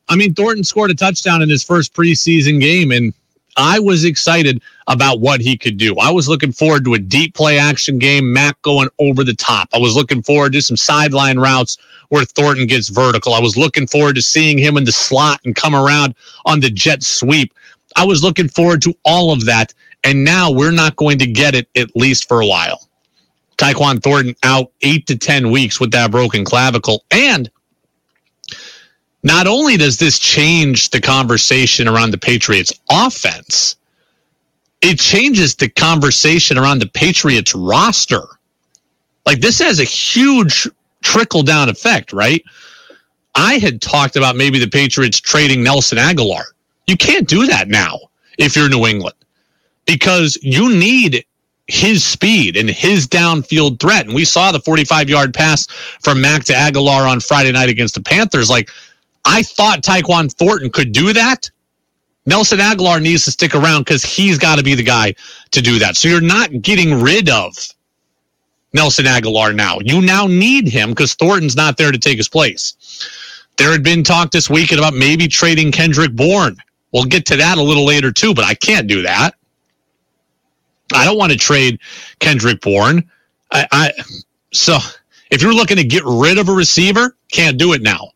I 0.09 0.17
mean, 0.17 0.35
Thornton 0.35 0.65
scored 0.65 0.91
a 0.91 0.95
touchdown 0.95 1.43
in 1.43 1.49
his 1.49 1.63
first 1.63 1.95
preseason 1.95 2.61
game, 2.61 2.93
and 2.93 3.13
I 3.57 3.81
was 3.81 4.05
excited 4.05 4.63
about 4.87 5.21
what 5.21 5.41
he 5.41 5.57
could 5.57 5.79
do. 5.79 5.97
I 5.97 6.11
was 6.11 6.29
looking 6.29 6.53
forward 6.53 6.85
to 6.85 6.95
a 6.95 6.99
deep 6.99 7.35
play 7.35 7.59
action 7.59 7.99
game, 7.99 8.33
Mac 8.33 8.61
going 8.63 8.89
over 8.99 9.25
the 9.25 9.35
top. 9.35 9.69
I 9.73 9.79
was 9.79 9.97
looking 9.97 10.23
forward 10.23 10.53
to 10.53 10.63
some 10.63 10.77
sideline 10.77 11.39
routes 11.39 11.77
where 12.09 12.25
Thornton 12.25 12.67
gets 12.67 12.89
vertical. 12.89 13.35
I 13.35 13.41
was 13.41 13.57
looking 13.57 13.87
forward 13.87 14.15
to 14.15 14.23
seeing 14.23 14.59
him 14.59 14.77
in 14.77 14.85
the 14.85 14.93
slot 14.93 15.41
and 15.45 15.57
come 15.57 15.75
around 15.75 16.15
on 16.47 16.61
the 16.61 16.71
jet 16.71 17.03
sweep. 17.03 17.53
I 17.97 18.05
was 18.05 18.23
looking 18.23 18.49
forward 18.49 18.81
to 18.83 18.95
all 19.05 19.33
of 19.33 19.45
that. 19.47 19.75
And 20.05 20.25
now 20.25 20.51
we're 20.51 20.71
not 20.71 20.95
going 20.97 21.19
to 21.19 21.27
get 21.27 21.55
it 21.57 21.69
at 21.77 21.95
least 21.97 22.29
for 22.29 22.41
a 22.41 22.47
while. 22.47 22.89
Tyquan 23.57 24.01
Thornton 24.01 24.37
out 24.45 24.71
eight 24.83 25.07
to 25.09 25.19
10 25.19 25.51
weeks 25.51 25.81
with 25.81 25.91
that 25.91 26.13
broken 26.13 26.45
clavicle. 26.45 27.05
And 27.11 27.51
not 29.23 29.47
only 29.47 29.77
does 29.77 29.99
this 29.99 30.19
change 30.19 30.91
the 30.91 31.01
conversation 31.01 31.89
around 31.89 32.13
the 32.13 32.19
Patriots 32.19 32.73
offense, 32.91 33.77
it 34.81 34.99
changes 34.99 35.57
the 35.57 35.69
conversation 35.69 36.57
around 36.57 36.81
the 36.81 36.89
Patriots 36.89 37.55
roster. 37.55 38.23
Like 39.27 39.41
this 39.41 39.59
has 39.59 39.81
a 39.81 39.85
huge 39.85 40.69
trickle 41.03 41.43
down 41.43 41.69
effect, 41.69 42.13
right? 42.13 42.43
I 43.35 43.59
had 43.59 43.81
talked 43.81 44.17
about 44.17 44.37
maybe 44.37 44.59
the 44.59 44.69
Patriots 44.69 45.21
trading 45.21 45.63
Nelson 45.63 45.99
Agholor. 45.99 46.45
You 46.87 46.97
can't 46.97 47.29
do 47.29 47.47
that 47.47 47.69
now 47.69 47.99
if 48.39 48.57
you're 48.57 48.69
New 48.69 48.87
England 48.87 49.17
because 49.87 50.39
you 50.43 50.71
need 50.75 51.25
his 51.67 52.03
speed 52.03 52.57
and 52.57 52.69
his 52.69 53.07
downfield 53.07 53.79
threat. 53.79 54.07
And 54.07 54.15
we 54.15 54.25
saw 54.25 54.53
the 54.53 54.61
45 54.61 55.09
yard 55.09 55.35
pass 55.35 55.67
from 56.03 56.21
Mac 56.21 56.45
to 56.45 56.53
Agholor 56.55 57.09
on 57.09 57.21
Friday 57.21 57.53
night 57.53 57.69
against 57.69 57.95
the 57.95 58.03
Panthers. 58.03 58.49
Like, 58.49 58.71
I 59.29 59.43
thought 59.43 59.83
Tyquan 59.83 60.33
Thornton 60.33 60.71
could 60.71 60.93
do 60.93 61.13
that. 61.13 61.51
Nelson 62.25 62.59
Agholor 62.59 63.01
needs 63.01 63.27
to 63.27 63.31
stick 63.31 63.55
around 63.55 63.83
because 63.83 64.03
he's 64.03 64.39
got 64.39 64.57
to 64.57 64.65
be 64.65 64.75
the 64.75 64.83
guy 64.83 65.15
to 65.51 65.61
do 65.61 65.79
that. 65.81 65.97
So 65.97 66.09
you're 66.09 66.21
not 66.23 66.51
getting 66.63 67.03
rid 67.03 67.29
of 67.29 67.55
Nelson 68.73 69.05
Agholor 69.05 69.55
now. 69.55 69.79
You 69.83 70.01
now 70.01 70.27
need 70.27 70.67
him 70.67 70.91
because 70.91 71.15
Thornton's 71.15 71.57
not 71.57 71.77
there 71.77 71.93
to 71.93 71.99
take 71.99 72.17
his 72.17 72.29
place. 72.29 72.75
There 73.59 73.71
had 73.71 73.83
been 73.83 74.03
talk 74.03 74.31
this 74.31 74.49
weekend 74.49 74.79
about 74.79 74.95
maybe 74.95 75.29
trading 75.29 75.73
Kendrick 75.73 76.13
Bourne. 76.13 76.57
We'll 76.93 77.05
get 77.05 77.27
to 77.27 77.37
that 77.37 77.59
a 77.59 77.63
little 77.63 77.85
later 77.85 78.13
too, 78.13 78.33
but 78.33 78.45
I 78.47 78.55
can't 78.55 78.87
do 78.87 79.03
that. 79.03 79.35
I 80.95 81.05
don't 81.05 81.19
want 81.19 81.33
to 81.33 81.39
trade 81.39 81.81
Kendrick 82.19 82.63
Bourne. 82.63 83.11
I, 83.53 83.67
I 83.71 83.93
so 84.53 84.79
if 85.31 85.43
you're 85.43 85.55
looking 85.55 85.77
to 85.77 85.85
get 85.85 86.03
rid 86.07 86.39
of 86.39 86.49
a 86.49 86.53
receiver, 86.53 87.15
can't 87.31 87.59
do 87.59 87.75
it 87.75 87.83
now. 87.83 88.13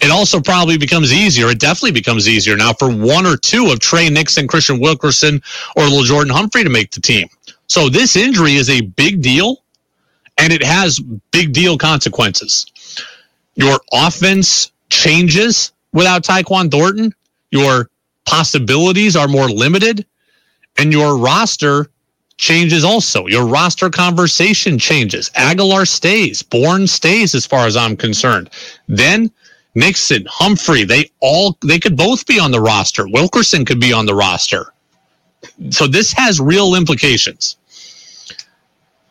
It 0.00 0.10
also 0.10 0.40
probably 0.40 0.78
becomes 0.78 1.12
easier. 1.12 1.48
It 1.48 1.58
definitely 1.58 1.92
becomes 1.92 2.28
easier 2.28 2.56
now 2.56 2.72
for 2.72 2.90
one 2.90 3.26
or 3.26 3.36
two 3.36 3.66
of 3.70 3.80
Tre 3.80 4.08
Nixon, 4.08 4.48
Christian 4.48 4.80
Wilkerson, 4.80 5.42
or 5.76 5.84
Lil 5.84 6.04
Jordan 6.04 6.32
Humphrey 6.32 6.64
to 6.64 6.70
make 6.70 6.90
the 6.92 7.00
team. 7.00 7.28
So 7.66 7.88
this 7.88 8.16
injury 8.16 8.54
is 8.54 8.70
a 8.70 8.80
big 8.80 9.22
deal, 9.22 9.62
and 10.38 10.52
it 10.52 10.62
has 10.64 11.00
big 11.32 11.52
deal 11.52 11.78
consequences. 11.78 12.66
Your 13.54 13.80
offense 13.92 14.72
changes 14.90 15.72
without 15.92 16.24
Tyquan 16.24 16.70
Thornton. 16.70 17.14
Your 17.50 17.90
possibilities 18.24 19.16
are 19.16 19.28
more 19.28 19.48
limited 19.50 20.06
and 20.78 20.92
your 20.92 21.16
roster 21.18 21.90
changes 22.36 22.84
also. 22.84 23.26
Your 23.26 23.46
roster 23.46 23.90
conversation 23.90 24.78
changes. 24.78 25.30
Agholor 25.30 25.86
stays. 25.86 26.42
Bourne 26.42 26.86
stays 26.86 27.34
as 27.34 27.46
far 27.46 27.66
as 27.66 27.76
I'm 27.76 27.96
concerned. 27.96 28.50
Then 28.88 29.30
Nixon, 29.74 30.26
Humphrey, 30.28 30.84
they 30.84 31.10
all 31.20 31.58
they 31.62 31.78
could 31.78 31.96
both 31.96 32.26
be 32.26 32.40
on 32.40 32.50
the 32.50 32.60
roster. 32.60 33.06
Wilkerson 33.08 33.64
could 33.64 33.80
be 33.80 33.92
on 33.92 34.06
the 34.06 34.14
roster. 34.14 34.72
So 35.70 35.86
this 35.86 36.12
has 36.12 36.40
real 36.40 36.74
implications. 36.74 37.56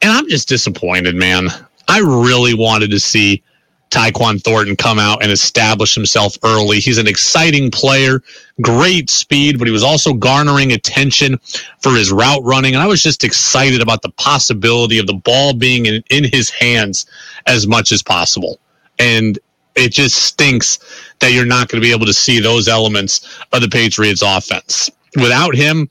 And 0.02 0.12
I'm 0.12 0.30
just 0.30 0.48
disappointed, 0.50 1.16
man. 1.16 1.50
I 1.88 2.00
really 2.00 2.54
wanted 2.54 2.92
to 2.92 3.00
see 3.00 3.44
Tyquan 3.90 4.42
Thornton 4.44 4.76
come 4.76 5.00
out 5.00 5.24
and 5.24 5.32
establish 5.32 5.96
himself 5.96 6.38
early. 6.44 6.80
He's 6.80 7.00
an 7.00 7.08
exciting 7.08 7.72
player, 7.72 8.22
great 8.62 9.10
speed, 9.10 9.58
but 9.58 9.68
he 9.68 9.72
was 9.72 9.84
also 9.84 10.14
garnering 10.14 10.72
attention 10.72 11.40
for 11.82 11.94
his 11.94 12.12
route 12.12 12.44
running. 12.44 12.76
And 12.76 12.84
I 12.84 12.88
was 12.88 13.02
just 13.02 13.24
excited 13.24 13.82
about 13.82 14.04
the 14.04 14.12
possibility 14.12 15.00
of 15.00 15.08
the 15.08 15.16
ball 15.16 15.54
being 15.54 15.88
in, 15.88 16.04
in 16.12 16.24
his 16.24 16.52
hands 16.52 17.08
as 17.48 17.68
much 17.68 17.92
as 17.92 18.04
possible. 18.04 18.60
And 19.00 19.40
it 19.76 19.92
just 19.92 20.16
stinks 20.16 20.80
that 21.20 21.32
you're 21.32 21.46
not 21.46 21.68
going 21.68 21.82
to 21.82 21.86
be 21.86 21.94
able 21.94 22.06
to 22.06 22.14
see 22.14 22.40
those 22.40 22.68
elements 22.68 23.44
of 23.54 23.62
the 23.62 23.70
Patriots 23.70 24.22
offense. 24.22 24.90
Without 25.16 25.56
him, 25.56 25.90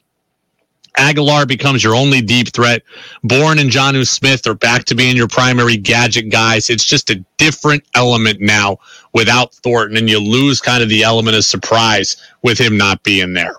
Agholor 0.98 1.46
becomes 1.46 1.84
your 1.84 1.94
only 1.94 2.20
deep 2.20 2.52
threat. 2.52 2.82
Bourne 3.22 3.58
and 3.60 3.70
Jonnu 3.70 4.06
Smith 4.06 4.46
are 4.46 4.54
back 4.54 4.84
to 4.86 4.94
being 4.94 5.16
your 5.16 5.28
primary 5.28 5.76
gadget 5.76 6.28
guys. 6.28 6.70
It's 6.70 6.84
just 6.84 7.10
a 7.10 7.24
different 7.36 7.84
element 7.94 8.40
now 8.40 8.78
without 9.12 9.54
Thornton, 9.54 9.96
and 9.96 10.10
you 10.10 10.18
lose 10.18 10.60
kind 10.60 10.82
of 10.82 10.88
the 10.88 11.04
element 11.04 11.36
of 11.36 11.44
surprise 11.44 12.16
with 12.42 12.58
him 12.58 12.76
not 12.76 13.02
being 13.04 13.32
there. 13.32 13.54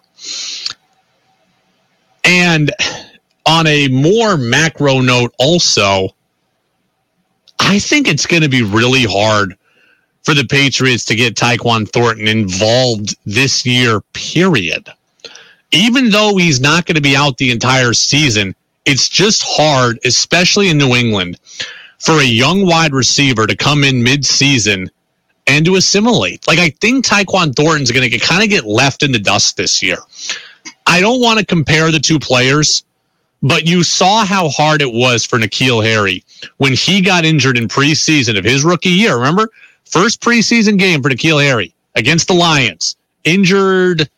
And 2.26 2.72
on 3.46 3.68
a 3.68 3.88
more 3.88 4.38
macro 4.38 5.00
note, 5.00 5.34
also, 5.40 6.10
I 7.60 7.80
think 7.80 8.08
it's 8.08 8.26
going 8.26 8.44
to 8.44 8.50
be 8.50 8.64
really 8.64 9.06
hard 9.06 9.56
for 10.24 10.34
the 10.34 10.46
Patriots 10.46 11.06
to 11.06 11.16
get 11.16 11.36
Tyquan 11.36 11.90
Thornton 11.90 12.28
involved 12.28 13.16
this 13.26 13.66
year, 13.66 14.02
period 14.14 14.90
even 15.72 16.10
though 16.10 16.36
he's 16.38 16.60
not 16.60 16.86
going 16.86 16.96
to 16.96 17.02
be 17.02 17.16
out 17.16 17.38
the 17.38 17.52
entire 17.52 17.94
season, 17.94 18.56
it's 18.86 19.08
just 19.08 19.44
hard, 19.46 20.00
especially 20.04 20.70
in 20.70 20.78
New 20.78 20.96
England, 20.96 21.40
for 22.00 22.20
a 22.20 22.24
young 22.24 22.66
wide 22.66 22.94
receiver 22.94 23.46
to 23.46 23.56
come 23.56 23.84
in 23.84 24.02
mid-season 24.02 24.90
and 25.48 25.66
to 25.66 25.76
assimilate. 25.76 26.48
Like 26.48 26.60
I 26.60 26.70
think 26.82 27.06
Tyquan 27.06 27.56
Thornton's 27.56 27.92
going 27.92 28.10
to 28.10 28.20
kind 28.20 28.44
of 28.44 28.50
get 28.50 28.66
left 28.66 29.04
in 29.04 29.12
the 29.12 29.20
dust 29.20 29.58
this 29.58 29.84
year. 29.84 29.98
I 30.88 31.02
don't 31.02 31.22
want 31.22 31.40
to 31.40 31.46
compare 31.46 31.92
the 31.92 32.00
two 32.00 32.20
players, 32.20 32.84
but 33.44 33.68
you 33.68 33.84
saw 33.84 34.26
how 34.26 34.50
hard 34.50 34.82
it 34.82 34.92
was 34.92 35.26
for 35.26 35.38
N'Keal 35.38 35.84
Harry 35.84 36.24
when 36.58 36.74
he 36.74 37.02
got 37.02 37.26
injured 37.26 37.58
in 37.58 37.68
preseason 37.68 38.38
of 38.38 38.44
his 38.44 38.64
rookie 38.64 38.90
year. 38.90 39.16
Remember, 39.18 39.50
first 39.90 40.22
preseason 40.22 40.78
game 40.78 41.02
for 41.02 41.10
N'Keal 41.10 41.44
Harry 41.44 41.74
against 41.96 42.28
the 42.28 42.34
Lions, 42.34 42.96
injured 43.24 44.10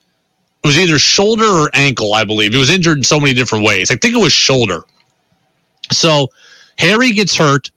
it 0.63 0.67
was 0.67 0.77
either 0.77 0.99
shoulder 0.99 1.45
or 1.45 1.71
ankle, 1.73 2.13
I 2.13 2.23
believe. 2.23 2.53
He 2.53 2.59
was 2.59 2.69
injured 2.69 2.97
in 2.97 3.03
so 3.03 3.19
many 3.19 3.33
different 3.33 3.65
ways. 3.65 3.89
I 3.89 3.95
think 3.95 4.13
it 4.13 4.21
was 4.21 4.31
shoulder. 4.31 4.83
So 5.91 6.27
Harry 6.77 7.11
gets 7.13 7.35
hurt, 7.35 7.71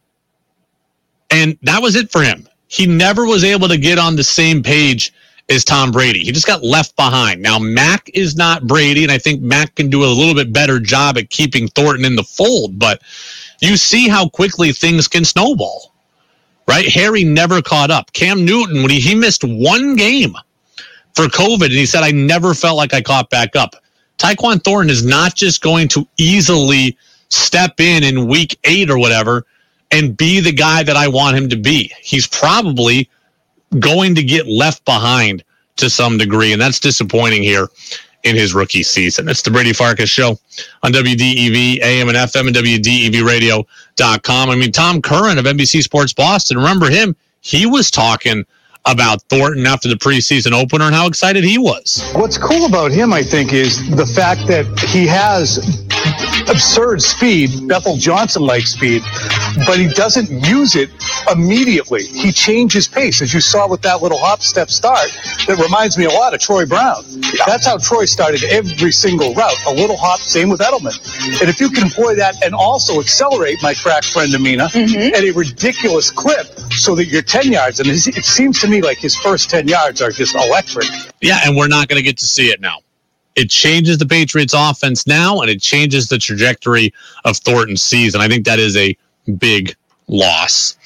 and 1.31 1.57
that 1.63 1.81
was 1.81 1.97
it 1.97 2.13
for 2.13 2.23
him. 2.23 2.47
He 2.69 2.87
never 2.87 3.25
was 3.25 3.43
able 3.43 3.69
to 3.69 3.79
get 3.79 3.99
on 3.99 4.17
the 4.17 4.25
same 4.25 4.63
page 4.63 5.15
as 5.49 5.65
Tom 5.65 5.93
Brady. 5.93 6.25
He 6.25 6.33
just 6.33 6.47
got 6.47 6.63
left 6.63 6.95
behind. 6.97 7.41
Now, 7.41 7.59
Mac 7.59 8.11
is 8.13 8.37
not 8.37 8.67
Brady, 8.67 9.03
and 9.03 9.13
I 9.13 9.19
think 9.19 9.41
Mac 9.41 9.75
can 9.77 9.89
do 9.89 10.05
a 10.05 10.07
little 10.07 10.35
bit 10.35 10.53
better 10.53 10.79
job 10.79 11.17
at 11.17 11.31
keeping 11.31 11.69
Thornton 11.69 12.05
in 12.05 12.17
the 12.17 12.23
fold, 12.23 12.79
but 12.79 13.01
you 13.61 13.79
see 13.79 14.09
how 14.09 14.29
quickly 14.29 14.73
things 14.73 15.09
can 15.09 15.25
snowball, 15.25 15.94
right? 16.67 16.87
Harry 16.89 17.25
never 17.25 17.62
caught 17.62 17.91
up. 17.91 18.12
Cam 18.12 18.45
Newton, 18.45 18.83
when 18.83 18.91
he, 18.91 19.01
he 19.01 19.15
missed 19.15 19.45
one 19.45 19.97
game 19.97 20.35
for 21.15 21.27
COVID, 21.27 21.65
and 21.67 21.73
he 21.73 21.87
said, 21.87 22.03
I 22.03 22.11
never 22.11 22.55
felt 22.55 22.77
like 22.77 22.95
I 22.95 23.01
caught 23.01 23.31
back 23.31 23.57
up. 23.57 23.77
Tyquan 24.19 24.62
Thornton 24.62 24.91
is 24.91 25.05
not 25.05 25.35
just 25.35 25.61
going 25.61 25.89
to 25.89 26.07
easily 26.19 26.97
step 27.29 27.81
in 27.81 28.05
in 28.05 28.29
week 28.29 28.59
eight 28.65 28.91
or 28.91 28.99
whatever 28.99 29.45
and 29.91 30.17
be 30.17 30.41
the 30.41 30.53
guy 30.53 30.83
that 30.83 30.97
I 30.97 31.09
want 31.09 31.37
him 31.37 31.49
to 31.51 31.57
be. 31.57 31.93
He's 32.01 32.27
probably 32.27 33.09
going 33.79 34.15
to 34.15 34.23
get 34.23 34.47
left 34.47 34.85
behind 34.85 35.45
to 35.77 35.91
some 35.91 36.19
degree, 36.19 36.53
and 36.53 36.61
that's 36.61 36.79
disappointing 36.79 37.43
here 37.43 37.69
in 38.25 38.35
his 38.35 38.55
rookie 38.55 38.83
season. 38.83 39.29
It's 39.29 39.43
the 39.43 39.51
Brady 39.51 39.72
Farkas 39.72 40.11
show 40.11 40.39
on 40.83 40.93
WDEV, 40.93 41.81
AM 41.83 42.09
and 42.09 42.16
FM, 42.16 42.49
and 42.49 42.57
WDEVradio.com. 42.57 44.51
I 44.51 44.57
mean, 44.57 44.72
Tom 44.72 45.01
Curran 45.01 45.39
of 45.39 45.45
NBC 45.45 45.83
Sports 45.83 46.12
Boston, 46.12 46.57
remember 46.57 46.91
him? 46.91 47.14
He 47.41 47.66
was 47.66 47.91
talking 47.91 48.45
about 48.87 49.22
Thornton 49.25 49.66
after 49.66 49.89
the 49.89 49.95
preseason 49.95 50.53
opener 50.53 50.87
and 50.87 50.95
how 50.95 51.07
excited 51.07 51.45
he 51.45 51.59
was. 51.59 52.03
What's 52.14 52.37
cool 52.37 52.66
about 52.66 52.91
him, 52.91 53.12
I 53.12 53.22
think, 53.22 53.53
is 53.53 53.79
the 53.91 54.07
fact 54.07 54.47
that 54.49 54.66
he 54.81 55.07
has 55.07 55.85
absurd 56.49 57.03
speed, 57.03 57.69
Bethel 57.69 57.97
Johnson 57.97 58.43
like 58.43 58.67
speed, 58.67 59.03
but 59.67 59.79
he 59.79 59.89
doesn't 59.89 60.31
use 60.47 60.77
it 60.77 60.91
immediately. 61.31 62.05
He 62.05 62.33
changes 62.33 62.87
pace, 62.89 63.23
as 63.23 63.33
you 63.35 63.41
saw 63.41 63.69
with 63.69 63.83
that 63.83 64.03
little 64.03 64.19
hop 64.19 64.43
step 64.43 64.71
start. 64.71 65.09
That 65.47 65.59
reminds 65.63 65.97
me 65.99 66.05
a 66.05 66.11
lot 66.11 66.35
of 66.35 66.41
Troy 66.41 66.67
Brown. 66.67 67.03
That's 67.47 67.67
how 67.67 67.79
Troy 67.79 68.05
started 68.05 68.45
every 68.45 68.93
single 68.93 69.35
route. 69.35 69.57
A 69.67 69.73
little 69.75 69.97
hop, 69.97 70.21
same 70.21 70.49
with 70.49 70.61
Edelman. 70.61 70.97
And 71.41 71.49
if 71.49 71.61
you 71.61 71.69
can 71.71 71.85
employ 71.85 72.15
that 72.17 72.43
and 72.45 72.55
also 72.55 73.01
accelerate, 73.01 73.59
my 73.63 73.75
crack 73.75 74.05
friend 74.05 74.35
Amina, 74.35 74.69
Mm-hmm. 74.75 75.15
at 75.15 75.25
a 75.25 75.31
ridiculous 75.33 76.11
clip 76.11 76.47
so 76.73 76.95
that 76.95 77.07
you're 77.07 77.23
10 77.23 77.53
yards, 77.53 77.81
and 77.81 77.89
it 77.89 77.97
seems 78.25 78.61
to 78.61 78.69
me 78.69 78.83
like 78.83 78.99
his 78.99 79.17
first 79.17 79.49
10 79.51 79.69
yards 79.69 80.03
are 80.03 80.11
just 80.11 80.35
electric. 80.35 80.87
Yeah, 81.21 81.39
and 81.45 81.57
we're 81.57 81.69
not 81.69 81.89
going 81.89 81.99
to 81.99 82.03
get 82.03 82.19
to 82.19 82.27
see 82.27 82.51
it 82.51 82.61
now. 82.61 82.79
It 83.37 83.51
changes 83.51 83.99
the 83.99 84.07
Patriots 84.07 84.55
offense 84.57 85.07
now, 85.07 85.41
and 85.41 85.51
it 85.51 85.61
changes 85.61 86.09
the 86.09 86.18
trajectory 86.18 86.93
of 87.24 87.37
Thornton's 87.37 87.82
season. 87.82 88.20
I 88.20 88.28
think 88.28 88.45
that 88.47 88.59
is 88.59 88.76
a 88.76 88.97
big 89.39 89.74
loss. 90.09 90.76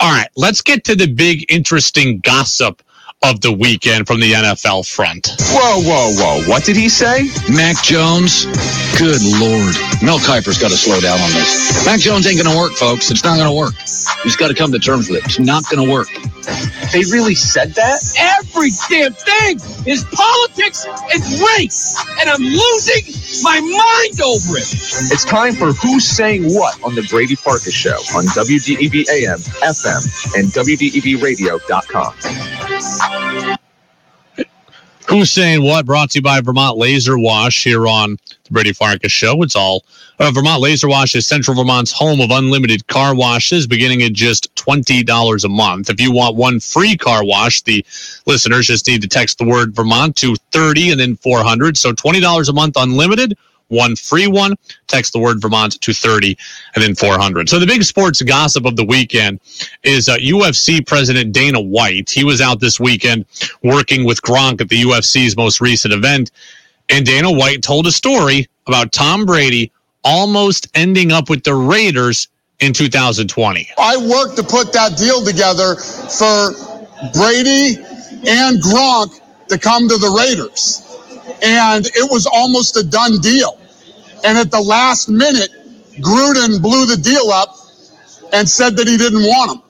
All 0.00 0.10
right, 0.10 0.28
let's 0.36 0.62
get 0.62 0.84
to 0.84 0.96
the 0.96 1.06
big, 1.06 1.50
interesting 1.50 2.18
gossip 2.20 2.82
of 3.24 3.40
the 3.40 3.52
weekend 3.52 4.06
from 4.06 4.20
the 4.20 4.32
NFL 4.32 4.88
front. 4.92 5.28
Whoa, 5.40 5.80
whoa, 5.80 6.12
whoa. 6.14 6.48
What 6.48 6.64
did 6.64 6.76
he 6.76 6.88
say? 6.88 7.28
Mac 7.48 7.82
Jones. 7.84 8.46
Good 8.98 9.22
lord. 9.40 9.74
Mel 10.02 10.18
Kiper's 10.18 10.58
got 10.58 10.70
to 10.70 10.76
slow 10.76 11.00
down 11.00 11.18
on 11.20 11.30
this. 11.30 11.84
Mac 11.86 12.00
Jones 12.00 12.26
ain't 12.26 12.42
going 12.42 12.52
to 12.52 12.58
work, 12.58 12.72
folks. 12.72 13.10
It's 13.10 13.24
not 13.24 13.36
going 13.36 13.48
to 13.48 13.54
work. 13.56 13.74
He's 14.22 14.36
got 14.36 14.48
to 14.48 14.54
come 14.54 14.72
to 14.72 14.78
terms 14.78 15.08
with 15.08 15.18
it. 15.18 15.24
It's 15.26 15.38
not 15.38 15.64
going 15.70 15.86
to 15.86 15.92
work. 15.92 16.08
They 16.92 17.00
really 17.10 17.34
said 17.34 17.74
that? 17.74 18.00
Every 18.18 18.70
damn 18.90 19.12
thing 19.14 19.58
is 19.86 20.04
politics 20.12 20.84
and 20.86 21.22
race, 21.56 21.96
and 22.20 22.28
I'm 22.28 22.42
losing 22.42 23.04
my 23.42 23.60
mind 23.60 24.20
over 24.20 24.58
it. 24.58 24.68
It's 25.12 25.24
time 25.24 25.54
for 25.54 25.72
Who's 25.72 26.06
Saying 26.06 26.52
What 26.54 26.82
on 26.84 26.94
The 26.94 27.02
Brady 27.08 27.34
Farkas 27.34 27.72
Show 27.74 27.96
on 28.14 28.24
WDEV 28.26 29.08
AM, 29.08 29.38
FM, 29.38 30.34
and 30.36 30.48
WDEVradio.com. 30.52 32.14
Who's 35.12 35.30
saying 35.30 35.62
what? 35.62 35.84
Brought 35.84 36.12
to 36.12 36.18
you 36.20 36.22
by 36.22 36.40
Vermont 36.40 36.78
Laser 36.78 37.18
Wash 37.18 37.64
here 37.64 37.86
on 37.86 38.16
the 38.44 38.50
Brady 38.50 38.72
Farkas 38.72 39.12
Show. 39.12 39.42
It's 39.42 39.54
all 39.54 39.84
uh, 40.18 40.30
Vermont 40.30 40.62
Laser 40.62 40.88
Wash 40.88 41.14
is 41.14 41.26
Central 41.26 41.54
Vermont's 41.54 41.92
home 41.92 42.22
of 42.22 42.30
unlimited 42.30 42.86
car 42.86 43.14
washes, 43.14 43.66
beginning 43.66 44.00
at 44.02 44.14
just 44.14 44.56
twenty 44.56 45.02
dollars 45.02 45.44
a 45.44 45.50
month. 45.50 45.90
If 45.90 46.00
you 46.00 46.12
want 46.12 46.36
one 46.36 46.60
free 46.60 46.96
car 46.96 47.26
wash, 47.26 47.60
the 47.60 47.84
listeners 48.24 48.68
just 48.68 48.88
need 48.88 49.02
to 49.02 49.08
text 49.08 49.36
the 49.36 49.44
word 49.44 49.76
Vermont 49.76 50.16
to 50.16 50.34
thirty 50.50 50.90
and 50.92 50.98
then 50.98 51.16
four 51.16 51.44
hundred. 51.44 51.76
So 51.76 51.92
twenty 51.92 52.20
dollars 52.20 52.48
a 52.48 52.54
month, 52.54 52.76
unlimited. 52.78 53.36
One 53.72 53.96
free 53.96 54.26
one. 54.26 54.54
Text 54.86 55.12
the 55.12 55.18
word 55.18 55.40
Vermont 55.40 55.80
to 55.80 55.92
30 55.92 56.36
and 56.74 56.84
then 56.84 56.94
400. 56.94 57.48
So 57.48 57.58
the 57.58 57.66
big 57.66 57.82
sports 57.82 58.20
gossip 58.22 58.66
of 58.66 58.76
the 58.76 58.84
weekend 58.84 59.40
is 59.82 60.08
uh, 60.08 60.16
UFC 60.16 60.86
President 60.86 61.32
Dana 61.32 61.60
White. 61.60 62.10
He 62.10 62.24
was 62.24 62.40
out 62.40 62.60
this 62.60 62.78
weekend 62.78 63.24
working 63.64 64.04
with 64.04 64.20
Gronk 64.22 64.60
at 64.60 64.68
the 64.68 64.82
UFC's 64.82 65.36
most 65.36 65.60
recent 65.60 65.94
event. 65.94 66.30
And 66.90 67.06
Dana 67.06 67.32
White 67.32 67.62
told 67.62 67.86
a 67.86 67.92
story 67.92 68.46
about 68.66 68.92
Tom 68.92 69.24
Brady 69.24 69.72
almost 70.04 70.68
ending 70.74 71.12
up 71.12 71.30
with 71.30 71.44
the 71.44 71.54
Raiders 71.54 72.28
in 72.60 72.72
2020. 72.72 73.68
I 73.78 73.96
worked 73.96 74.36
to 74.36 74.42
put 74.42 74.72
that 74.74 74.96
deal 74.98 75.24
together 75.24 75.76
for 75.76 76.52
Brady 77.12 77.76
and 78.28 78.62
Gronk 78.62 79.20
to 79.48 79.58
come 79.58 79.88
to 79.88 79.96
the 79.98 80.10
Raiders. 80.10 80.80
And 81.42 81.86
it 81.86 82.10
was 82.10 82.26
almost 82.26 82.76
a 82.76 82.84
done 82.84 83.20
deal. 83.20 83.58
And 84.24 84.38
at 84.38 84.50
the 84.50 84.60
last 84.60 85.08
minute, 85.08 85.50
Gruden 86.00 86.62
blew 86.62 86.86
the 86.86 86.96
deal 86.96 87.30
up 87.30 87.56
and 88.32 88.48
said 88.48 88.76
that 88.76 88.88
he 88.88 88.96
didn't 88.96 89.22
want 89.22 89.58
him. 89.58 89.62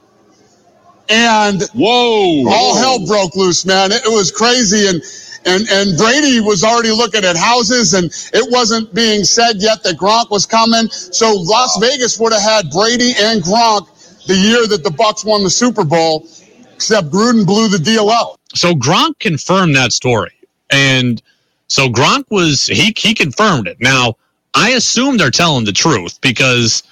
And 1.09 1.62
whoa, 1.74 2.48
all 2.48 2.76
hell 2.76 3.07
broke 3.07 3.34
loose, 3.36 3.66
man. 3.66 3.92
It, 3.92 4.03
it 4.05 4.12
was 4.12 4.30
crazy. 4.30 4.88
And 4.88 5.03
and 5.44 5.68
and 5.70 5.98
Brady 5.98 6.40
was 6.40 6.64
already 6.64 6.90
looking 6.92 7.24
at 7.24 7.36
houses, 7.36 7.94
and 7.94 8.07
it 8.32 8.50
wasn't 8.50 8.94
being 8.94 9.24
said 9.24 9.57
yet 9.59 9.82
that 9.82 9.96
Gronk 9.96 10.30
was 10.30 10.46
coming. 10.46 10.88
So 10.90 11.34
Las 11.34 11.76
Vegas 11.80 12.18
would 12.18 12.32
have 12.32 12.42
had 12.42 12.70
Brady 12.70 13.12
and 13.18 13.42
Gronk 13.42 13.88
the 14.26 14.36
year 14.36 14.66
that 14.68 14.84
the 14.84 14.90
Bucs 14.90 15.24
won 15.24 15.42
the 15.42 15.50
Super 15.50 15.84
Bowl, 15.84 16.26
except 16.72 17.11
Gruden 17.11 17.44
blew 17.44 17.68
the 17.68 17.78
deal 17.78 18.09
up. 18.09 18.40
So 18.55 18.74
Gronk 18.74 19.18
confirmed 19.18 19.76
that 19.76 19.92
story. 19.92 20.32
And 20.70 21.20
so 21.68 21.88
Gronk 21.88 22.24
was 22.30 22.66
he 22.66 22.94
he 22.96 23.14
confirmed 23.14 23.66
it. 23.66 23.78
Now, 23.80 24.16
I 24.55 24.70
assume 24.70 25.16
they're 25.16 25.30
telling 25.30 25.64
the 25.64 25.72
truth 25.72 26.20
because 26.20 26.82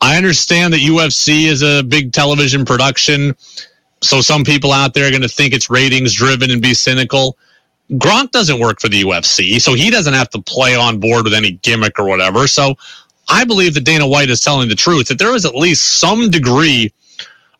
I 0.00 0.16
understand 0.16 0.72
that 0.72 0.80
UFC 0.80 1.44
is 1.44 1.62
a 1.62 1.82
big 1.82 2.12
television 2.12 2.64
production. 2.64 3.34
So 4.02 4.20
some 4.20 4.44
people 4.44 4.72
out 4.72 4.94
there 4.94 5.06
are 5.06 5.10
going 5.10 5.22
to 5.22 5.28
think 5.28 5.52
it's 5.52 5.68
ratings 5.68 6.14
driven 6.14 6.50
and 6.50 6.62
be 6.62 6.74
cynical. 6.74 7.36
Gronk 7.92 8.30
doesn't 8.30 8.60
work 8.60 8.80
for 8.80 8.88
the 8.88 9.02
UFC, 9.02 9.60
so 9.60 9.74
he 9.74 9.90
doesn't 9.90 10.14
have 10.14 10.30
to 10.30 10.40
play 10.40 10.76
on 10.76 11.00
board 11.00 11.24
with 11.24 11.34
any 11.34 11.52
gimmick 11.52 11.98
or 11.98 12.06
whatever. 12.06 12.46
So 12.46 12.76
I 13.28 13.44
believe 13.44 13.74
that 13.74 13.84
Dana 13.84 14.06
White 14.06 14.30
is 14.30 14.40
telling 14.40 14.68
the 14.68 14.76
truth 14.76 15.08
that 15.08 15.18
there 15.18 15.34
is 15.34 15.44
at 15.44 15.54
least 15.54 15.98
some 15.98 16.30
degree 16.30 16.92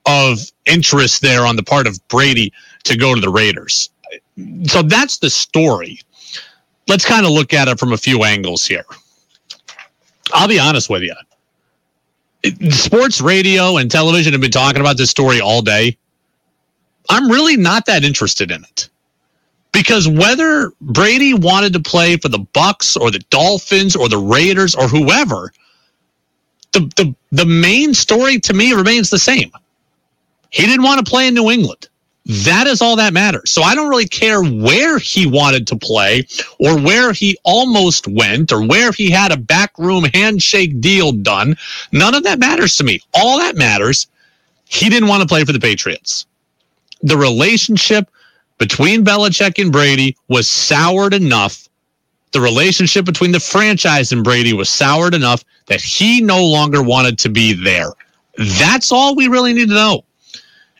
of 0.06 0.38
interest 0.66 1.20
there 1.20 1.46
on 1.46 1.56
the 1.56 1.62
part 1.62 1.86
of 1.86 1.98
Brady 2.08 2.52
to 2.84 2.96
go 2.96 3.14
to 3.14 3.20
the 3.20 3.28
Raiders. 3.28 3.90
So 4.64 4.82
that's 4.82 5.18
the 5.18 5.30
story. 5.30 6.00
Let's 6.88 7.04
kind 7.04 7.26
of 7.26 7.32
look 7.32 7.52
at 7.52 7.68
it 7.68 7.78
from 7.78 7.92
a 7.92 7.98
few 7.98 8.24
angles 8.24 8.64
here. 8.66 8.86
I'll 10.32 10.48
be 10.48 10.58
honest 10.58 10.90
with 10.90 11.02
you. 11.02 11.14
Sports 12.70 13.20
radio 13.20 13.76
and 13.76 13.90
television 13.90 14.32
have 14.32 14.40
been 14.40 14.50
talking 14.50 14.80
about 14.80 14.96
this 14.96 15.10
story 15.10 15.40
all 15.40 15.62
day. 15.62 15.96
I'm 17.08 17.30
really 17.30 17.56
not 17.56 17.86
that 17.86 18.04
interested 18.04 18.50
in 18.50 18.64
it. 18.64 18.88
Because 19.72 20.08
whether 20.08 20.72
Brady 20.80 21.34
wanted 21.34 21.72
to 21.74 21.80
play 21.80 22.16
for 22.16 22.28
the 22.28 22.38
Bucs 22.38 23.00
or 23.00 23.10
the 23.10 23.20
Dolphins 23.30 23.94
or 23.94 24.08
the 24.08 24.18
Raiders 24.18 24.74
or 24.74 24.88
whoever, 24.88 25.52
the, 26.72 26.80
the, 26.96 27.14
the 27.30 27.46
main 27.46 27.94
story 27.94 28.40
to 28.40 28.54
me 28.54 28.72
remains 28.72 29.10
the 29.10 29.18
same. 29.18 29.52
He 30.50 30.66
didn't 30.66 30.82
want 30.82 31.04
to 31.04 31.08
play 31.08 31.28
in 31.28 31.34
New 31.34 31.50
England. 31.50 31.88
That 32.26 32.66
is 32.66 32.82
all 32.82 32.96
that 32.96 33.12
matters. 33.12 33.50
So 33.50 33.62
I 33.62 33.74
don't 33.74 33.88
really 33.88 34.06
care 34.06 34.42
where 34.42 34.98
he 34.98 35.26
wanted 35.26 35.66
to 35.68 35.76
play 35.76 36.26
or 36.58 36.78
where 36.78 37.12
he 37.12 37.38
almost 37.44 38.06
went 38.06 38.52
or 38.52 38.66
where 38.66 38.92
he 38.92 39.10
had 39.10 39.32
a 39.32 39.36
backroom 39.36 40.04
handshake 40.04 40.80
deal 40.80 41.12
done. 41.12 41.56
None 41.92 42.14
of 42.14 42.22
that 42.24 42.38
matters 42.38 42.76
to 42.76 42.84
me. 42.84 43.00
All 43.14 43.38
that 43.38 43.56
matters, 43.56 44.06
he 44.66 44.88
didn't 44.88 45.08
want 45.08 45.22
to 45.22 45.28
play 45.28 45.44
for 45.44 45.52
the 45.52 45.60
Patriots. 45.60 46.26
The 47.02 47.16
relationship 47.16 48.08
between 48.58 49.04
Belichick 49.04 49.60
and 49.60 49.72
Brady 49.72 50.16
was 50.28 50.46
soured 50.46 51.14
enough. 51.14 51.68
The 52.32 52.40
relationship 52.40 53.06
between 53.06 53.32
the 53.32 53.40
franchise 53.40 54.12
and 54.12 54.22
Brady 54.22 54.52
was 54.52 54.68
soured 54.68 55.14
enough 55.14 55.42
that 55.66 55.80
he 55.80 56.20
no 56.20 56.44
longer 56.44 56.82
wanted 56.82 57.18
to 57.20 57.30
be 57.30 57.54
there. 57.54 57.92
That's 58.36 58.92
all 58.92 59.16
we 59.16 59.28
really 59.28 59.54
need 59.54 59.68
to 59.70 59.74
know. 59.74 60.04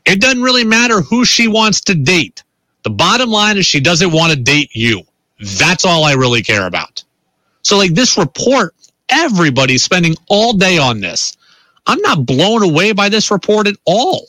It 0.04 0.20
doesn't 0.20 0.42
really 0.42 0.64
matter 0.64 1.00
who 1.00 1.24
she 1.24 1.48
wants 1.48 1.80
to 1.82 1.94
date. 1.94 2.42
The 2.82 2.90
bottom 2.90 3.30
line 3.30 3.58
is 3.58 3.66
she 3.66 3.80
doesn't 3.80 4.12
want 4.12 4.32
to 4.32 4.38
date 4.38 4.70
you. 4.72 5.02
That's 5.58 5.84
all 5.84 6.04
I 6.04 6.14
really 6.14 6.42
care 6.42 6.66
about. 6.66 7.02
So, 7.62 7.76
like 7.76 7.94
this 7.94 8.16
report, 8.16 8.74
everybody's 9.08 9.82
spending 9.82 10.16
all 10.28 10.52
day 10.52 10.78
on 10.78 11.00
this. 11.00 11.36
I'm 11.86 12.00
not 12.00 12.26
blown 12.26 12.62
away 12.62 12.92
by 12.92 13.08
this 13.08 13.30
report 13.30 13.66
at 13.66 13.76
all. 13.84 14.26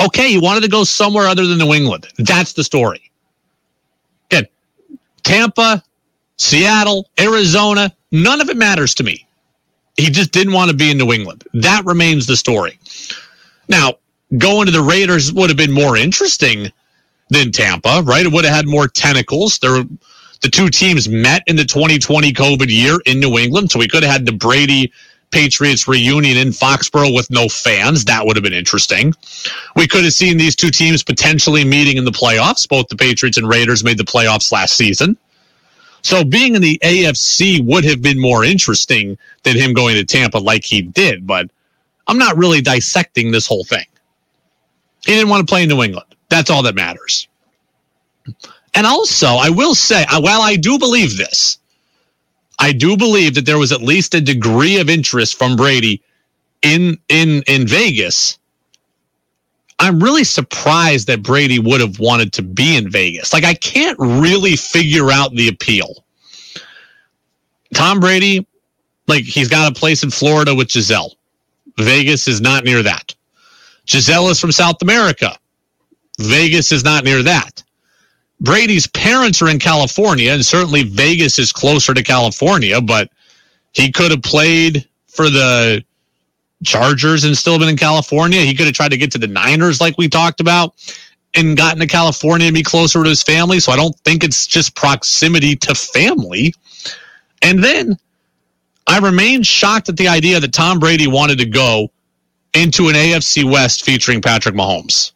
Okay, 0.00 0.30
he 0.30 0.38
wanted 0.38 0.62
to 0.62 0.68
go 0.68 0.84
somewhere 0.84 1.26
other 1.26 1.46
than 1.46 1.58
New 1.58 1.74
England. 1.74 2.08
That's 2.18 2.52
the 2.52 2.64
story. 2.64 3.10
Again, 4.30 4.46
Tampa, 5.22 5.82
Seattle, 6.36 7.08
Arizona, 7.18 7.94
none 8.10 8.40
of 8.40 8.48
it 8.48 8.56
matters 8.56 8.94
to 8.96 9.04
me. 9.04 9.26
He 9.96 10.10
just 10.10 10.32
didn't 10.32 10.52
want 10.52 10.70
to 10.70 10.76
be 10.76 10.90
in 10.90 10.98
New 10.98 11.12
England. 11.12 11.44
That 11.52 11.84
remains 11.84 12.26
the 12.26 12.36
story. 12.36 12.78
Now, 13.68 13.94
going 14.38 14.66
to 14.66 14.72
the 14.72 14.82
Raiders 14.82 15.32
would 15.32 15.50
have 15.50 15.56
been 15.56 15.72
more 15.72 15.96
interesting 15.96 16.70
than 17.28 17.52
Tampa, 17.52 18.02
right? 18.04 18.26
It 18.26 18.32
would 18.32 18.44
have 18.44 18.54
had 18.54 18.66
more 18.66 18.88
tentacles. 18.88 19.58
There, 19.58 19.84
the 20.40 20.48
two 20.48 20.68
teams 20.68 21.08
met 21.08 21.42
in 21.46 21.56
the 21.56 21.64
2020 21.64 22.32
COVID 22.32 22.68
year 22.68 22.98
in 23.06 23.20
New 23.20 23.38
England, 23.38 23.70
so 23.70 23.78
we 23.78 23.88
could 23.88 24.02
have 24.02 24.12
had 24.12 24.26
the 24.26 24.32
Brady 24.32 24.92
Patriots 25.30 25.86
reunion 25.86 26.36
in 26.36 26.48
Foxborough 26.48 27.14
with 27.14 27.30
no 27.30 27.48
fans. 27.48 28.04
That 28.04 28.26
would 28.26 28.36
have 28.36 28.42
been 28.42 28.52
interesting. 28.52 29.14
We 29.76 29.86
could 29.86 30.04
have 30.04 30.12
seen 30.12 30.38
these 30.38 30.56
two 30.56 30.70
teams 30.70 31.04
potentially 31.04 31.64
meeting 31.64 31.96
in 31.96 32.04
the 32.04 32.10
playoffs. 32.10 32.68
Both 32.68 32.88
the 32.88 32.96
Patriots 32.96 33.38
and 33.38 33.48
Raiders 33.48 33.84
made 33.84 33.98
the 33.98 34.04
playoffs 34.04 34.50
last 34.50 34.76
season. 34.76 35.16
So 36.02 36.24
being 36.24 36.54
in 36.56 36.62
the 36.62 36.80
AFC 36.82 37.64
would 37.64 37.84
have 37.84 38.02
been 38.02 38.18
more 38.18 38.44
interesting 38.44 39.18
than 39.42 39.56
him 39.56 39.72
going 39.74 39.96
to 39.96 40.04
Tampa 40.04 40.38
like 40.38 40.64
he 40.64 40.82
did, 40.82 41.26
but 41.26 41.50
I'm 42.06 42.18
not 42.18 42.36
really 42.36 42.60
dissecting 42.60 43.30
this 43.30 43.46
whole 43.46 43.64
thing. 43.64 43.84
He 45.04 45.12
didn't 45.12 45.28
want 45.28 45.46
to 45.46 45.50
play 45.50 45.62
in 45.62 45.68
New 45.68 45.82
England. 45.82 46.14
That's 46.28 46.50
all 46.50 46.62
that 46.64 46.74
matters. 46.74 47.28
And 48.74 48.86
also, 48.86 49.26
I 49.26 49.50
will 49.50 49.74
say, 49.74 50.04
uh, 50.10 50.20
while 50.20 50.42
I 50.42 50.56
do 50.56 50.78
believe 50.78 51.16
this, 51.16 51.58
I 52.58 52.72
do 52.72 52.96
believe 52.96 53.34
that 53.34 53.46
there 53.46 53.58
was 53.58 53.72
at 53.72 53.82
least 53.82 54.14
a 54.14 54.20
degree 54.20 54.78
of 54.78 54.90
interest 54.90 55.36
from 55.38 55.56
Brady 55.56 56.02
in 56.62 56.98
in 57.08 57.42
in 57.46 57.66
Vegas. 57.66 58.38
I'm 59.78 60.02
really 60.02 60.24
surprised 60.24 61.06
that 61.06 61.22
Brady 61.22 61.58
would 61.58 61.80
have 61.80 61.98
wanted 61.98 62.34
to 62.34 62.42
be 62.42 62.76
in 62.76 62.90
Vegas. 62.90 63.32
Like 63.32 63.44
I 63.44 63.54
can't 63.54 63.98
really 63.98 64.56
figure 64.56 65.10
out 65.10 65.34
the 65.34 65.48
appeal. 65.48 66.04
Tom 67.74 67.98
Brady, 67.98 68.46
like 69.08 69.24
he's 69.24 69.48
got 69.48 69.70
a 69.70 69.74
place 69.74 70.02
in 70.02 70.10
Florida 70.10 70.54
with 70.54 70.68
Gisele. 70.68 71.16
Vegas 71.78 72.28
is 72.28 72.42
not 72.42 72.64
near 72.64 72.82
that. 72.82 73.14
Gisele 73.90 74.28
is 74.28 74.38
from 74.38 74.52
South 74.52 74.80
America. 74.82 75.36
Vegas 76.20 76.70
is 76.70 76.84
not 76.84 77.02
near 77.02 77.24
that. 77.24 77.62
Brady's 78.40 78.86
parents 78.86 79.42
are 79.42 79.48
in 79.48 79.58
California, 79.58 80.30
and 80.32 80.46
certainly 80.46 80.84
Vegas 80.84 81.40
is 81.40 81.50
closer 81.50 81.92
to 81.92 82.02
California, 82.02 82.80
but 82.80 83.10
he 83.72 83.90
could 83.90 84.12
have 84.12 84.22
played 84.22 84.88
for 85.08 85.28
the 85.28 85.84
Chargers 86.64 87.24
and 87.24 87.36
still 87.36 87.58
been 87.58 87.68
in 87.68 87.76
California. 87.76 88.40
He 88.42 88.54
could 88.54 88.66
have 88.66 88.74
tried 88.74 88.92
to 88.92 88.96
get 88.96 89.10
to 89.12 89.18
the 89.18 89.26
Niners, 89.26 89.80
like 89.80 89.98
we 89.98 90.08
talked 90.08 90.40
about, 90.40 90.74
and 91.34 91.56
gotten 91.56 91.80
to 91.80 91.86
California 91.86 92.46
and 92.46 92.54
be 92.54 92.62
closer 92.62 93.02
to 93.02 93.08
his 93.08 93.24
family. 93.24 93.58
So 93.58 93.72
I 93.72 93.76
don't 93.76 93.98
think 94.00 94.22
it's 94.22 94.46
just 94.46 94.76
proximity 94.76 95.56
to 95.56 95.74
family. 95.74 96.54
And 97.42 97.64
then 97.64 97.98
I 98.86 98.98
remain 98.98 99.42
shocked 99.42 99.88
at 99.88 99.96
the 99.96 100.08
idea 100.08 100.38
that 100.38 100.52
Tom 100.52 100.78
Brady 100.78 101.08
wanted 101.08 101.38
to 101.38 101.46
go 101.46 101.90
into 102.54 102.88
an 102.88 102.94
AFC 102.94 103.50
West 103.50 103.84
featuring 103.84 104.20
Patrick 104.20 104.54
Mahomes 104.54 105.12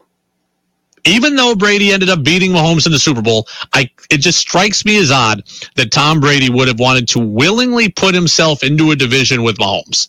even 1.04 1.36
though 1.36 1.54
Brady 1.54 1.92
ended 1.92 2.08
up 2.08 2.22
beating 2.22 2.52
Mahomes 2.52 2.86
in 2.86 2.92
the 2.92 2.98
Super 2.98 3.22
Bowl, 3.22 3.46
I 3.72 3.90
it 4.10 4.18
just 4.18 4.38
strikes 4.38 4.84
me 4.84 4.96
as 4.98 5.10
odd 5.10 5.44
that 5.76 5.92
Tom 5.92 6.20
Brady 6.20 6.50
would 6.50 6.68
have 6.68 6.80
wanted 6.80 7.08
to 7.08 7.18
willingly 7.18 7.90
put 7.90 8.14
himself 8.14 8.62
into 8.62 8.90
a 8.90 8.96
division 8.96 9.42
with 9.42 9.58
Mahomes. 9.58 10.08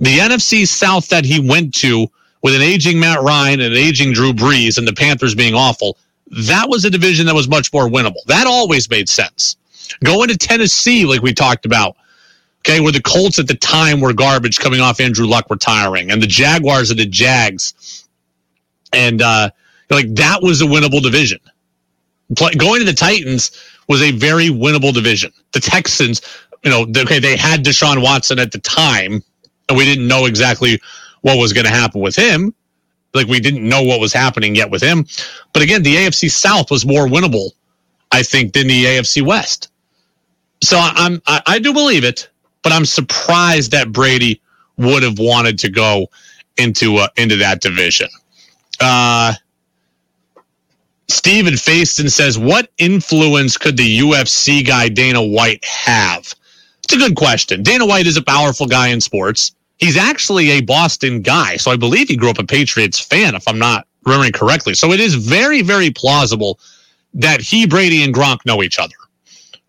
The 0.00 0.18
NFC 0.18 0.66
South 0.66 1.08
that 1.08 1.24
he 1.24 1.46
went 1.46 1.74
to 1.76 2.08
with 2.42 2.54
an 2.54 2.62
aging 2.62 3.00
Matt 3.00 3.22
Ryan 3.22 3.60
and 3.60 3.72
an 3.72 3.78
aging 3.78 4.12
Drew 4.12 4.32
Brees 4.32 4.76
and 4.78 4.86
the 4.86 4.92
Panthers 4.92 5.34
being 5.34 5.54
awful, 5.54 5.96
that 6.30 6.68
was 6.68 6.84
a 6.84 6.90
division 6.90 7.26
that 7.26 7.34
was 7.34 7.48
much 7.48 7.72
more 7.72 7.88
winnable. 7.88 8.24
That 8.26 8.46
always 8.46 8.90
made 8.90 9.08
sense. 9.08 9.56
Going 10.02 10.28
to 10.28 10.36
Tennessee, 10.36 11.04
like 11.04 11.22
we 11.22 11.32
talked 11.32 11.66
about, 11.66 11.96
okay, 12.66 12.80
where 12.80 12.92
the 12.92 13.02
Colts 13.02 13.38
at 13.38 13.48
the 13.48 13.54
time 13.54 14.00
were 14.00 14.12
garbage 14.12 14.58
coming 14.58 14.80
off 14.80 15.00
Andrew 15.00 15.26
Luck 15.26 15.46
retiring, 15.50 16.10
and 16.10 16.22
the 16.22 16.26
Jaguars 16.26 16.90
are 16.90 16.94
the 16.94 17.06
Jags. 17.06 18.06
And 18.92 19.22
uh, 19.22 19.50
like 19.90 20.14
that 20.14 20.42
was 20.42 20.62
a 20.62 20.64
winnable 20.64 21.02
division. 21.02 21.40
Play, 22.36 22.52
going 22.54 22.80
to 22.80 22.86
the 22.86 22.92
Titans 22.92 23.50
was 23.88 24.00
a 24.02 24.12
very 24.12 24.48
winnable 24.48 24.94
division. 24.94 25.32
The 25.52 25.60
Texans, 25.60 26.22
you 26.62 26.70
know, 26.70 26.86
okay, 26.96 27.18
they 27.18 27.36
had 27.36 27.64
Deshaun 27.64 28.02
Watson 28.02 28.38
at 28.38 28.52
the 28.52 28.58
time, 28.58 29.22
and 29.68 29.78
we 29.78 29.84
didn't 29.84 30.06
know 30.06 30.26
exactly 30.26 30.80
what 31.22 31.38
was 31.38 31.52
going 31.52 31.66
to 31.66 31.72
happen 31.72 32.00
with 32.00 32.16
him. 32.16 32.54
Like 33.14 33.26
we 33.26 33.40
didn't 33.40 33.68
know 33.68 33.82
what 33.82 34.00
was 34.00 34.12
happening 34.12 34.54
yet 34.54 34.70
with 34.70 34.82
him. 34.82 35.04
But 35.52 35.62
again, 35.62 35.82
the 35.82 35.96
AFC 35.96 36.30
South 36.30 36.70
was 36.70 36.86
more 36.86 37.06
winnable, 37.06 37.50
I 38.10 38.22
think, 38.22 38.54
than 38.54 38.68
the 38.68 38.84
AFC 38.84 39.22
West. 39.22 39.70
So 40.62 40.78
I'm 40.80 41.20
I, 41.26 41.42
I 41.46 41.58
do 41.58 41.72
believe 41.72 42.04
it, 42.04 42.30
but 42.62 42.72
I'm 42.72 42.84
surprised 42.84 43.72
that 43.72 43.92
Brady 43.92 44.40
would 44.76 45.02
have 45.02 45.18
wanted 45.18 45.58
to 45.60 45.70
go 45.70 46.08
into 46.56 46.96
uh, 46.96 47.08
into 47.16 47.36
that 47.36 47.60
division. 47.60 48.08
Uh, 48.80 49.34
Steven 51.08 51.54
Faiston 51.54 52.10
says, 52.10 52.38
What 52.38 52.70
influence 52.78 53.56
could 53.56 53.76
the 53.76 53.98
UFC 53.98 54.66
guy 54.66 54.88
Dana 54.88 55.22
White 55.22 55.64
have? 55.64 56.32
It's 56.84 56.94
a 56.94 56.96
good 56.96 57.16
question. 57.16 57.62
Dana 57.62 57.86
White 57.86 58.06
is 58.06 58.16
a 58.16 58.22
powerful 58.22 58.66
guy 58.66 58.88
in 58.88 59.00
sports. 59.00 59.52
He's 59.78 59.96
actually 59.96 60.50
a 60.50 60.60
Boston 60.62 61.22
guy. 61.22 61.56
So 61.56 61.70
I 61.70 61.76
believe 61.76 62.08
he 62.08 62.16
grew 62.16 62.30
up 62.30 62.38
a 62.38 62.44
Patriots 62.44 62.98
fan, 62.98 63.34
if 63.34 63.46
I'm 63.46 63.58
not 63.58 63.86
remembering 64.04 64.32
correctly. 64.32 64.74
So 64.74 64.92
it 64.92 65.00
is 65.00 65.14
very, 65.14 65.62
very 65.62 65.90
plausible 65.90 66.58
that 67.14 67.40
he, 67.40 67.66
Brady, 67.66 68.02
and 68.04 68.14
Gronk 68.14 68.38
know 68.46 68.62
each 68.62 68.78
other, 68.78 68.94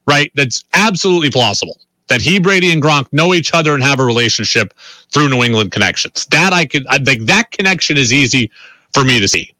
right? 0.08 0.32
That's 0.36 0.64
absolutely 0.74 1.32
plausible 1.32 1.78
that 2.14 2.22
he, 2.22 2.40
Brady, 2.40 2.72
and 2.72 2.80
Gronk 2.80 3.12
know 3.12 3.34
each 3.34 3.56
other 3.56 3.74
and 3.74 3.84
have 3.84 4.00
a 4.00 4.06
relationship 4.06 4.76
through 5.12 5.30
New 5.30 5.42
England 5.42 5.72
connections. 5.72 6.28
That 6.28 6.54
I 6.54 6.64
could, 6.64 6.86
I 6.88 7.00
think 7.00 7.24
that 7.24 7.50
connection 7.50 7.98
is 7.98 8.14
easy 8.14 8.52
for 8.94 9.04
me 9.04 9.20
to 9.20 9.28
see. 9.28 9.56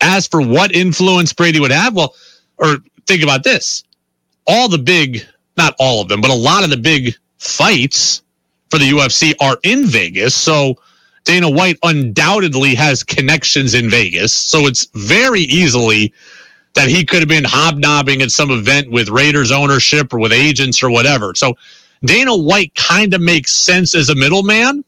As 0.00 0.26
for 0.26 0.42
what 0.42 0.74
influence 0.74 1.32
Brady 1.32 1.60
would 1.60 1.70
have, 1.70 1.94
well, 1.94 2.16
or 2.58 2.78
think 3.06 3.22
about 3.22 3.44
this 3.44 3.84
all 4.48 4.68
the 4.68 4.78
big, 4.78 5.24
not 5.56 5.76
all 5.78 6.02
of 6.02 6.08
them, 6.08 6.20
but 6.20 6.32
a 6.32 6.34
lot 6.34 6.64
of 6.64 6.70
the 6.70 6.76
big 6.76 7.14
fights 7.38 8.22
for 8.68 8.78
the 8.78 8.90
UFC 8.90 9.34
are 9.40 9.56
in 9.62 9.86
Vegas. 9.86 10.34
So 10.34 10.74
Dana 11.22 11.48
White 11.48 11.78
undoubtedly 11.84 12.74
has 12.74 13.04
connections 13.04 13.74
in 13.74 13.88
Vegas. 13.88 14.34
So 14.34 14.66
it's 14.66 14.88
very 14.94 15.42
easily 15.42 16.12
that 16.74 16.88
he 16.88 17.04
could 17.04 17.20
have 17.20 17.28
been 17.28 17.44
hobnobbing 17.46 18.22
at 18.22 18.32
some 18.32 18.50
event 18.50 18.90
with 18.90 19.08
Raiders 19.08 19.52
ownership 19.52 20.12
or 20.12 20.18
with 20.18 20.32
agents 20.32 20.82
or 20.82 20.90
whatever. 20.90 21.32
So 21.36 21.54
Dana 22.04 22.36
White 22.36 22.74
kind 22.74 23.14
of 23.14 23.20
makes 23.20 23.52
sense 23.52 23.94
as 23.94 24.08
a 24.08 24.14
middleman. 24.14 24.84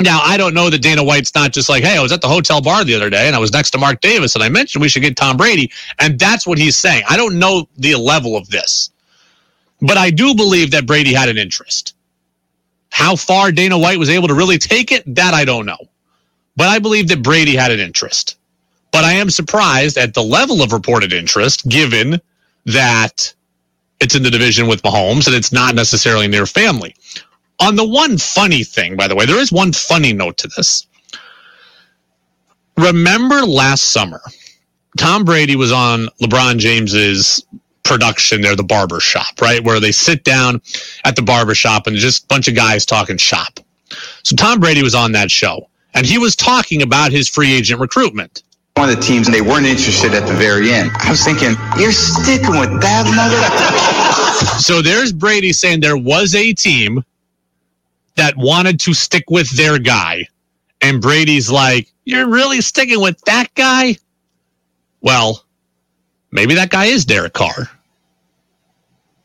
Now, 0.00 0.20
I 0.22 0.36
don't 0.36 0.54
know 0.54 0.70
that 0.70 0.80
Dana 0.80 1.02
White's 1.02 1.34
not 1.34 1.52
just 1.52 1.68
like, 1.68 1.82
hey, 1.82 1.96
I 1.96 2.02
was 2.02 2.12
at 2.12 2.20
the 2.20 2.28
hotel 2.28 2.60
bar 2.60 2.84
the 2.84 2.94
other 2.94 3.10
day 3.10 3.26
and 3.26 3.34
I 3.34 3.40
was 3.40 3.52
next 3.52 3.70
to 3.72 3.78
Mark 3.78 4.00
Davis 4.00 4.34
and 4.36 4.44
I 4.44 4.48
mentioned 4.48 4.80
we 4.80 4.88
should 4.88 5.02
get 5.02 5.16
Tom 5.16 5.36
Brady. 5.36 5.72
And 5.98 6.18
that's 6.18 6.46
what 6.46 6.58
he's 6.58 6.76
saying. 6.76 7.02
I 7.08 7.16
don't 7.16 7.38
know 7.38 7.68
the 7.76 7.96
level 7.96 8.36
of 8.36 8.48
this, 8.48 8.90
but 9.80 9.96
I 9.96 10.10
do 10.10 10.34
believe 10.36 10.70
that 10.70 10.86
Brady 10.86 11.12
had 11.12 11.28
an 11.28 11.36
interest. 11.36 11.94
How 12.90 13.16
far 13.16 13.50
Dana 13.50 13.78
White 13.78 13.98
was 13.98 14.08
able 14.08 14.28
to 14.28 14.34
really 14.34 14.58
take 14.58 14.92
it, 14.92 15.02
that 15.14 15.34
I 15.34 15.44
don't 15.44 15.66
know. 15.66 15.78
But 16.56 16.68
I 16.68 16.78
believe 16.78 17.08
that 17.08 17.22
Brady 17.22 17.56
had 17.56 17.72
an 17.72 17.80
interest. 17.80 18.36
But 18.92 19.04
I 19.04 19.14
am 19.14 19.30
surprised 19.30 19.98
at 19.98 20.14
the 20.14 20.22
level 20.22 20.62
of 20.62 20.72
reported 20.72 21.12
interest 21.12 21.68
given 21.68 22.20
that 22.66 23.34
it's 24.00 24.14
in 24.14 24.22
the 24.22 24.30
division 24.30 24.66
with 24.66 24.82
Mahomes 24.82 25.26
and 25.26 25.36
it's 25.36 25.52
not 25.52 25.74
necessarily 25.74 26.28
near 26.28 26.46
family. 26.46 26.94
On 27.60 27.76
the 27.76 27.86
one 27.86 28.18
funny 28.18 28.64
thing, 28.64 28.96
by 28.96 29.08
the 29.08 29.16
way, 29.16 29.26
there 29.26 29.40
is 29.40 29.50
one 29.50 29.72
funny 29.72 30.12
note 30.12 30.38
to 30.38 30.48
this. 30.56 30.86
Remember 32.76 33.42
last 33.42 33.84
summer, 33.92 34.22
Tom 34.96 35.24
Brady 35.24 35.56
was 35.56 35.72
on 35.72 36.08
LeBron 36.20 36.58
James's 36.58 37.44
production 37.82 38.42
there, 38.42 38.54
the 38.54 38.62
barber 38.62 39.00
shop, 39.00 39.40
right? 39.40 39.64
Where 39.64 39.80
they 39.80 39.92
sit 39.92 40.24
down 40.24 40.60
at 41.04 41.16
the 41.16 41.22
barber 41.22 41.54
shop 41.54 41.86
and 41.86 41.96
just 41.96 42.24
a 42.24 42.26
bunch 42.28 42.48
of 42.48 42.54
guys 42.54 42.86
talking 42.86 43.16
shop. 43.16 43.60
So 44.22 44.36
Tom 44.36 44.60
Brady 44.60 44.82
was 44.82 44.94
on 44.94 45.12
that 45.12 45.30
show 45.30 45.68
and 45.94 46.06
he 46.06 46.18
was 46.18 46.36
talking 46.36 46.82
about 46.82 47.12
his 47.12 47.28
free 47.28 47.52
agent 47.54 47.80
recruitment. 47.80 48.42
One 48.78 48.88
of 48.88 48.94
the 48.94 49.02
teams, 49.02 49.26
and 49.26 49.34
they 49.34 49.40
weren't 49.40 49.66
interested 49.66 50.14
at 50.14 50.24
the 50.28 50.34
very 50.34 50.70
end. 50.70 50.92
I 51.00 51.10
was 51.10 51.24
thinking, 51.24 51.56
you're 51.80 51.90
sticking 51.90 52.60
with 52.60 52.80
that 52.80 53.06
mother. 53.10 54.58
so 54.60 54.82
there's 54.82 55.12
Brady 55.12 55.52
saying 55.52 55.80
there 55.80 55.96
was 55.96 56.36
a 56.36 56.52
team 56.52 57.02
that 58.14 58.36
wanted 58.36 58.78
to 58.80 58.94
stick 58.94 59.24
with 59.30 59.50
their 59.56 59.80
guy. 59.80 60.28
And 60.80 61.02
Brady's 61.02 61.50
like, 61.50 61.92
You're 62.04 62.28
really 62.28 62.60
sticking 62.60 63.00
with 63.00 63.20
that 63.22 63.52
guy? 63.56 63.96
Well, 65.00 65.44
maybe 66.30 66.54
that 66.54 66.70
guy 66.70 66.84
is 66.86 67.04
Derek 67.04 67.32
Carr. 67.32 67.68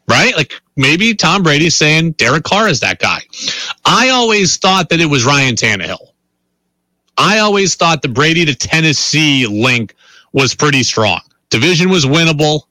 Right? 0.07 0.35
Like 0.35 0.53
maybe 0.75 1.13
Tom 1.13 1.43
Brady's 1.43 1.75
saying 1.75 2.13
Derek 2.13 2.43
Carr 2.43 2.69
is 2.69 2.79
that 2.79 2.97
guy. 2.97 3.19
I 3.85 4.09
always 4.09 4.57
thought 4.57 4.89
that 4.89 4.99
it 4.99 5.05
was 5.05 5.25
Ryan 5.25 5.55
Tannehill. 5.55 6.12
I 7.17 7.39
always 7.39 7.75
thought 7.75 8.01
the 8.01 8.07
Brady 8.09 8.45
to 8.45 8.55
Tennessee 8.55 9.47
link 9.47 9.95
was 10.33 10.55
pretty 10.55 10.83
strong. 10.83 11.21
Division 11.49 11.89
was 11.89 12.05
winnable. 12.05 12.63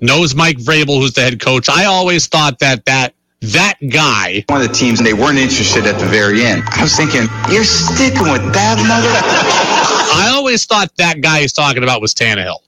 Knows 0.00 0.34
Mike 0.34 0.58
Vrabel, 0.58 1.00
who's 1.00 1.12
the 1.12 1.22
head 1.22 1.40
coach. 1.40 1.68
I 1.68 1.84
always 1.84 2.26
thought 2.26 2.58
that 2.60 2.84
that 2.86 3.14
that 3.42 3.74
guy. 3.90 4.44
One 4.48 4.62
of 4.62 4.68
the 4.68 4.74
teams, 4.74 5.00
and 5.00 5.06
they 5.06 5.14
weren't 5.14 5.38
interested 5.38 5.86
at 5.86 5.98
the 5.98 6.06
very 6.06 6.44
end. 6.44 6.62
I 6.70 6.82
was 6.82 6.96
thinking, 6.96 7.22
you're 7.52 7.64
sticking 7.64 8.30
with 8.30 8.52
that 8.54 8.78
mother. 8.78 9.08
I 10.14 10.32
always 10.34 10.64
thought 10.64 10.94
that 10.96 11.20
guy 11.20 11.40
he's 11.42 11.52
talking 11.52 11.82
about 11.82 12.00
was 12.00 12.14
Tannehill. 12.14 12.58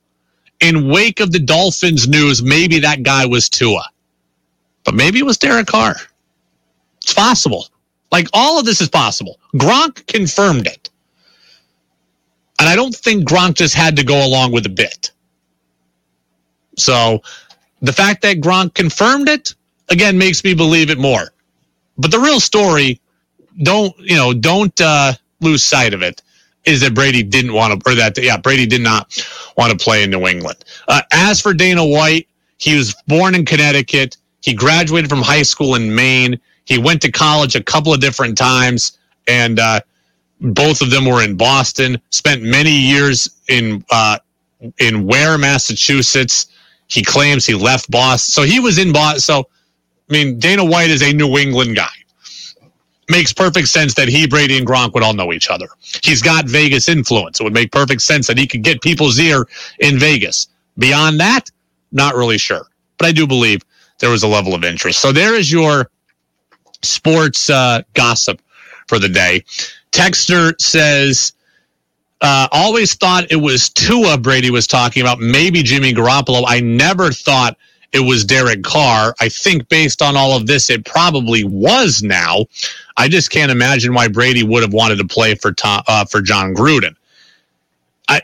In 0.60 0.88
wake 0.88 1.20
of 1.20 1.32
the 1.32 1.40
Dolphins 1.40 2.08
news, 2.08 2.42
maybe 2.42 2.80
that 2.80 3.02
guy 3.02 3.26
was 3.26 3.48
Tua, 3.48 3.84
but 4.84 4.94
maybe 4.94 5.18
it 5.18 5.26
was 5.26 5.38
Derek 5.38 5.66
Carr. 5.66 5.96
It's 7.02 7.14
possible. 7.14 7.66
Like 8.12 8.28
all 8.34 8.58
of 8.58 8.66
this 8.66 8.80
is 8.80 8.88
possible. 8.88 9.40
Gronk 9.54 10.06
confirmed 10.06 10.66
it. 10.66 10.90
And 12.60 12.68
I 12.68 12.76
don't 12.76 12.94
think 12.94 13.26
Gronk 13.26 13.54
just 13.54 13.74
had 13.74 13.96
to 13.96 14.04
go 14.04 14.24
along 14.24 14.52
with 14.52 14.66
a 14.66 14.68
bit. 14.68 15.10
So 16.76 17.22
the 17.80 17.92
fact 17.92 18.22
that 18.22 18.40
Gronk 18.40 18.74
confirmed 18.74 19.28
it, 19.28 19.54
again, 19.88 20.16
makes 20.18 20.44
me 20.44 20.54
believe 20.54 20.90
it 20.90 20.98
more. 20.98 21.32
But 21.98 22.10
the 22.10 22.20
real 22.20 22.38
story, 22.38 23.00
don't, 23.62 23.98
you 23.98 24.14
know, 24.14 24.32
don't 24.32 24.78
uh, 24.80 25.14
lose 25.40 25.64
sight 25.64 25.92
of 25.94 26.02
it, 26.02 26.22
is 26.64 26.80
that 26.82 26.94
Brady 26.94 27.22
didn't 27.22 27.52
want 27.52 27.82
to, 27.82 27.90
or 27.90 27.94
that, 27.96 28.16
yeah, 28.22 28.36
Brady 28.36 28.66
did 28.66 28.82
not 28.82 29.18
want 29.56 29.72
to 29.72 29.84
play 29.84 30.04
in 30.04 30.10
New 30.10 30.26
England. 30.26 30.64
Uh, 30.86 31.02
as 31.12 31.40
for 31.40 31.52
Dana 31.52 31.84
White, 31.84 32.28
he 32.58 32.76
was 32.76 32.94
born 33.08 33.34
in 33.34 33.44
Connecticut. 33.44 34.16
He 34.42 34.54
graduated 34.54 35.10
from 35.10 35.22
high 35.22 35.42
school 35.42 35.74
in 35.74 35.94
Maine. 35.94 36.38
He 36.64 36.78
went 36.78 37.02
to 37.02 37.10
college 37.10 37.56
a 37.56 37.62
couple 37.62 37.92
of 37.92 38.00
different 38.00 38.38
times, 38.38 38.98
and 39.26 39.58
uh, 39.58 39.80
both 40.40 40.80
of 40.80 40.90
them 40.90 41.04
were 41.06 41.22
in 41.22 41.36
Boston. 41.36 42.00
Spent 42.10 42.42
many 42.42 42.72
years 42.72 43.28
in 43.48 43.84
uh, 43.90 44.18
in 44.78 45.06
Ware, 45.06 45.38
Massachusetts. 45.38 46.46
He 46.88 47.02
claims 47.02 47.46
he 47.46 47.54
left 47.54 47.90
Boston, 47.90 48.32
so 48.32 48.42
he 48.42 48.60
was 48.60 48.78
in 48.78 48.92
Boston. 48.92 49.20
So, 49.20 49.48
I 50.10 50.12
mean, 50.12 50.38
Dana 50.38 50.64
White 50.64 50.90
is 50.90 51.02
a 51.02 51.12
New 51.12 51.38
England 51.38 51.76
guy. 51.76 51.88
Makes 53.10 53.32
perfect 53.32 53.68
sense 53.68 53.94
that 53.94 54.08
he, 54.08 54.26
Brady, 54.26 54.56
and 54.58 54.66
Gronk 54.66 54.94
would 54.94 55.02
all 55.02 55.14
know 55.14 55.32
each 55.32 55.50
other. 55.50 55.66
He's 56.02 56.22
got 56.22 56.46
Vegas 56.48 56.88
influence. 56.88 57.40
It 57.40 57.44
would 57.44 57.52
make 57.52 57.72
perfect 57.72 58.02
sense 58.02 58.26
that 58.28 58.38
he 58.38 58.46
could 58.46 58.62
get 58.62 58.80
people's 58.80 59.18
ear 59.18 59.46
in 59.80 59.98
Vegas. 59.98 60.48
Beyond 60.78 61.18
that, 61.20 61.50
not 61.90 62.14
really 62.14 62.38
sure, 62.38 62.66
but 62.98 63.06
I 63.06 63.12
do 63.12 63.26
believe 63.26 63.62
there 63.98 64.10
was 64.10 64.22
a 64.22 64.28
level 64.28 64.54
of 64.54 64.64
interest. 64.64 65.00
So 65.00 65.12
there 65.12 65.34
is 65.34 65.50
your 65.50 65.90
sports 66.82 67.50
uh, 67.50 67.82
gossip 67.94 68.40
for 68.88 68.98
the 68.98 69.08
day. 69.08 69.44
Texter 69.92 70.60
says, 70.60 71.32
uh, 72.20 72.48
always 72.52 72.94
thought 72.94 73.30
it 73.30 73.36
was 73.36 73.68
Tua 73.68 74.16
Brady 74.16 74.50
was 74.50 74.66
talking 74.66 75.02
about, 75.02 75.20
maybe 75.20 75.62
Jimmy 75.62 75.92
Garoppolo. 75.92 76.44
I 76.46 76.60
never 76.60 77.10
thought 77.10 77.56
it 77.92 78.00
was 78.00 78.24
Derek 78.24 78.62
Carr. 78.62 79.14
I 79.20 79.28
think 79.28 79.68
based 79.68 80.00
on 80.00 80.16
all 80.16 80.36
of 80.36 80.46
this, 80.46 80.70
it 80.70 80.84
probably 80.84 81.44
was 81.44 82.02
now. 82.02 82.46
I 82.96 83.08
just 83.08 83.30
can't 83.30 83.50
imagine 83.50 83.92
why 83.92 84.08
Brady 84.08 84.42
would 84.42 84.62
have 84.62 84.72
wanted 84.72 84.96
to 84.96 85.06
play 85.06 85.34
for 85.34 85.52
Tom, 85.52 85.82
uh, 85.88 86.04
for 86.04 86.22
Jon 86.22 86.54
Gruden. 86.54 86.94
I 88.08 88.22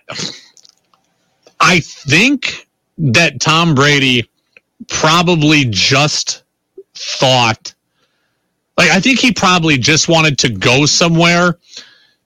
I 1.61 1.81
think 1.81 2.67
that 2.99 3.41
Tom 3.41 3.75
Brady 3.75 4.29
probably 4.89 5.67
just 5.69 6.43
thought 6.95 7.75
like 8.79 8.91
I 8.91 9.01
think 9.01 9.19
he 9.19 9.33
probably 9.33 9.79
just 9.79 10.09
wanted 10.09 10.39
to 10.41 10.51
go 10.51 10.87
somewhere 10.87 11.59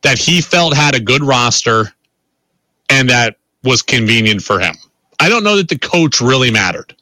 that 0.02 0.18
he 0.18 0.40
felt 0.40 0.76
had 0.76 0.94
a 0.94 1.00
good 1.00 1.22
roster 1.22 1.92
and 2.90 3.10
that 3.10 3.36
was 3.64 3.82
convenient 3.82 4.42
for 4.42 4.60
him. 4.60 4.74
I 5.18 5.28
don't 5.28 5.44
know 5.44 5.56
that 5.56 5.68
the 5.68 5.78
coach 5.78 6.20
really 6.20 6.50
mattered. 6.50 6.94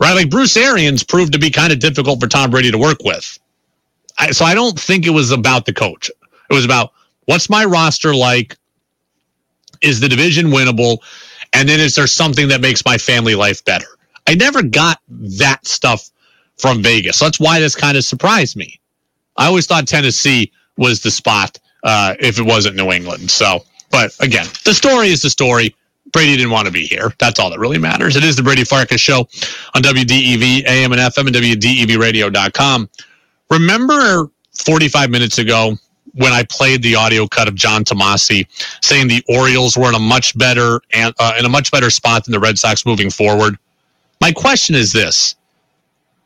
Right? 0.00 0.14
Like 0.14 0.30
Bruce 0.30 0.56
Arians 0.56 1.04
proved 1.04 1.32
to 1.34 1.38
be 1.38 1.50
kind 1.50 1.72
of 1.72 1.78
difficult 1.78 2.20
for 2.20 2.26
Tom 2.26 2.50
Brady 2.50 2.72
to 2.72 2.78
work 2.78 2.98
with. 3.04 3.38
I, 4.18 4.32
so 4.32 4.44
I 4.44 4.54
don't 4.54 4.78
think 4.78 5.06
it 5.06 5.10
was 5.10 5.30
about 5.30 5.66
the 5.66 5.72
coach. 5.72 6.10
It 6.50 6.54
was 6.54 6.64
about 6.64 6.92
what's 7.26 7.48
my 7.48 7.64
roster 7.64 8.14
like? 8.14 8.56
Is 9.80 10.00
the 10.00 10.08
division 10.08 10.46
winnable? 10.48 10.98
And 11.52 11.68
then 11.68 11.80
is 11.80 11.94
there 11.94 12.06
something 12.06 12.48
that 12.48 12.60
makes 12.60 12.84
my 12.84 12.98
family 12.98 13.34
life 13.34 13.64
better? 13.64 13.86
I 14.26 14.34
never 14.34 14.62
got 14.62 15.00
that 15.08 15.66
stuff 15.66 16.10
from 16.62 16.80
Vegas. 16.82 17.18
That's 17.18 17.40
why 17.40 17.58
this 17.58 17.74
kind 17.74 17.96
of 17.96 18.04
surprised 18.04 18.56
me. 18.56 18.80
I 19.36 19.46
always 19.46 19.66
thought 19.66 19.88
Tennessee 19.88 20.52
was 20.76 21.02
the 21.02 21.10
spot 21.10 21.58
uh, 21.82 22.14
if 22.20 22.38
it 22.38 22.44
wasn't 22.44 22.76
New 22.76 22.92
England. 22.92 23.30
So, 23.30 23.64
but 23.90 24.12
again, 24.20 24.46
the 24.64 24.72
story 24.72 25.08
is 25.08 25.20
the 25.20 25.30
story. 25.30 25.74
Brady 26.12 26.36
didn't 26.36 26.52
want 26.52 26.66
to 26.66 26.72
be 26.72 26.84
here. 26.86 27.12
That's 27.18 27.40
all 27.40 27.50
that 27.50 27.58
really 27.58 27.78
matters. 27.78 28.14
It 28.14 28.22
is 28.22 28.36
the 28.36 28.42
Brady 28.44 28.64
Farkas 28.64 29.00
Show 29.00 29.20
on 29.74 29.82
WDEV, 29.82 30.64
AM 30.66 30.92
and 30.92 31.00
FM, 31.00 31.26
and 31.26 31.36
WDEVradio.com. 31.36 32.88
Remember 33.50 34.30
45 34.52 35.10
minutes 35.10 35.38
ago 35.38 35.76
when 36.14 36.32
I 36.32 36.44
played 36.44 36.82
the 36.82 36.94
audio 36.94 37.26
cut 37.26 37.48
of 37.48 37.54
John 37.54 37.82
Tomase 37.84 38.46
saying 38.84 39.08
the 39.08 39.24
Orioles 39.28 39.76
were 39.76 39.88
in 39.88 39.94
a 39.94 39.98
much 39.98 40.36
better 40.38 40.80
and 40.92 41.12
uh, 41.18 41.34
in 41.38 41.44
a 41.44 41.48
much 41.48 41.72
better 41.72 41.90
spot 41.90 42.24
than 42.24 42.32
the 42.32 42.40
Red 42.40 42.58
Sox 42.58 42.86
moving 42.86 43.10
forward. 43.10 43.58
My 44.20 44.30
question 44.30 44.74
is 44.74 44.92
this: 44.92 45.34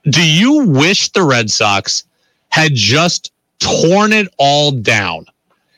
Do 0.08 0.24
you 0.24 0.66
wish 0.66 1.10
the 1.10 1.22
Red 1.22 1.50
Sox 1.50 2.04
had 2.48 2.74
just 2.74 3.32
torn 3.58 4.12
it 4.12 4.28
all 4.38 4.70
down, 4.70 5.26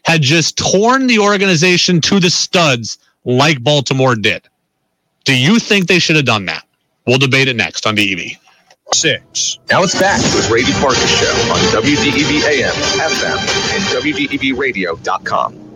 had 0.05 0.22
just 0.22 0.59
torn 0.59 1.07
the 1.07 1.18
organization 1.18 2.01
to 2.03 2.20
the 2.20 2.31
studs 2.31 2.99
like 3.24 3.62
Baltimore 3.62 4.14
did? 4.14 4.43
Do 5.24 5.37
you 5.37 5.59
think 5.59 5.87
they 5.87 5.99
should 5.99 6.16
have 6.16 6.24
done 6.24 6.47
that? 6.47 6.64
We'll 7.07 7.18
debate 7.18 7.49
it 7.49 7.57
next 7.57 7.87
on 7.87 7.95
DEV 7.95 8.37
six. 8.95 9.59
Now 9.70 9.83
it's 9.83 9.99
back 9.99 10.20
to 10.20 10.37
the 10.37 10.47
Brady 10.49 10.72
Farkas 10.72 11.11
Show 11.18 11.33
on 11.53 11.59
WDEV 11.83 12.43
AM, 12.49 12.72
FM, 12.72 13.39
and 13.74 13.85
WDEVradio.com. 14.05 15.68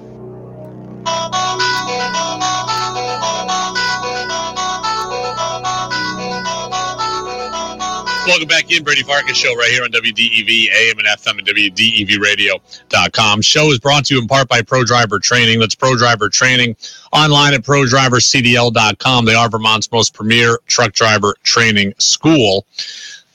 Welcome 8.25 8.47
back 8.47 8.71
in, 8.71 8.85
Brady 8.85 9.03
Farkas 9.03 9.37
Show 9.37 9.53
right 9.57 9.71
here 9.73 9.83
on 9.83 9.91
WDEV, 9.91 10.71
AM 10.71 10.99
and 10.99 11.09
FM 11.09 11.39
and 11.39 11.47
WDEVradio.com. 11.49 13.43
Show 13.43 13.73
is 13.73 13.81
brought 13.81 14.05
to 14.07 14.15
you 14.15 14.23
in 14.23 14.29
part 14.29 14.49
by 14.49 14.63
Pro 14.63 14.85
Driver 14.85 15.19
Training. 15.19 15.59
That's 15.59 15.75
Pro 15.75 15.97
Driver 15.97 16.29
Training 16.29 16.77
online 17.13 17.53
at 17.53 17.63
ProDriverCDL.com. 17.63 19.25
They 19.25 19.35
are 19.35 19.49
Vermont's 19.49 19.91
most 19.91 20.15
premier 20.15 20.61
truck 20.67 20.93
driver 20.93 21.35
training 21.43 21.95
school. 21.99 22.65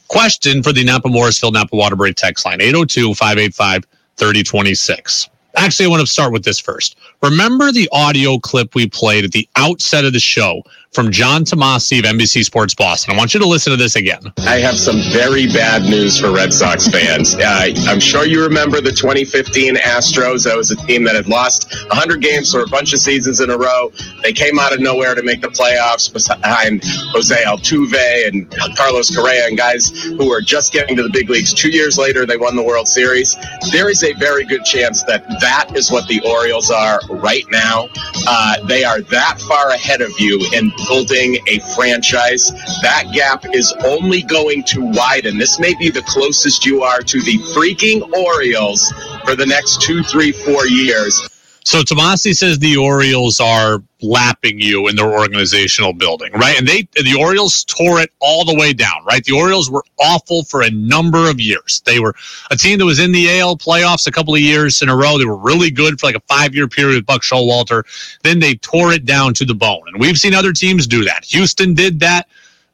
Question 0.08 0.64
for 0.64 0.72
the 0.72 0.86
Napa 0.86 1.10
Morrisville 1.10 1.52
Napa 1.52 1.76
Waterbury 1.76 2.14
text 2.14 2.46
line 2.46 2.62
802 2.62 3.14
585 3.14 3.84
3026. 4.16 5.30
Actually, 5.58 5.88
I 5.88 5.90
want 5.90 6.02
to 6.02 6.08
start 6.08 6.32
with 6.32 6.46
this 6.46 6.60
first. 6.60 6.98
Remember 7.22 7.74
the 7.74 7.90
audio 7.92 8.38
clip 8.38 8.74
we 8.74 8.88
played 8.88 9.26
at 9.26 9.32
the 9.32 9.50
outset 9.58 10.06
of 10.06 10.14
the 10.14 10.20
show 10.20 10.64
from 10.94 11.12
John 11.12 11.44
Tomase 11.44 12.00
of 12.00 12.06
NBC 12.06 12.44
Sports 12.44 12.74
Boston. 12.74 13.14
I 13.14 13.18
want 13.18 13.34
you 13.34 13.40
to 13.40 13.46
listen 13.46 13.72
to 13.72 13.78
this 13.78 13.96
again. 13.96 14.34
I 14.40 14.60
have 14.60 14.80
some 14.80 15.00
very 15.12 15.46
bad 15.48 15.84
news 15.84 16.20
for 16.20 16.32
Red 16.32 16.54
Sox 16.54 16.88
fans. 16.88 17.36
Uh, 17.36 17.70
I'm 17.88 18.00
sure 18.00 18.26
you 18.26 18.44
remember 18.44 18.82
the 18.82 18.92
2015 18.92 19.76
Astros. 19.76 20.46
That 20.46 20.58
was 20.58 20.72
a 20.72 20.76
team 20.76 21.04
that 21.04 21.16
had 21.16 21.28
lost 21.28 21.72
100 21.90 22.22
games 22.22 22.52
for 22.52 22.62
a 22.62 22.68
bunch 22.68 22.94
of 22.94 23.00
seasons 23.00 23.42
in 23.42 23.50
a 23.50 23.58
row. 23.58 23.92
They 24.24 24.34
came 24.34 24.58
out 24.60 24.74
of 24.74 24.80
nowhere 24.80 25.14
to 25.14 25.22
make 25.24 25.42
the 25.42 25.50
playoffs 25.50 26.12
behind 26.12 26.82
Jose 27.14 27.44
Altuve 27.44 28.28
and 28.28 28.50
Carlos 28.76 29.16
Correa 29.16 29.48
and 29.48 29.58
guys 29.58 29.90
who 29.90 30.28
were 30.28 30.42
just 30.42 30.74
getting 30.74 30.96
to 30.96 31.04
the 31.04 31.12
big 31.12 31.30
leagues. 31.30 31.54
Two 31.54 31.70
years 31.70 31.98
later, 31.98 32.26
they 32.26 32.38
won 32.38 32.56
the 32.56 32.64
World 32.64 32.88
Series. 32.88 33.36
There 33.72 33.90
is 33.90 34.04
a 34.04 34.14
very 34.14 34.46
good 34.46 34.66
chance 34.66 35.04
that 35.04 35.28
that 35.42 35.76
is 35.76 35.92
what 35.92 36.08
the 36.08 36.22
Orioles 36.22 36.72
are 36.72 37.00
right 37.10 37.46
now. 37.52 37.88
Uh, 38.28 38.66
they 38.68 38.84
are 38.84 39.02
that 39.02 39.40
far 39.42 39.70
ahead 39.70 40.02
of 40.02 40.12
you 40.20 40.40
in 40.54 40.72
building 40.88 41.38
a 41.48 41.60
franchise. 41.76 42.52
That 42.82 43.12
gap 43.14 43.46
is 43.54 43.74
only 43.86 44.22
going 44.24 44.64
to 44.66 44.82
widen. 44.82 45.38
This 45.38 45.60
may 45.60 45.74
be 45.76 45.90
the 45.90 46.04
closest 46.04 46.66
you 46.66 46.84
are 46.84 47.00
to 47.00 47.22
the 47.22 47.38
freaking 47.56 48.02
Orioles 48.14 48.92
for 49.26 49.36
the 49.36 49.46
next 49.46 49.82
two, 49.82 50.04
three, 50.04 50.32
four 50.32 50.68
years. 50.68 51.22
So 51.68 51.82
Tomase 51.82 52.34
says 52.36 52.60
the 52.60 52.78
Orioles 52.78 53.42
are 53.42 53.84
lapping 54.02 54.60
you 54.60 54.88
in 54.88 54.96
their 54.96 55.12
organizational 55.12 55.92
building, 55.92 56.32
right? 56.32 56.58
And 56.58 56.66
they 56.66 56.88
the 56.96 57.18
Orioles 57.20 57.66
tore 57.66 58.00
it 58.00 58.10
all 58.22 58.46
the 58.46 58.56
way 58.56 58.72
down, 58.72 59.04
right? 59.06 59.22
The 59.24 59.34
Orioles 59.34 59.70
were 59.70 59.84
awful 60.00 60.44
for 60.44 60.62
a 60.62 60.70
number 60.72 61.30
of 61.30 61.42
years. 61.42 61.82
They 61.86 62.00
were 62.00 62.16
a 62.52 62.56
team 62.56 62.80
that 62.80 62.86
was 62.86 63.00
in 63.00 63.12
the 63.12 63.40
AL 63.40 63.58
playoffs 63.58 64.08
a 64.08 64.12
couple 64.12 64.34
of 64.34 64.40
years 64.40 64.82
in 64.82 64.88
a 64.88 64.96
row. 64.96 65.18
They 65.18 65.26
were 65.26 65.36
really 65.36 65.70
good 65.70 66.00
for 66.00 66.08
like 66.08 66.16
a 66.16 66.22
five 66.22 66.56
year 66.56 66.70
period 66.70 66.96
with 66.96 67.06
Buck 67.06 67.22
Showalter. 67.22 67.84
Then 68.24 68.40
they 68.40 68.56
tore 68.56 68.94
it 68.94 69.04
down 69.04 69.34
to 69.36 69.46
the 69.46 69.56
bone. 69.56 69.84
And 69.88 70.00
we've 70.00 70.18
seen 70.18 70.34
other 70.34 70.54
teams 70.54 70.88
do 70.88 71.04
that. 71.04 71.26
Houston 71.26 71.74
did 71.74 72.00
that 72.00 72.30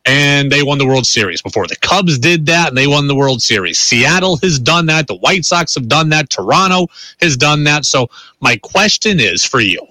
and 0.05 0.51
they 0.51 0.63
won 0.63 0.77
the 0.77 0.85
World 0.85 1.05
Series 1.05 1.41
before. 1.41 1.67
The 1.67 1.77
Cubs 1.77 2.19
did 2.19 2.45
that 2.47 2.69
and 2.69 2.77
they 2.77 2.87
won 2.87 3.07
the 3.07 3.15
World 3.15 3.41
Series. 3.41 3.79
Seattle 3.79 4.37
has 4.37 4.59
done 4.59 4.85
that. 4.87 5.07
The 5.07 5.15
White 5.15 5.45
Sox 5.45 5.75
have 5.75 5.87
done 5.87 6.09
that. 6.09 6.29
Toronto 6.29 6.87
has 7.21 7.37
done 7.37 7.63
that. 7.65 7.85
So 7.85 8.09
my 8.41 8.57
question 8.57 9.19
is 9.19 9.45
for 9.45 9.59
you. 9.59 9.85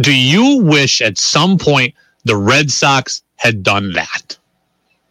Do 0.00 0.14
you 0.14 0.62
wish 0.62 1.00
at 1.00 1.18
some 1.18 1.58
point 1.58 1.94
the 2.24 2.36
Red 2.36 2.70
Sox 2.70 3.22
had 3.36 3.62
done 3.62 3.92
that? 3.94 4.38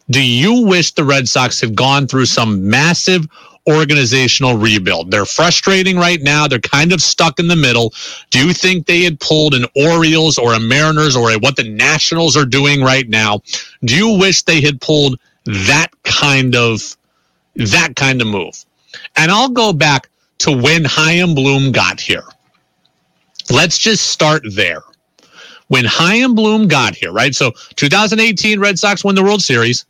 Do 0.10 0.24
you 0.24 0.66
wish 0.66 0.94
the 0.94 1.04
Red 1.04 1.28
Sox 1.28 1.60
had 1.62 1.76
gone 1.76 2.08
through 2.08 2.26
some 2.26 2.68
massive 2.68 3.28
organizational 3.68 4.58
rebuild. 4.58 5.12
They're 5.12 5.26
frustrating 5.26 5.98
right 5.98 6.22
now. 6.22 6.48
They're 6.48 6.60
kind 6.60 6.94
of 6.94 7.02
stuck 7.02 7.40
in 7.40 7.48
the 7.48 7.56
middle. 7.56 7.94
Do 8.32 8.46
you 8.48 8.54
think 8.54 8.86
they 8.88 9.04
had 9.04 9.20
pulled 9.20 9.56
an 9.56 9.66
Orioles 9.76 10.38
or 10.38 10.54
a 10.54 10.60
Mariners 10.60 11.16
or 11.16 11.32
a, 11.32 11.40
what 11.40 11.56
the 11.58 11.70
Nationals 11.70 12.38
are 12.38 12.46
doing 12.46 12.82
right 12.84 13.10
now? 13.10 13.42
Do 13.86 13.96
you 13.96 14.18
wish 14.20 14.44
they 14.44 14.62
had 14.62 14.82
pulled 14.82 15.20
that 15.46 15.90
kind 16.04 16.56
of 16.56 16.82
That 17.56 17.96
kind 17.96 18.22
of 18.22 18.28
move. 18.28 18.66
And 19.18 19.32
I'll 19.32 19.50
go 19.50 19.74
back 19.74 20.10
to 20.40 20.52
when 20.52 20.86
Chaim 20.86 21.36
Bloom 21.36 21.72
got 21.72 22.02
here. 22.02 22.24
Let's 23.52 23.78
just 23.78 24.08
start 24.12 24.44
there. 24.56 24.84
When 25.68 25.86
Chaim 25.86 26.36
Bloom 26.36 26.68
got 26.68 26.96
here, 26.96 27.12
right? 27.14 27.36
So 27.36 27.52
2018 27.76 28.60
Red 28.60 28.80
Sox 28.80 29.04
won 29.04 29.16
the 29.16 29.24
World 29.24 29.42
Series. 29.44 29.86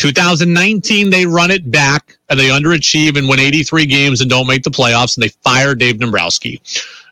2019 0.00 1.10
they 1.10 1.26
run 1.26 1.50
it 1.50 1.70
back 1.70 2.16
and 2.30 2.40
they 2.40 2.48
underachieve 2.48 3.18
and 3.18 3.28
win 3.28 3.38
83 3.38 3.84
games 3.84 4.22
and 4.22 4.30
don't 4.30 4.46
make 4.46 4.62
the 4.62 4.70
playoffs 4.70 5.14
and 5.14 5.22
they 5.22 5.28
fire 5.28 5.74
Dave 5.74 5.98
Dombrowski. 5.98 6.62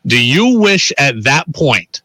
Do 0.07 0.19
you 0.19 0.57
wish 0.57 0.91
at 0.97 1.23
that 1.23 1.53
point, 1.53 2.01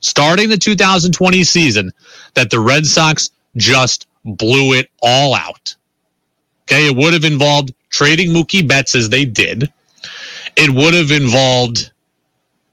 starting 0.00 0.50
the 0.50 0.58
2020 0.58 1.42
season, 1.42 1.90
that 2.34 2.50
the 2.50 2.60
Red 2.60 2.84
Sox 2.84 3.30
just 3.56 4.08
blew 4.26 4.74
it 4.74 4.90
all 5.00 5.34
out? 5.34 5.74
Okay, 6.64 6.86
it 6.86 6.94
would 6.94 7.14
have 7.14 7.24
involved 7.24 7.72
trading 7.88 8.28
Mookie 8.28 8.68
Betts 8.68 8.94
as 8.94 9.08
they 9.08 9.24
did. 9.24 9.72
It 10.54 10.68
would 10.68 10.92
have 10.92 11.12
involved 11.12 11.92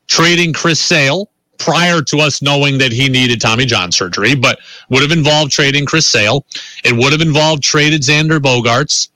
trading 0.07 0.51
Chris 0.51 0.81
Sale 0.81 1.29
prior 1.63 2.01
to 2.01 2.19
us 2.19 2.41
knowing 2.41 2.77
that 2.77 2.91
he 2.91 3.09
needed 3.09 3.39
Tommy 3.39 3.65
John 3.65 3.91
surgery, 3.91 4.35
but 4.35 4.59
would 4.89 5.01
have 5.01 5.11
involved 5.11 5.51
trading 5.51 5.85
Chris 5.85 6.07
Sale. 6.07 6.45
It 6.83 6.93
would 6.93 7.11
have 7.11 7.21
involved 7.21 7.63
traded 7.63 8.01
Xander 8.01 8.39
Bogaerts, 8.39 9.09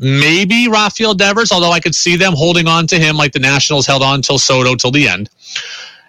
Maybe 0.00 0.66
Rafael 0.66 1.12
Devers, 1.12 1.52
although 1.52 1.72
I 1.72 1.78
could 1.78 1.94
see 1.94 2.16
them 2.16 2.32
holding 2.34 2.66
on 2.66 2.86
to 2.86 2.98
him 2.98 3.16
like 3.16 3.32
the 3.32 3.38
Nationals 3.38 3.86
held 3.86 4.02
on 4.02 4.22
till 4.22 4.38
Soto 4.38 4.74
till 4.74 4.90
the 4.90 5.06
end. 5.06 5.28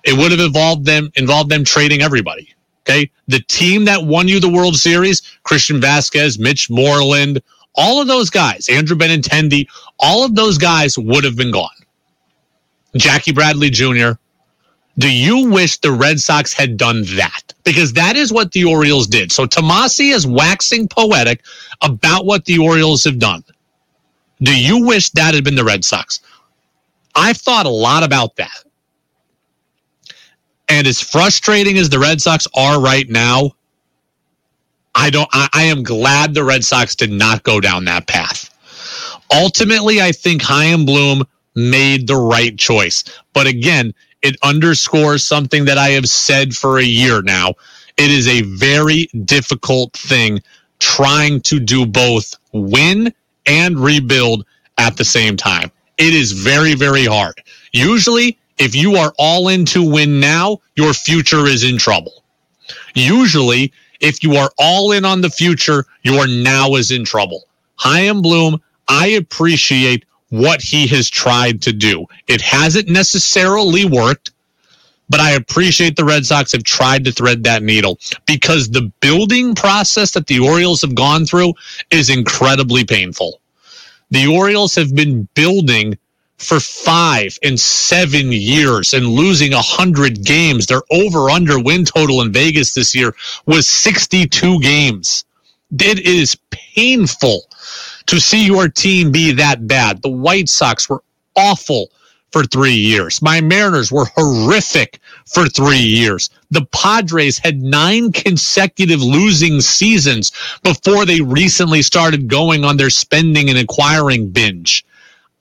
It 0.05 0.17
would 0.17 0.31
have 0.31 0.39
involved 0.39 0.85
them 0.85 1.11
involved 1.15 1.49
them 1.49 1.65
trading 1.65 2.01
everybody. 2.01 2.55
Okay. 2.83 3.11
The 3.27 3.41
team 3.41 3.83
that 3.85 4.05
won 4.05 4.29
you 4.29 4.39
the 4.39 4.49
World 4.49 4.77
Series, 4.77 5.21
Christian 5.43 5.81
Vázquez, 5.81 6.39
Mitch 6.39 6.69
Moreland, 6.69 7.41
all 7.75 8.01
of 8.01 8.07
those 8.07 8.29
guys, 8.29 8.69
Andrew 8.69 8.95
Benintendi, 8.95 9.67
all 9.99 10.23
of 10.23 10.35
those 10.35 10.57
guys 10.57 10.97
would 10.97 11.25
have 11.25 11.35
been 11.35 11.51
gone. 11.51 11.69
Jackie 12.95 13.33
Bradley 13.33 13.69
Jr. 13.69 14.11
Do 14.97 15.11
you 15.11 15.49
wish 15.49 15.77
the 15.77 15.91
Red 15.91 16.19
Sox 16.19 16.53
had 16.53 16.77
done 16.77 17.03
that? 17.15 17.53
Because 17.63 17.93
that 17.93 18.15
is 18.15 18.31
what 18.31 18.51
the 18.51 18.65
Orioles 18.65 19.07
did. 19.07 19.31
So 19.31 19.45
Tomase 19.45 20.13
is 20.13 20.27
waxing 20.27 20.87
poetic 20.87 21.41
about 21.81 22.25
what 22.25 22.45
the 22.45 22.57
Orioles 22.57 23.03
have 23.05 23.19
done. 23.19 23.43
Do 24.41 24.57
you 24.57 24.85
wish 24.85 25.09
that 25.11 25.33
had 25.33 25.43
been 25.43 25.55
the 25.55 25.63
Red 25.63 25.85
Sox? 25.85 26.19
I've 27.15 27.37
thought 27.37 27.65
a 27.65 27.69
lot 27.69 28.03
about 28.03 28.35
that. 28.37 28.63
And 30.69 30.87
as 30.87 31.01
frustrating 31.01 31.77
as 31.77 31.89
the 31.89 31.99
Red 31.99 32.21
Sox 32.21 32.47
are 32.55 32.81
right 32.81 33.09
now, 33.09 33.51
I 34.95 35.09
don't 35.09 35.29
I, 35.31 35.49
I 35.53 35.63
am 35.63 35.83
glad 35.83 36.33
the 36.33 36.43
Red 36.43 36.63
Sox 36.63 36.95
did 36.95 37.11
not 37.11 37.43
go 37.43 37.59
down 37.59 37.85
that 37.85 38.07
path. 38.07 38.49
Ultimately, 39.33 40.01
I 40.01 40.11
think 40.11 40.41
Chaim 40.41 40.85
Bloom 40.85 41.23
made 41.55 42.07
the 42.07 42.15
right 42.15 42.57
choice. 42.57 43.03
But 43.33 43.47
again, 43.47 43.93
it 44.21 44.37
underscores 44.43 45.23
something 45.23 45.65
that 45.65 45.77
I 45.77 45.89
have 45.89 46.07
said 46.07 46.55
for 46.55 46.79
a 46.79 46.83
year 46.83 47.21
now. 47.21 47.55
It 47.97 48.11
is 48.11 48.27
a 48.27 48.41
very 48.43 49.07
difficult 49.25 49.93
thing 49.93 50.41
trying 50.79 51.41
to 51.41 51.59
do 51.59 51.85
both 51.85 52.35
win 52.51 53.13
and 53.45 53.79
rebuild 53.79 54.45
at 54.77 54.97
the 54.97 55.05
same 55.05 55.37
time. 55.37 55.71
It 55.97 56.13
is 56.13 56.31
very, 56.31 56.73
very 56.73 57.05
hard. 57.05 57.41
Usually, 57.71 58.37
if 58.57 58.75
you 58.75 58.95
are 58.95 59.13
all 59.17 59.47
in 59.49 59.65
to 59.65 59.83
win 59.83 60.19
now, 60.19 60.61
your 60.75 60.93
future 60.93 61.45
is 61.47 61.63
in 61.63 61.77
trouble. 61.77 62.23
Usually, 62.93 63.71
if 63.99 64.23
you 64.23 64.35
are 64.35 64.51
all 64.57 64.91
in 64.91 65.05
on 65.05 65.21
the 65.21 65.29
future, 65.29 65.85
your 66.03 66.27
now 66.27 66.75
is 66.75 66.91
in 66.91 67.05
trouble. 67.05 67.47
Chaim 67.75 68.21
Bloom, 68.21 68.61
I 68.87 69.07
appreciate 69.07 70.05
what 70.31 70.61
he 70.61 70.87
has 70.87 71.09
tried 71.09 71.61
to 71.63 71.73
do. 71.73 72.07
It 72.27 72.41
hasn't 72.41 72.89
necessarily 72.89 73.85
worked, 73.85 74.31
but 75.09 75.19
I 75.19 75.31
appreciate 75.31 75.95
the 75.95 76.05
Red 76.05 76.25
Sox 76.25 76.53
have 76.53 76.63
tried 76.63 77.05
to 77.05 77.11
thread 77.11 77.43
that 77.43 77.63
needle 77.63 77.99
because 78.25 78.69
the 78.69 78.91
building 79.01 79.55
process 79.55 80.11
that 80.13 80.27
the 80.27 80.39
Orioles 80.39 80.81
have 80.81 80.95
gone 80.95 81.25
through 81.25 81.53
is 81.91 82.09
incredibly 82.09 82.85
painful. 82.85 83.41
The 84.11 84.27
Orioles 84.27 84.75
have 84.75 84.95
been 84.95 85.27
building 85.35 85.97
for 86.37 86.59
five 86.59 87.37
and 87.43 87.59
seven 87.59 88.31
years 88.31 88.93
and 88.93 89.05
losing 89.07 89.53
a 89.53 89.61
hundred 89.61 90.23
games. 90.25 90.67
Their 90.67 90.81
over 90.91 91.29
under 91.29 91.59
win 91.59 91.85
total 91.85 92.21
in 92.21 92.31
Vegas 92.33 92.73
this 92.73 92.95
year 92.95 93.15
was 93.45 93.67
62 93.67 94.59
games. 94.61 95.25
It 95.71 95.99
is 95.99 96.37
painful 96.51 97.43
to 98.07 98.19
see 98.19 98.45
your 98.45 98.67
team 98.69 99.11
be 99.11 99.31
that 99.33 99.67
bad. 99.67 100.01
The 100.01 100.09
White 100.09 100.49
Sox 100.49 100.89
were 100.89 101.03
awful 101.35 101.91
for 102.31 102.43
three 102.45 102.75
years. 102.75 103.21
My 103.21 103.41
Mariners 103.41 103.91
were 103.91 104.05
horrific 104.15 104.99
for 105.25 105.47
three 105.47 105.77
years. 105.79 106.29
The 106.49 106.65
Padres 106.67 107.37
had 107.37 107.61
nine 107.61 108.11
consecutive 108.11 109.01
losing 109.01 109.61
seasons 109.61 110.31
before 110.63 111.05
they 111.05 111.21
recently 111.21 111.81
started 111.81 112.27
going 112.29 112.63
on 112.63 112.77
their 112.77 112.89
spending 112.89 113.49
and 113.49 113.59
acquiring 113.59 114.29
binge. 114.29 114.85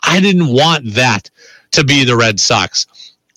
I 0.02 0.20
didn't 0.20 0.48
want 0.48 0.94
that 0.94 1.30
to 1.72 1.84
be 1.84 2.04
the 2.04 2.16
Red 2.16 2.40
Sox. 2.40 2.86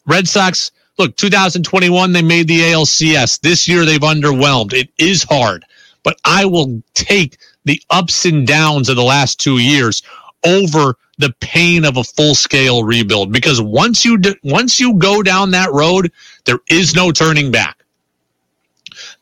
Red 0.07 0.27
Sox, 0.27 0.71
look, 0.97 1.15
2021, 1.17 2.11
they 2.11 2.21
made 2.21 2.47
the 2.47 2.61
ALCS. 2.61 3.39
This 3.41 3.67
year, 3.67 3.85
they've 3.85 3.99
underwhelmed. 3.99 4.73
It 4.73 4.89
is 4.97 5.23
hard, 5.23 5.65
but 6.03 6.17
I 6.25 6.45
will 6.45 6.81
take 6.93 7.37
the 7.65 7.81
ups 7.89 8.25
and 8.25 8.47
downs 8.47 8.89
of 8.89 8.95
the 8.95 9.03
last 9.03 9.39
two 9.39 9.59
years 9.59 10.03
over 10.45 10.95
the 11.19 11.33
pain 11.41 11.85
of 11.85 11.97
a 11.97 12.03
full 12.03 12.35
scale 12.35 12.83
rebuild. 12.83 13.31
Because 13.31 13.61
once 13.61 14.05
you 14.05 14.19
once 14.43 14.79
you 14.79 14.95
go 14.95 15.23
down 15.23 15.51
that 15.51 15.71
road 15.71 16.11
there 16.45 16.59
is 16.69 16.95
no 16.95 17.11
turning 17.11 17.51
back. 17.51 17.83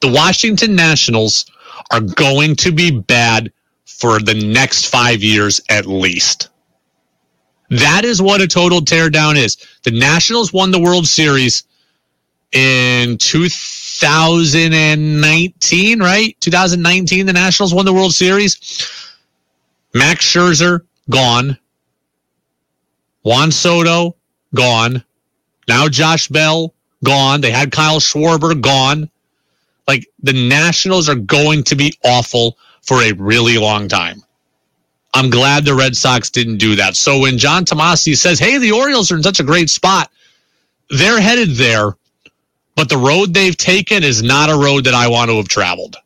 The 0.01 0.11
Washington 0.11 0.75
Nationals 0.75 1.45
are 1.91 2.01
going 2.01 2.55
to 2.57 2.71
be 2.71 2.91
bad 2.91 3.51
for 3.85 4.19
the 4.19 4.35
next 4.35 4.87
5 4.87 5.23
years 5.23 5.61
at 5.69 5.85
least. 5.85 6.49
That 7.69 8.05
is 8.05 8.21
what 8.21 8.41
a 8.41 8.47
total 8.47 8.81
teardown 8.81 9.37
is. 9.37 9.57
The 9.83 9.91
Nationals 9.91 10.53
won 10.53 10.71
the 10.71 10.79
World 10.81 11.07
Series 11.07 11.63
in 12.51 13.17
2019 14.01 15.99
right 15.99 16.35
2019 16.39 17.25
the 17.25 17.33
Nationals 17.33 17.73
won 17.73 17.85
the 17.85 17.93
World 17.93 18.13
Series 18.13 18.57
Max 19.93 20.25
Scherzer 20.25 20.81
gone 21.09 21.57
Juan 23.23 23.51
Soto, 23.51 24.15
gone. 24.53 25.03
Now 25.67 25.87
Josh 25.87 26.27
Bell, 26.27 26.73
gone. 27.03 27.41
They 27.41 27.51
had 27.51 27.71
Kyle 27.71 27.99
Schwarber, 27.99 28.59
gone. 28.59 29.09
Like 29.87 30.07
the 30.21 30.33
Nationals 30.33 31.09
are 31.09 31.15
going 31.15 31.63
to 31.65 31.75
be 31.75 31.93
awful 32.03 32.57
for 32.81 33.01
a 33.01 33.11
really 33.13 33.57
long 33.57 33.87
time. 33.87 34.23
I'm 35.13 35.29
glad 35.29 35.65
the 35.65 35.75
Red 35.75 35.95
Sox 35.95 36.29
didn't 36.29 36.57
do 36.57 36.77
that. 36.77 36.95
So 36.95 37.19
when 37.19 37.37
John 37.37 37.65
Tomase 37.65 38.15
says, 38.15 38.39
hey, 38.39 38.57
the 38.57 38.71
Orioles 38.71 39.11
are 39.11 39.17
in 39.17 39.23
such 39.23 39.41
a 39.41 39.43
great 39.43 39.69
spot, 39.69 40.09
they're 40.89 41.19
headed 41.19 41.51
there, 41.51 41.97
but 42.75 42.89
the 42.89 42.97
road 42.97 43.33
they've 43.33 43.57
taken 43.57 44.03
is 44.03 44.23
not 44.23 44.49
a 44.49 44.55
road 44.57 44.85
that 44.85 44.93
I 44.93 45.07
want 45.09 45.29
to 45.29 45.37
have 45.37 45.47
traveled. 45.47 45.97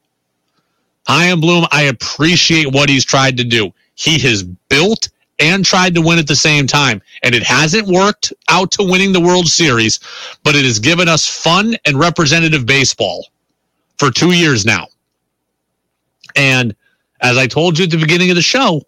Chaim 1.07 1.39
Bloom, 1.39 1.65
I 1.71 1.83
appreciate 1.83 2.71
what 2.71 2.89
he's 2.89 3.05
tried 3.05 3.37
to 3.37 3.43
do. 3.43 3.73
He 3.95 4.19
has 4.19 4.43
built 4.43 5.09
and 5.39 5.65
tried 5.65 5.95
to 5.95 6.01
win 6.01 6.19
at 6.19 6.27
the 6.27 6.35
same 6.35 6.67
time. 6.67 7.01
And 7.23 7.35
it 7.35 7.43
hasn't 7.43 7.87
worked 7.87 8.33
out 8.49 8.71
to 8.73 8.83
winning 8.83 9.11
the 9.13 9.21
World 9.21 9.47
Series, 9.47 9.99
but 10.43 10.55
it 10.55 10.65
has 10.65 10.79
given 10.79 11.07
us 11.07 11.27
fun 11.27 11.75
and 11.85 11.99
representative 11.99 12.65
baseball 12.65 13.27
for 13.97 14.11
two 14.11 14.31
years 14.31 14.65
now. 14.65 14.87
And 16.35 16.75
as 17.21 17.37
I 17.37 17.47
told 17.47 17.77
you 17.77 17.85
at 17.85 17.91
the 17.91 17.97
beginning 17.97 18.29
of 18.31 18.35
the 18.35 18.41
show, 18.41 18.81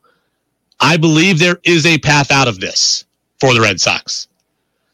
I 0.79 0.97
believe 0.97 1.39
there 1.39 1.59
is 1.63 1.85
a 1.85 1.97
path 1.99 2.31
out 2.31 2.47
of 2.47 2.59
this 2.59 3.05
for 3.39 3.53
the 3.53 3.61
Red 3.61 3.81
Sox. 3.81 4.27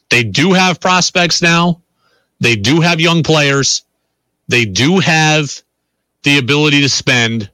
They 0.09 0.23
do 0.23 0.53
have 0.53 0.79
prospects 0.79 1.41
now. 1.41 1.81
They 2.43 2.57
do 2.57 2.81
have 2.81 2.99
young 2.99 3.23
players. 3.23 3.83
They 4.49 4.65
do 4.65 4.99
have 4.99 5.61
the 6.23 6.37
ability 6.37 6.81
to 6.81 6.89
spend. 6.89 7.49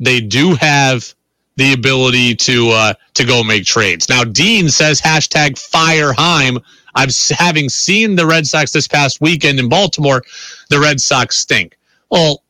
They 0.00 0.22
do 0.22 0.54
have 0.54 1.14
the 1.56 1.74
ability 1.74 2.36
to 2.36 2.70
uh, 2.70 2.94
to 3.14 3.24
go 3.26 3.44
make 3.44 3.66
trades. 3.66 4.08
Now, 4.08 4.24
Dean 4.24 4.70
says 4.70 4.98
hashtag 4.98 5.58
fire 5.58 6.14
Chaim. 6.14 6.58
I've 6.94 7.10
having 7.30 7.68
seen 7.68 8.16
the 8.16 8.26
Red 8.26 8.46
Sox 8.46 8.72
this 8.72 8.88
past 8.88 9.20
weekend 9.20 9.60
in 9.60 9.68
Baltimore. 9.68 10.22
The 10.70 10.80
Red 10.80 11.02
Sox 11.02 11.36
stink. 11.36 11.76
Well, 12.10 12.42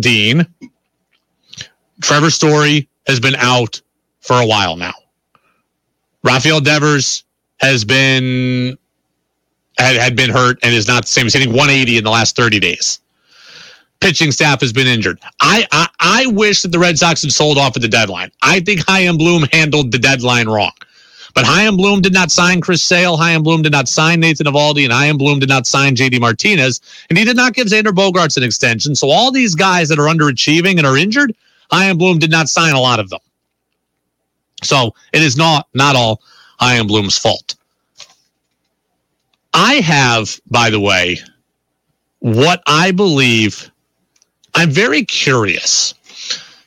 Dean, 0.00 0.46
Trevor 2.00 2.30
Story 2.30 2.88
has 3.06 3.20
been 3.20 3.36
out 3.36 3.82
for 4.20 4.40
a 4.40 4.46
while 4.46 4.76
now. 4.76 4.94
Rafael 6.24 6.62
Devers 6.62 7.24
has 7.60 7.84
been 7.84 8.78
had, 9.78 9.96
had 9.96 10.16
been 10.16 10.30
hurt 10.30 10.58
and 10.62 10.74
is 10.74 10.88
not 10.88 11.04
the 11.04 11.08
same. 11.08 11.24
He's 11.26 11.34
hitting 11.34 11.50
180 11.50 11.98
in 11.98 12.04
the 12.04 12.10
last 12.10 12.36
30 12.36 12.60
days. 12.60 13.00
pitching 14.00 14.32
staff 14.32 14.60
has 14.60 14.72
been 14.72 14.86
injured. 14.86 15.18
I, 15.40 15.66
I, 15.72 15.88
I 16.00 16.26
wish 16.28 16.62
that 16.62 16.72
the 16.72 16.78
Red 16.78 16.98
Sox 16.98 17.22
had 17.22 17.32
sold 17.32 17.58
off 17.58 17.76
at 17.76 17.82
the 17.82 17.88
deadline. 17.88 18.30
I 18.42 18.60
think 18.60 18.86
Chaim 18.86 19.16
Bloom 19.16 19.44
handled 19.52 19.92
the 19.92 19.98
deadline 19.98 20.48
wrong. 20.48 20.72
But 21.34 21.46
Chaim 21.46 21.76
Bloom 21.76 22.00
did 22.00 22.12
not 22.12 22.30
sign 22.32 22.60
Chris 22.60 22.82
Sale. 22.82 23.16
Chaim 23.16 23.42
Bloom 23.42 23.62
did 23.62 23.72
not 23.72 23.88
sign 23.88 24.20
Nathan 24.20 24.46
Eovaldi, 24.46 24.84
and 24.84 24.92
Chaim 24.92 25.18
Bloom 25.18 25.38
did 25.38 25.48
not 25.48 25.66
sign 25.66 25.94
JD 25.94 26.20
Martinez, 26.20 26.80
and 27.10 27.18
he 27.18 27.24
did 27.24 27.36
not 27.36 27.54
give 27.54 27.68
Xander 27.68 27.92
Bogaerts 27.92 28.36
an 28.36 28.42
extension. 28.42 28.94
So 28.96 29.08
all 29.10 29.30
these 29.30 29.54
guys 29.54 29.88
that 29.90 29.98
are 29.98 30.08
underachieving 30.08 30.78
and 30.78 30.86
are 30.86 30.96
injured, 30.96 31.36
Chaim 31.70 31.98
Bloom 31.98 32.18
did 32.18 32.30
not 32.30 32.48
sign 32.48 32.74
a 32.74 32.80
lot 32.80 32.98
of 32.98 33.10
them. 33.10 33.20
So 34.64 34.94
it 35.12 35.22
is 35.22 35.36
not 35.36 35.68
not 35.74 35.96
all 35.96 36.22
Chaim 36.58 36.86
Bloom's 36.86 37.18
fault. 37.18 37.54
I 39.54 39.74
have, 39.76 40.40
by 40.50 40.70
the 40.70 40.80
way, 40.80 41.18
what 42.20 42.62
I 42.66 42.90
believe. 42.92 43.70
I'm 44.54 44.70
very 44.70 45.04
curious. 45.04 45.94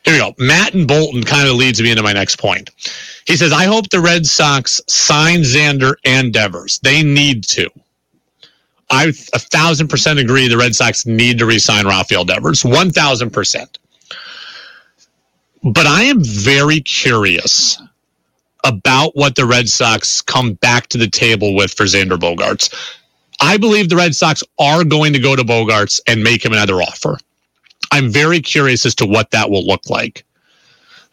Here 0.04 0.14
we 0.16 0.20
go. 0.20 0.34
Matt 0.40 0.74
and 0.74 0.88
Bolton 0.88 1.24
kind 1.24 1.48
of 1.48 1.56
leads 1.56 1.82
me 1.82 1.92
into 1.92 2.04
my 2.04 2.14
next 2.14 2.38
point. 2.38 2.70
He 3.26 3.38
says, 3.38 3.52
I 3.54 3.66
hope 3.66 3.90
the 3.90 4.02
Red 4.02 4.26
Sox 4.26 4.82
sign 4.88 5.42
Xander 5.42 5.96
and 6.06 6.34
Devers. 6.34 6.80
They 6.80 7.04
need 7.04 7.44
to. 7.50 7.70
I 8.90 9.06
a 9.34 9.40
thousand 9.40 9.88
percent 9.88 10.20
agree 10.20 10.48
the 10.48 10.58
Red 10.58 10.76
Sox 10.76 11.06
need 11.06 11.40
to 11.40 11.46
resign 11.46 11.86
Rafael 11.88 12.26
Devers. 12.26 12.66
One 12.66 12.92
thousand 12.92 13.32
percent. 13.32 13.80
But 15.64 15.86
I 15.86 16.04
am 16.04 16.24
very 16.24 16.82
curious 16.82 17.82
about 18.64 19.16
what 19.16 19.36
the 19.36 19.46
Red 19.46 19.70
Sox 19.70 20.22
come 20.22 20.54
back 20.54 20.88
to 20.88 20.98
the 20.98 21.10
table 21.10 21.56
with 21.56 21.74
for 21.74 21.86
Xander 21.86 22.18
Bogaerts. 22.18 22.74
I 23.42 23.58
believe 23.58 23.90
the 23.90 23.96
Red 23.96 24.16
Sox 24.16 24.44
are 24.60 24.84
going 24.84 25.14
to 25.14 25.20
go 25.20 25.36
to 25.36 25.44
Bogaerts 25.44 26.00
and 26.08 26.24
make 26.24 26.46
him 26.46 26.54
another 26.54 26.76
offer. 26.76 27.18
I'm 27.92 28.12
very 28.12 28.42
curious 28.42 28.86
as 28.86 28.96
to 28.96 29.06
what 29.06 29.32
that 29.32 29.50
will 29.50 29.66
look 29.66 29.90
like. 29.90 30.26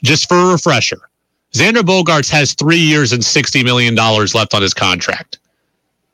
Just 0.03 0.29
for 0.29 0.37
a 0.37 0.53
refresher, 0.53 1.01
Xander 1.55 1.83
Bogaerts 1.83 2.31
has 2.31 2.55
three 2.55 2.79
years 2.79 3.13
and 3.13 3.23
$60 3.23 3.65
million 3.65 3.95
left 3.97 4.55
on 4.55 4.63
his 4.63 4.75
contract. 4.75 5.39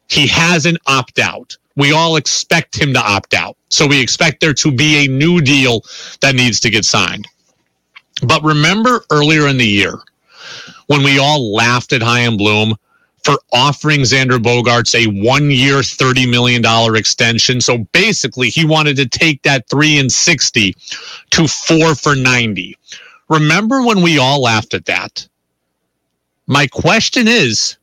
He 0.09 0.27
has 0.29 0.67
an 0.67 0.79
opt 0.87 1.19
out. 1.19 1.57
We 1.77 1.93
all 1.93 2.17
expect 2.17 2.81
him 2.81 2.93
to 2.95 3.01
opt 3.01 3.35
out. 3.35 3.57
So 3.71 3.87
we 3.87 4.01
expect 4.01 4.41
there 4.41 4.55
to 4.55 4.71
be 4.71 5.05
a 5.05 5.09
new 5.09 5.41
deal 5.41 5.83
that 6.21 6.37
needs 6.37 6.61
to 6.61 6.71
get 6.71 6.85
signed. 6.85 7.27
But 8.27 8.43
remember 8.45 9.05
earlier 9.11 9.49
in 9.49 9.59
the 9.59 9.67
year 9.67 9.99
when 10.87 11.03
we 11.03 11.19
all 11.19 11.55
laughed 11.55 11.93
at 11.93 12.03
Chaim 12.03 12.37
Bloom 12.37 12.77
for 13.25 13.39
offering 13.53 14.01
Xander 14.01 14.39
Bogaerts 14.39 14.95
a 14.95 15.07
one 15.27 15.51
year, 15.51 15.77
$30 15.77 16.31
million 16.31 16.63
extension. 16.95 17.61
So 17.61 17.79
basically, 17.93 18.51
he 18.51 18.67
wanted 18.67 18.97
to 18.97 19.09
take 19.09 19.43
that 19.43 19.69
three 19.69 19.99
and 19.99 20.13
60 20.13 20.77
to 21.31 21.49
four 21.49 21.95
for 21.95 22.15
90. 22.15 22.77
Remember 23.29 23.83
when 23.83 24.03
we 24.03 24.19
all 24.19 24.43
laughed 24.43 24.75
at 24.75 24.85
that? 24.87 25.27
My 26.47 26.67
question 26.67 27.27
is, 27.27 27.77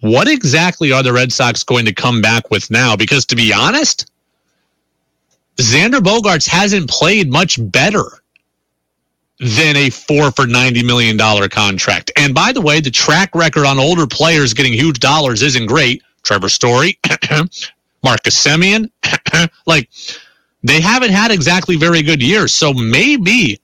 what 0.00 0.28
exactly 0.28 0.92
are 0.92 1.02
the 1.02 1.12
Red 1.12 1.32
Sox 1.32 1.62
going 1.62 1.84
to 1.84 1.94
come 1.94 2.22
back 2.22 2.50
with 2.50 2.70
now? 2.70 2.96
Because 2.96 3.26
to 3.26 3.36
be 3.36 3.52
honest, 3.52 4.10
Xander 5.56 6.00
Bogaerts 6.00 6.48
hasn't 6.48 6.88
played 6.88 7.30
much 7.30 7.58
better 7.70 8.04
than 9.40 9.76
a 9.76 9.90
four 9.90 10.30
for 10.30 10.44
$90 10.46 10.84
million 10.84 11.18
contract. 11.50 12.10
And 12.16 12.34
by 12.34 12.52
the 12.52 12.60
way, 12.60 12.80
the 12.80 12.90
track 12.90 13.34
record 13.34 13.66
on 13.66 13.78
older 13.78 14.06
players 14.06 14.54
getting 14.54 14.72
huge 14.72 14.98
dollars 14.98 15.42
isn't 15.42 15.66
great. 15.66 16.02
Trevor 16.22 16.48
Story, 16.48 16.98
Marcus 18.02 18.42
Semien, 18.44 18.90
like 19.66 19.90
they 20.62 20.80
haven't 20.80 21.10
had 21.10 21.30
exactly 21.30 21.76
very 21.76 22.02
good 22.02 22.22
years. 22.22 22.52
So 22.52 22.72
maybe, 22.72 23.60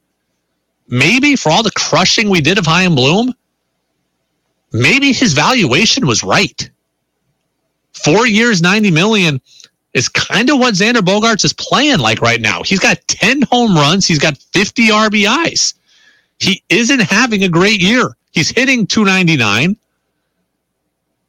maybe 0.89 1.37
for 1.37 1.51
all 1.51 1.62
the 1.62 1.73
crushing 1.73 2.29
we 2.29 2.41
did 2.41 2.59
of 2.59 2.66
Chaim 2.66 2.95
Bloom, 2.95 3.33
maybe 4.73 5.12
his 5.12 5.33
valuation 5.33 6.07
was 6.07 6.23
right. 6.23 6.70
Four 7.93 8.27
years, 8.27 8.62
90 8.62 8.91
million 8.91 9.41
is 9.95 10.09
kind 10.09 10.51
of 10.51 10.59
what 10.59 10.74
Xander 10.74 11.01
Bogaerts 11.01 11.45
is 11.45 11.53
playing 11.53 11.99
like 11.99 12.20
right 12.20 12.40
now. 12.40 12.62
He's 12.62 12.80
got 12.80 12.99
10 13.09 13.43
home 13.43 13.74
runs, 13.74 14.07
he's 14.07 14.18
got 14.18 14.38
50 14.38 14.88
RBIs. 14.88 15.74
He 16.38 16.62
isn't 16.68 17.01
having 17.01 17.45
a 17.45 17.49
great 17.49 17.80
year. 17.80 18.16
He's 18.32 18.51
hitting 18.51 18.86
299. 18.86 19.76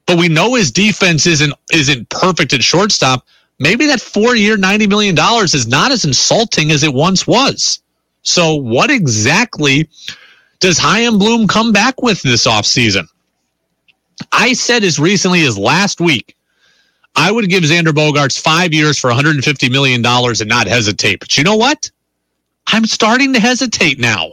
But 0.05 0.17
we 0.17 0.27
know 0.27 0.55
his 0.55 0.71
defense 0.71 1.27
isn't 1.27 1.53
isn't 1.71 2.09
perfect 2.09 2.53
at 2.53 2.63
shortstop. 2.63 3.25
Maybe 3.59 3.85
that 3.85 3.99
4-year 3.99 4.57
90 4.57 4.87
million 4.87 5.15
dollars 5.15 5.53
is 5.53 5.67
not 5.67 5.91
as 5.91 6.03
insulting 6.03 6.71
as 6.71 6.83
it 6.83 6.93
once 6.93 7.27
was. 7.27 7.81
So 8.23 8.55
what 8.55 8.89
exactly 8.89 9.87
does 10.59 10.77
Chaim 10.77 11.17
Bloom 11.17 11.47
come 11.47 11.71
back 11.71 12.01
with 12.01 12.21
this 12.21 12.47
offseason? 12.47 13.05
I 14.31 14.53
said 14.53 14.83
as 14.83 14.99
recently 14.99 15.45
as 15.45 15.57
last 15.57 16.01
week 16.01 16.35
I 17.15 17.31
would 17.31 17.49
give 17.49 17.63
Xander 17.63 17.89
Bogaerts 17.89 18.39
five 18.39 18.73
years 18.73 18.97
for 18.97 19.09
$150 19.11 19.71
million 19.71 20.03
and 20.05 20.47
not 20.47 20.67
hesitate. 20.67 21.19
But 21.19 21.37
you 21.37 21.43
know 21.43 21.55
what? 21.55 21.89
I'm 22.67 22.85
starting 22.85 23.33
to 23.33 23.39
hesitate 23.39 23.99
now. 23.99 24.31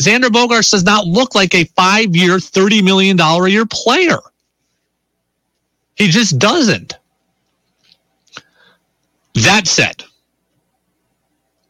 Xander 0.00 0.28
Bogaerts 0.28 0.70
does 0.70 0.84
not 0.84 1.06
look 1.06 1.34
like 1.34 1.54
a 1.54 1.64
five 1.64 2.16
year, 2.16 2.38
$30 2.38 2.82
million 2.82 3.20
a 3.20 3.48
year 3.48 3.66
player. 3.66 4.18
He 5.94 6.08
just 6.08 6.38
doesn't. 6.38 6.94
That 9.34 9.66
said, 9.66 10.02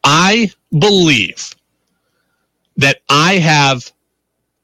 I 0.04 0.50
believe 0.78 1.54
that 2.76 3.02
I 3.08 3.34
have 3.34 3.90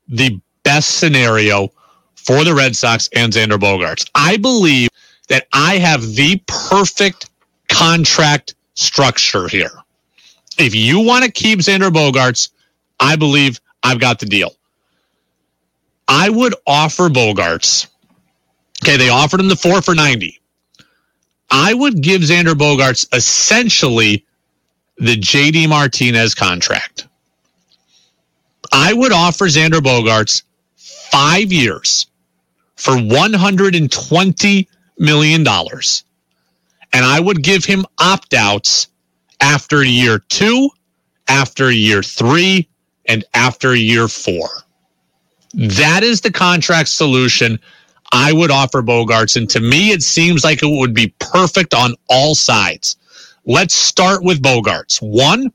the 0.08 0.40
best 0.62 0.98
scenario 0.98 1.70
for 2.14 2.44
the 2.44 2.54
Red 2.54 2.74
Sox 2.74 3.08
and 3.14 3.32
Xander 3.32 3.58
Bogaerts. 3.58 4.08
I 4.14 4.36
believe 4.36 4.88
that 5.28 5.46
I 5.52 5.78
have 5.78 6.02
the 6.14 6.42
perfect 6.46 7.30
contract 7.68 8.54
structure 8.74 9.48
here. 9.48 9.70
If 10.58 10.74
you 10.74 11.00
want 11.00 11.24
to 11.24 11.30
keep 11.30 11.60
Xander 11.60 11.90
Bogaerts, 11.90 12.50
I 12.98 13.16
believe 13.16 13.60
I've 13.82 14.00
got 14.00 14.18
the 14.18 14.26
deal. 14.26 14.52
I 16.08 16.30
would 16.30 16.54
offer 16.66 17.08
Bogaerts. 17.08 17.86
Okay, 18.82 18.96
they 18.96 19.08
offered 19.08 19.40
him 19.40 19.48
the 19.48 19.56
four 19.56 19.82
for 19.82 19.94
90. 19.94 20.40
I 21.50 21.74
would 21.74 22.02
give 22.02 22.22
Xander 22.22 22.54
Bogaerts 22.54 23.06
essentially 23.14 24.24
the 24.98 25.16
JD 25.16 25.68
Martinez 25.68 26.34
contract. 26.34 27.06
I 28.72 28.92
would 28.92 29.12
offer 29.12 29.46
Xander 29.46 29.80
Bogaerts 29.80 30.42
five 30.76 31.52
years 31.52 32.06
for 32.76 32.96
120 32.96 34.68
million 34.98 35.44
dollars. 35.44 36.04
And 36.92 37.04
I 37.04 37.20
would 37.20 37.42
give 37.42 37.64
him 37.64 37.84
opt 37.98 38.34
outs 38.34 38.88
after 39.40 39.84
year 39.84 40.20
two, 40.28 40.70
after 41.28 41.70
year 41.70 42.02
three, 42.02 42.68
and 43.06 43.24
after 43.34 43.74
year 43.74 44.08
four. 44.08 44.48
That 45.54 46.02
is 46.02 46.20
the 46.20 46.30
contract 46.32 46.88
solution 46.88 47.58
I 48.12 48.32
would 48.32 48.50
offer 48.50 48.82
Bogaerts. 48.82 49.36
And 49.36 49.48
to 49.50 49.60
me, 49.60 49.90
it 49.90 50.02
seems 50.02 50.44
like 50.44 50.62
it 50.62 50.68
would 50.68 50.94
be 50.94 51.14
perfect 51.18 51.74
on 51.74 51.94
all 52.08 52.34
sides. 52.34 52.96
Let's 53.44 53.74
start 53.74 54.22
with 54.22 54.42
Bogaerts. 54.42 55.00
One, 55.00 55.52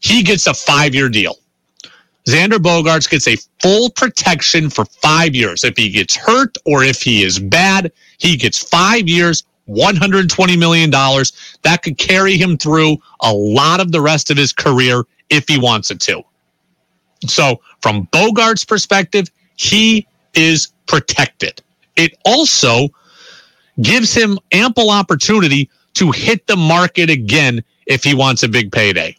he 0.00 0.22
gets 0.22 0.46
a 0.46 0.54
five 0.54 0.94
year 0.94 1.08
deal. 1.08 1.36
Xander 2.26 2.58
Bogaerts 2.58 3.10
gets 3.10 3.26
a 3.26 3.36
full 3.60 3.90
protection 3.90 4.70
for 4.70 4.84
five 4.84 5.34
years. 5.34 5.64
If 5.64 5.76
he 5.76 5.90
gets 5.90 6.14
hurt 6.14 6.56
or 6.64 6.84
if 6.84 7.02
he 7.02 7.24
is 7.24 7.38
bad, 7.38 7.92
he 8.18 8.36
gets 8.36 8.58
five 8.58 9.08
years, 9.08 9.44
$120 9.68 10.58
million. 10.58 10.90
That 10.90 11.82
could 11.82 11.98
carry 11.98 12.36
him 12.36 12.56
through 12.56 12.98
a 13.20 13.32
lot 13.32 13.80
of 13.80 13.90
the 13.90 14.00
rest 14.00 14.30
of 14.30 14.36
his 14.36 14.52
career 14.52 15.02
if 15.30 15.48
he 15.48 15.58
wants 15.58 15.90
it 15.90 16.00
to. 16.02 16.22
So, 17.26 17.60
from 17.80 18.06
Bogaerts' 18.08 18.66
perspective, 18.66 19.28
he 19.56 20.06
is 20.34 20.72
protected. 20.86 21.60
It 21.96 22.16
also 22.24 22.88
gives 23.80 24.14
him 24.14 24.38
ample 24.52 24.90
opportunity 24.90 25.70
to 25.94 26.10
hit 26.10 26.46
the 26.46 26.56
market 26.56 27.10
again 27.10 27.62
if 27.86 28.04
he 28.04 28.14
wants 28.14 28.42
a 28.42 28.48
big 28.48 28.72
payday 28.72 29.16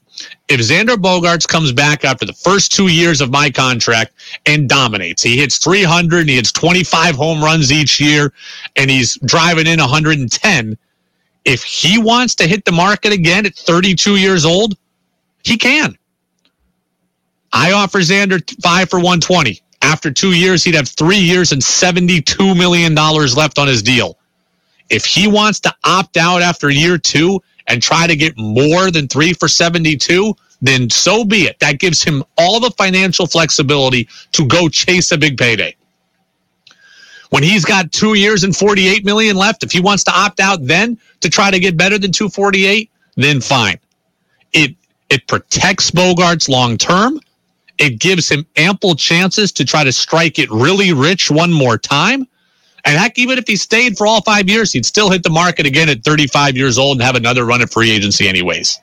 if 0.53 0.59
Xander 0.59 0.95
Bogaerts 0.95 1.47
comes 1.47 1.71
back 1.71 2.05
after 2.05 2.25
the 2.25 2.33
first 2.33 2.71
two 2.71 2.87
years 2.87 3.21
of 3.21 3.31
my 3.31 3.49
contract 3.49 4.13
and 4.45 4.69
dominates, 4.69 5.23
he 5.23 5.37
hits 5.37 5.57
300 5.57 6.21
and 6.21 6.29
he 6.29 6.35
hits 6.35 6.51
25 6.51 7.15
home 7.15 7.43
runs 7.43 7.71
each 7.71 7.99
year 7.99 8.31
and 8.75 8.91
he's 8.91 9.15
driving 9.25 9.67
in 9.67 9.79
110. 9.79 10.77
If 11.45 11.63
he 11.63 11.97
wants 11.99 12.35
to 12.35 12.47
hit 12.47 12.65
the 12.65 12.71
market 12.71 13.11
again 13.11 13.45
at 13.45 13.55
32 13.55 14.17
years 14.17 14.45
old, 14.45 14.77
he 15.43 15.57
can. 15.57 15.97
I 17.51 17.71
offer 17.71 17.99
Xander 17.99 18.41
five 18.61 18.89
for 18.89 18.97
120. 18.97 19.59
After 19.81 20.11
two 20.11 20.31
years, 20.31 20.63
he'd 20.63 20.75
have 20.75 20.87
three 20.87 21.17
years 21.17 21.51
and 21.51 21.61
$72 21.61 22.57
million 22.57 22.95
left 22.95 23.59
on 23.59 23.67
his 23.67 23.83
deal. 23.83 24.17
If 24.89 25.05
he 25.05 25.27
wants 25.27 25.59
to 25.61 25.73
opt 25.83 26.17
out 26.17 26.41
after 26.41 26.69
year 26.69 26.97
two 26.97 27.41
and 27.67 27.81
try 27.81 28.07
to 28.07 28.15
get 28.15 28.37
more 28.37 28.91
than 28.91 29.07
three 29.07 29.33
for 29.33 29.47
72, 29.47 30.35
then 30.61 30.89
so 30.89 31.25
be 31.25 31.43
it. 31.43 31.59
That 31.59 31.79
gives 31.79 32.03
him 32.03 32.23
all 32.37 32.59
the 32.59 32.71
financial 32.71 33.27
flexibility 33.27 34.09
to 34.33 34.47
go 34.47 34.69
chase 34.69 35.11
a 35.11 35.17
big 35.17 35.37
payday. 35.37 35.75
When 37.31 37.43
he's 37.43 37.65
got 37.65 37.91
two 37.91 38.15
years 38.15 38.43
and 38.43 38.55
48 38.55 39.05
million 39.05 39.37
left, 39.37 39.63
if 39.63 39.71
he 39.71 39.81
wants 39.81 40.03
to 40.05 40.11
opt 40.13 40.39
out 40.39 40.59
then 40.65 40.99
to 41.21 41.29
try 41.29 41.51
to 41.51 41.59
get 41.59 41.77
better 41.77 41.97
than 41.99 42.11
248, 42.11 42.91
then 43.17 43.41
fine. 43.41 43.79
It 44.53 44.75
it 45.09 45.27
protects 45.27 45.91
Bogaerts 45.91 46.49
long 46.49 46.77
term. 46.77 47.19
It 47.79 47.99
gives 47.99 48.29
him 48.29 48.45
ample 48.57 48.95
chances 48.95 49.51
to 49.53 49.65
try 49.65 49.83
to 49.83 49.91
strike 49.91 50.39
it 50.39 50.49
really 50.51 50.93
rich 50.93 51.31
one 51.31 51.51
more 51.53 51.77
time. 51.77 52.27
And 52.85 52.97
heck, 52.97 53.17
even 53.17 53.37
if 53.37 53.47
he 53.47 53.55
stayed 53.55 53.97
for 53.97 54.05
all 54.05 54.21
five 54.21 54.49
years, 54.49 54.73
he'd 54.73 54.85
still 54.85 55.09
hit 55.09 55.23
the 55.23 55.29
market 55.29 55.65
again 55.65 55.89
at 55.89 56.03
35 56.03 56.57
years 56.57 56.77
old 56.77 56.97
and 56.97 57.03
have 57.03 57.15
another 57.15 57.45
run 57.45 57.61
at 57.61 57.71
free 57.71 57.91
agency, 57.91 58.27
anyways. 58.27 58.79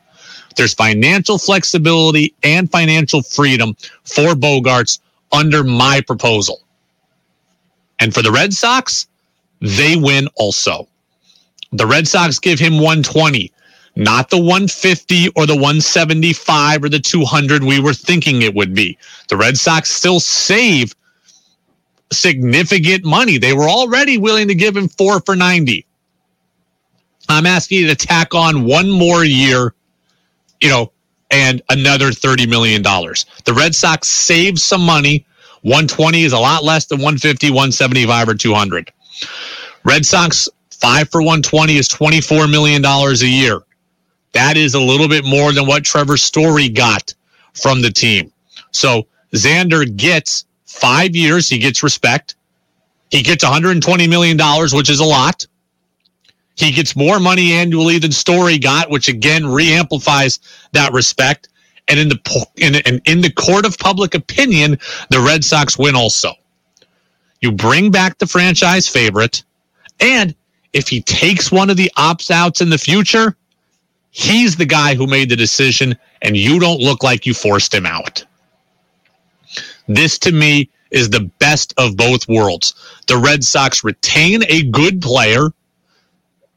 There's 0.57 0.75
financial 0.75 1.39
flexibility 1.39 2.35
and 2.43 2.71
financial 2.71 3.23
freedom 3.23 3.77
for 4.05 4.35
Bogaerts 4.35 5.01
under 5.33 5.63
my 5.63 6.01
proposal. 6.01 6.61
And 8.01 8.15
for 8.15 8.23
the 8.23 8.33
Red 8.33 8.53
Sox, 8.55 9.07
they 9.61 9.97
win 9.97 10.29
also. 10.37 10.89
The 11.73 11.87
Red 11.87 12.09
Sox 12.09 12.39
give 12.39 12.59
him 12.59 12.75
120, 12.75 13.53
not 13.95 14.31
the 14.31 14.39
150 14.39 15.29
or 15.37 15.47
the 15.47 15.55
175 15.55 16.85
or 16.85 16.89
the 16.89 16.99
200 16.99 17.63
we 17.63 17.79
were 17.79 17.95
thinking 17.95 18.43
it 18.43 18.55
would 18.55 18.75
be. 18.75 18.99
The 19.29 19.37
Red 19.37 19.57
Sox 19.57 19.91
still 19.91 20.19
save 20.19 20.95
significant 22.13 23.05
money. 23.05 23.39
They 23.39 23.53
were 23.53 23.69
already 23.69 24.19
willing 24.19 24.49
to 24.49 24.55
give 24.55 24.77
him 24.77 24.89
four 24.89 25.21
for 25.21 25.37
90. 25.37 25.87
I'm 27.29 27.47
asking 27.47 27.81
you 27.81 27.87
to 27.89 27.95
tack 27.95 28.35
on 28.35 28.65
one 28.65 28.91
more 28.91 29.25
year, 29.25 29.75
you 30.61 30.69
know, 30.69 30.93
and 31.31 31.63
another 31.71 32.11
$30 32.11 32.49
million. 32.49 32.83
The 32.83 33.55
Red 33.57 33.75
Sox 33.75 34.09
save 34.09 34.59
some 34.59 34.85
money. 34.85 35.25
120 35.63 36.25
is 36.25 36.33
a 36.33 36.39
lot 36.39 36.65
less 36.65 36.87
than 36.87 36.99
150, 36.99 37.51
175, 37.51 38.29
or 38.29 38.35
200. 38.35 38.93
Red 39.85 40.05
Sox, 40.05 40.49
five 40.71 41.09
for 41.09 41.21
120 41.21 41.77
is 41.77 41.89
$24 41.89 42.51
million 42.51 42.85
a 42.85 43.15
year. 43.25 43.61
That 44.33 44.57
is 44.57 44.75
a 44.75 44.81
little 44.81 45.09
bit 45.09 45.25
more 45.25 45.53
than 45.53 45.67
what 45.67 45.85
Trevor 45.85 46.17
Story 46.17 46.69
got 46.69 47.15
from 47.55 47.83
the 47.83 47.91
team. 47.91 48.33
So 48.73 49.07
Xander 49.35 49.97
gets 49.97 50.47
five 50.71 51.17
years, 51.17 51.49
he 51.49 51.59
gets 51.59 51.83
respect. 51.83 52.37
He 53.11 53.23
gets 53.23 53.45
$120 53.45 54.09
million, 54.09 54.39
which 54.73 54.89
is 54.89 55.01
a 55.01 55.05
lot. 55.05 55.47
He 56.55 56.71
gets 56.71 56.95
more 56.95 57.19
money 57.19 57.53
annually 57.53 57.99
than 57.99 58.13
Story 58.13 58.59
got, 58.59 58.89
which 58.91 59.09
again 59.09 59.43
reamplifies 59.43 60.39
that 60.73 60.93
respect. 60.93 61.49
And 61.89 61.99
in 61.99 62.09
the 62.09 62.47
in, 62.57 62.77
in, 62.87 63.01
in 63.05 63.21
the 63.21 63.33
court 63.33 63.67
of 63.67 63.79
public 63.79 64.15
opinion, 64.15 64.79
the 65.11 65.21
Red 65.21 65.45
Sox 65.45 65.77
win 65.77 65.97
also. 65.97 66.35
You 67.41 67.51
bring 67.51 67.91
back 67.91 68.19
the 68.19 68.27
franchise 68.27 68.87
favorite, 68.87 69.43
and 69.99 70.35
if 70.73 70.89
he 70.89 71.01
takes 71.03 71.51
one 71.51 71.71
of 71.71 71.77
the 71.77 71.91
opt 71.97 72.31
outs 72.31 72.61
in 72.61 72.71
the 72.71 72.79
future, 72.79 73.35
he's 74.11 74.57
the 74.57 74.67
guy 74.67 74.95
who 74.95 75.07
made 75.07 75.31
the 75.31 75.37
decision, 75.37 75.97
and 76.23 76.37
you 76.37 76.61
don't 76.61 76.81
look 76.81 77.03
like 77.03 77.27
you 77.27 77.35
forced 77.35 77.75
him 77.75 77.87
out. 77.87 78.25
This 79.95 80.19
to 80.21 80.33
me 80.33 80.71
is 80.93 81.11
the 81.11 81.31
best 81.41 81.75
of 81.77 81.97
both 81.97 82.29
worlds. 82.29 82.75
The 83.09 83.17
Red 83.17 83.43
Sox 83.45 83.83
retain 83.83 84.45
a 84.49 84.63
good 84.65 85.03
player. 85.03 85.49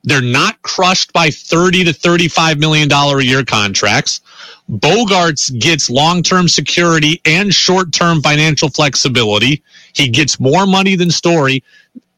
They're 0.04 0.22
not 0.22 0.62
crushed 0.62 1.14
by 1.14 1.32
30 1.32 1.86
to 1.86 1.94
35 1.94 2.60
million 2.60 2.88
dollar 2.88 3.20
a 3.20 3.24
year 3.24 3.44
contracts. 3.44 4.22
Bogaerts 4.70 5.58
gets 5.60 5.90
long-term 5.90 6.48
security 6.48 7.22
and 7.26 7.54
short-term 7.54 8.22
financial 8.22 8.70
flexibility. 8.70 9.64
He 9.94 10.10
gets 10.10 10.40
more 10.40 10.68
money 10.68 10.96
than 10.96 11.10
Story 11.12 11.64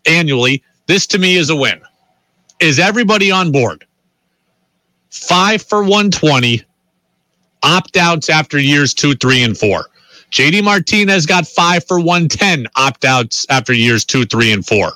annually. 0.05 0.63
This 0.88 1.07
to 1.07 1.18
me 1.18 1.38
is 1.38 1.49
a 1.49 1.55
win. 1.55 1.82
Is 2.59 2.80
everybody 2.80 3.32
on 3.32 3.51
board? 3.51 3.86
5 5.11 5.61
for 5.63 5.82
120 5.82 6.63
opt-outs 7.63 8.30
after 8.30 8.59
years 8.59 8.93
2, 8.93 9.16
3 9.16 9.43
and 9.43 9.57
4. 9.57 9.86
JD 10.32 10.64
Martinez 10.64 11.26
got 11.26 11.48
five 11.48 11.86
for 11.86 12.00
110 12.00 12.68
opt 12.76 13.06
outs 13.06 13.46
after 13.50 13.74
years 13.74 14.06
two, 14.06 14.26
three, 14.26 14.52
and 14.52 14.66
four. 14.66 14.92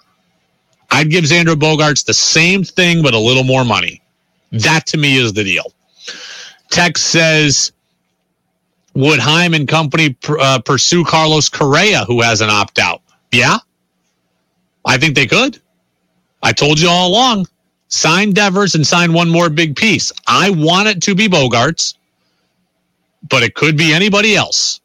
I'd 0.92 1.10
give 1.10 1.26
Xander 1.26 1.56
Bogaerts 1.56 2.06
the 2.06 2.14
same 2.14 2.64
thing, 2.64 3.04
but 3.04 3.14
a 3.14 3.20
little 3.20 3.44
more 3.44 3.64
money. 3.64 4.02
That 4.52 4.88
to 4.88 4.98
me 4.98 5.18
is 5.18 5.34
the 5.34 5.44
deal. 5.44 5.72
Tex 6.72 7.02
says, 7.02 7.72
would 8.96 9.20
Chaim 9.20 9.54
and 9.54 9.68
company 9.68 10.18
uh, 10.28 10.60
pursue 10.60 11.06
Carlos 11.06 11.48
Correa, 11.50 12.06
who 12.06 12.22
has 12.22 12.42
an 12.42 12.50
opt 12.50 12.80
out? 12.80 13.02
Yeah, 13.32 13.58
I 14.86 14.98
think 14.98 15.16
they 15.16 15.28
could. 15.28 15.62
I 16.42 16.52
told 16.52 16.80
you 16.80 16.90
all 16.90 17.10
along 17.10 17.46
sign 17.90 18.32
Devers 18.32 18.76
and 18.76 18.86
sign 18.86 19.14
one 19.14 19.30
more 19.30 19.50
big 19.50 19.76
piece. 19.76 20.12
I 20.28 20.52
want 20.52 20.88
it 20.88 21.02
to 21.04 21.16
be 21.16 21.28
Bogaerts, 21.28 21.96
but 23.28 23.44
it 23.44 23.56
could 23.56 23.78
be 23.78 23.94
anybody 23.94 24.36
else. 24.36 24.79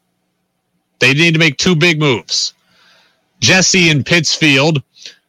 They 0.98 1.14
need 1.14 1.34
to 1.34 1.40
make 1.40 1.58
two 1.58 1.76
big 1.76 1.98
moves. 1.98 2.54
Jesse 3.40 3.90
in 3.90 4.04
Pittsfield. 4.04 4.82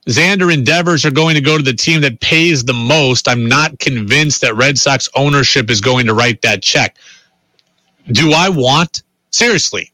Xander 0.08 0.54
and 0.54 0.66
Devers 0.66 1.04
are 1.04 1.12
going 1.12 1.36
to 1.36 1.42
go 1.42 1.58
to 1.58 1.64
the 1.64 1.74
team 1.74 2.02
that 2.02 2.20
pays 2.20 2.64
the 2.64 2.74
most. 2.74 3.28
I'm 3.28 3.48
not 3.48 3.80
convinced 3.80 4.42
that 4.42 4.56
Red 4.56 4.78
Sox 4.78 5.10
ownership 5.16 5.70
is 5.72 5.82
going 5.82 6.06
to 6.06 6.14
write 6.14 6.44
that 6.44 6.62
check. 6.62 6.98
Do 8.12 8.32
I 8.32 8.50
want, 8.50 9.02
seriously, 9.32 9.92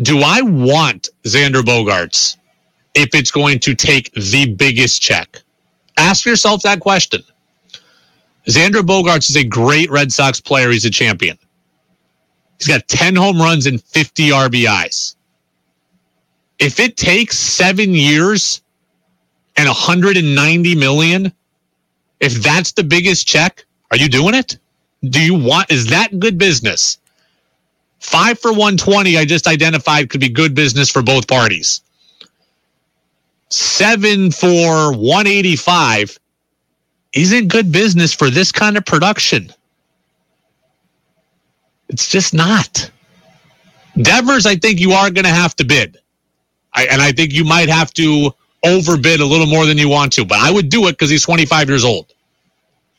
do 0.00 0.20
I 0.24 0.40
want 0.40 1.10
Xander 1.24 1.60
Bogaerts 1.62 2.38
if 2.94 3.14
it's 3.14 3.30
going 3.30 3.58
to 3.60 3.74
take 3.74 4.12
the 4.14 4.54
biggest 4.54 5.02
check? 5.02 5.42
Ask 5.98 6.24
yourself 6.24 6.62
that 6.62 6.80
question. 6.80 7.22
Xander 8.46 8.80
Bogaerts 8.80 9.28
is 9.28 9.36
a 9.36 9.44
great 9.44 9.90
Red 9.90 10.10
Sox 10.10 10.40
player. 10.40 10.70
He's 10.70 10.86
a 10.86 10.90
champion. 10.90 11.38
He's 12.60 12.68
got 12.68 12.86
10 12.88 13.16
home 13.16 13.40
runs 13.40 13.66
and 13.66 13.82
50 13.82 14.28
RBIs. 14.28 15.16
If 16.58 16.78
it 16.78 16.98
takes 16.98 17.38
seven 17.38 17.94
years 17.94 18.60
and 19.56 19.66
190 19.66 20.74
million, 20.74 21.32
if 22.20 22.34
that's 22.34 22.72
the 22.72 22.84
biggest 22.84 23.26
check, 23.26 23.64
are 23.90 23.96
you 23.96 24.10
doing 24.10 24.34
it? 24.34 24.58
Do 25.02 25.24
you 25.24 25.34
want, 25.34 25.72
is 25.72 25.86
that 25.86 26.20
good 26.20 26.36
business? 26.36 26.98
Five 27.98 28.38
for 28.38 28.50
120, 28.50 29.16
I 29.16 29.24
just 29.24 29.46
identified 29.46 30.10
could 30.10 30.20
be 30.20 30.28
good 30.28 30.54
business 30.54 30.90
for 30.90 31.00
both 31.00 31.26
parties. 31.26 31.80
Seven 33.48 34.30
for 34.30 34.92
185 34.92 36.18
isn't 37.14 37.48
good 37.48 37.72
business 37.72 38.12
for 38.12 38.28
this 38.28 38.52
kind 38.52 38.76
of 38.76 38.84
production. 38.84 39.50
It's 41.90 42.08
just 42.08 42.34
not. 42.34 42.90
Devers, 44.02 44.46
I 44.46 44.56
think 44.56 44.80
you 44.80 44.92
are 44.92 45.10
going 45.10 45.24
to 45.24 45.30
have 45.30 45.56
to 45.56 45.64
bid. 45.64 45.98
I, 46.74 46.86
and 46.86 47.02
I 47.02 47.12
think 47.12 47.32
you 47.32 47.44
might 47.44 47.68
have 47.68 47.92
to 47.94 48.32
overbid 48.64 49.20
a 49.20 49.26
little 49.26 49.46
more 49.46 49.66
than 49.66 49.78
you 49.78 49.88
want 49.88 50.12
to, 50.14 50.24
but 50.24 50.38
I 50.38 50.50
would 50.50 50.68
do 50.70 50.86
it 50.88 50.92
because 50.92 51.10
he's 51.10 51.24
25 51.24 51.68
years 51.68 51.84
old. 51.84 52.12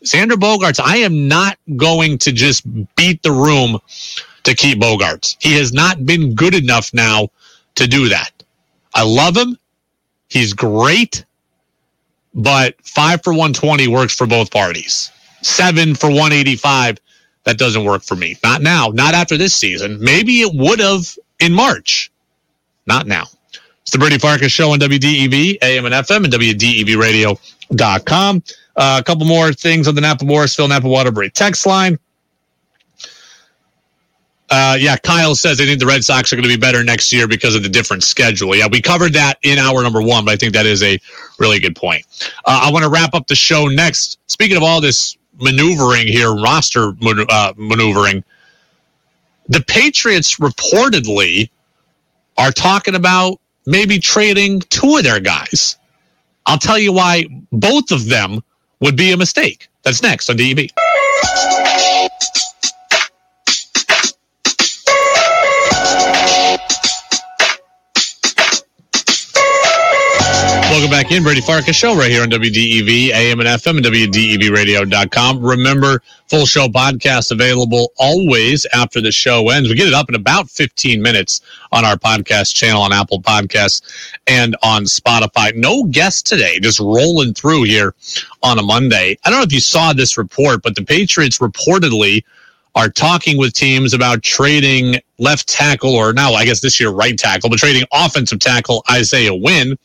Xander 0.05 0.33
Bogaerts, 0.33 0.79
I 0.83 0.97
am 0.97 1.27
not 1.27 1.57
going 1.77 2.17
to 2.19 2.31
just 2.31 2.63
beat 2.95 3.23
the 3.23 3.31
room 3.31 3.79
to 4.43 4.55
keep 4.55 4.79
Bogaerts. 4.79 5.37
He 5.39 5.55
has 5.57 5.73
not 5.73 6.05
been 6.05 6.35
good 6.35 6.55
enough 6.55 6.93
now 6.93 7.29
to 7.75 7.87
do 7.87 8.09
that. 8.09 8.31
I 8.95 9.03
love 9.03 9.37
him. 9.37 9.57
He's 10.29 10.53
great, 10.53 11.25
but 12.33 12.75
five 12.85 13.23
for 13.23 13.31
120 13.31 13.87
works 13.89 14.15
for 14.15 14.27
both 14.27 14.51
parties. 14.51 15.11
Seven 15.41 15.95
for 15.95 16.07
185 16.09 16.99
that 17.43 17.57
doesn't 17.57 17.85
work 17.85 18.03
for 18.03 18.15
me. 18.15 18.37
Not 18.43 18.61
now, 18.61 18.89
not 18.93 19.13
after 19.13 19.37
this 19.37 19.55
season. 19.55 19.99
Maybe 19.99 20.41
it 20.41 20.51
would 20.53 20.79
have 20.79 21.17
in 21.39 21.53
March. 21.53 22.11
Not 22.85 23.07
now. 23.07 23.25
It's 23.81 23.91
the 23.91 23.97
Brady 23.97 24.17
Farkas 24.17 24.51
Show 24.51 24.71
on 24.71 24.79
WDEV, 24.79 25.57
AM 25.61 25.85
and 25.85 25.93
FM, 25.93 26.23
and 26.23 26.33
WDEVradio.com. 26.33 28.43
Uh, 28.75 28.97
a 28.99 29.03
couple 29.03 29.25
more 29.25 29.51
things 29.51 29.87
on 29.87 29.95
the 29.95 30.01
Napa 30.01 30.23
Morrisville 30.23 30.67
Napa 30.67 30.87
Waterbury 30.87 31.29
text 31.29 31.65
line. 31.65 31.97
Uh, 34.49 34.77
yeah, 34.79 34.97
Kyle 34.97 35.33
says 35.33 35.61
I 35.61 35.65
think 35.65 35.79
the 35.79 35.85
Red 35.85 36.03
Sox 36.03 36.31
are 36.31 36.35
going 36.35 36.43
to 36.43 36.49
be 36.49 36.57
better 36.57 36.83
next 36.83 37.13
year 37.13 37.25
because 37.25 37.55
of 37.55 37.63
the 37.63 37.69
different 37.69 38.03
schedule. 38.03 38.53
Yeah, 38.53 38.67
we 38.69 38.81
covered 38.81 39.13
that 39.13 39.35
in 39.43 39.57
hour 39.57 39.81
number 39.81 40.01
one, 40.01 40.25
but 40.25 40.31
I 40.31 40.35
think 40.35 40.53
that 40.53 40.65
is 40.65 40.83
a 40.83 40.99
really 41.39 41.59
good 41.59 41.75
point. 41.75 42.05
Uh, 42.45 42.63
I 42.65 42.71
want 42.71 42.83
to 42.83 42.89
wrap 42.89 43.13
up 43.13 43.27
the 43.27 43.35
show 43.35 43.67
next. 43.67 44.19
Speaking 44.27 44.57
of 44.57 44.63
all 44.63 44.81
this 44.81 45.17
maneuvering 45.41 46.07
here, 46.07 46.33
roster 46.33 46.93
uh, 47.01 47.53
maneuvering. 47.57 48.23
The 49.49 49.63
Patriots 49.67 50.37
reportedly 50.37 51.49
are 52.37 52.51
talking 52.51 52.95
about 52.95 53.39
maybe 53.65 53.99
trading 53.99 54.61
two 54.61 54.97
of 54.97 55.03
their 55.03 55.19
guys. 55.19 55.77
I'll 56.45 56.57
tell 56.57 56.79
you 56.79 56.93
why 56.93 57.25
both 57.51 57.91
of 57.91 58.07
them 58.07 58.41
would 58.79 58.95
be 58.95 59.11
a 59.11 59.17
mistake. 59.17 59.67
That's 59.83 60.01
next 60.01 60.29
on 60.29 60.37
DEV. 60.37 60.69
Back 70.91 71.09
in. 71.09 71.23
Brady 71.23 71.39
Farkas 71.39 71.77
show 71.77 71.95
right 71.95 72.11
here 72.11 72.21
on 72.21 72.29
WDEV, 72.29 73.11
AM 73.11 73.39
and 73.39 73.47
FM, 73.47 73.77
and 73.77 73.85
WDEVradio.com. 73.85 75.41
Remember, 75.41 76.03
full 76.27 76.45
show 76.45 76.67
podcast 76.67 77.31
available 77.31 77.93
always 77.97 78.65
after 78.73 78.99
the 78.99 79.11
show 79.11 79.47
ends. 79.49 79.69
We 79.69 79.75
get 79.75 79.87
it 79.87 79.93
up 79.93 80.09
in 80.09 80.15
about 80.15 80.49
15 80.49 81.01
minutes 81.01 81.39
on 81.71 81.85
our 81.85 81.95
podcast 81.95 82.53
channel 82.53 82.81
on 82.81 82.91
Apple 82.91 83.21
Podcasts 83.21 83.81
and 84.27 84.57
on 84.63 84.83
Spotify. 84.83 85.55
No 85.55 85.85
guest 85.85 86.27
today, 86.27 86.59
just 86.59 86.81
rolling 86.81 87.33
through 87.33 87.63
here 87.63 87.95
on 88.43 88.59
a 88.59 88.61
Monday. 88.61 89.17
I 89.23 89.29
don't 89.29 89.39
know 89.39 89.45
if 89.45 89.53
you 89.53 89.61
saw 89.61 89.93
this 89.93 90.17
report, 90.17 90.61
but 90.61 90.75
the 90.75 90.83
Patriots 90.83 91.39
reportedly 91.39 92.25
are 92.75 92.89
talking 92.89 93.37
with 93.37 93.53
teams 93.53 93.93
about 93.93 94.23
trading 94.23 94.99
left 95.19 95.47
tackle, 95.47 95.95
or 95.95 96.11
now 96.11 96.33
I 96.33 96.43
guess 96.43 96.59
this 96.59 96.81
year 96.81 96.89
right 96.89 97.17
tackle, 97.17 97.49
but 97.49 97.59
trading 97.59 97.83
offensive 97.93 98.39
tackle 98.39 98.83
Isaiah 98.91 99.33
Wynn 99.33 99.77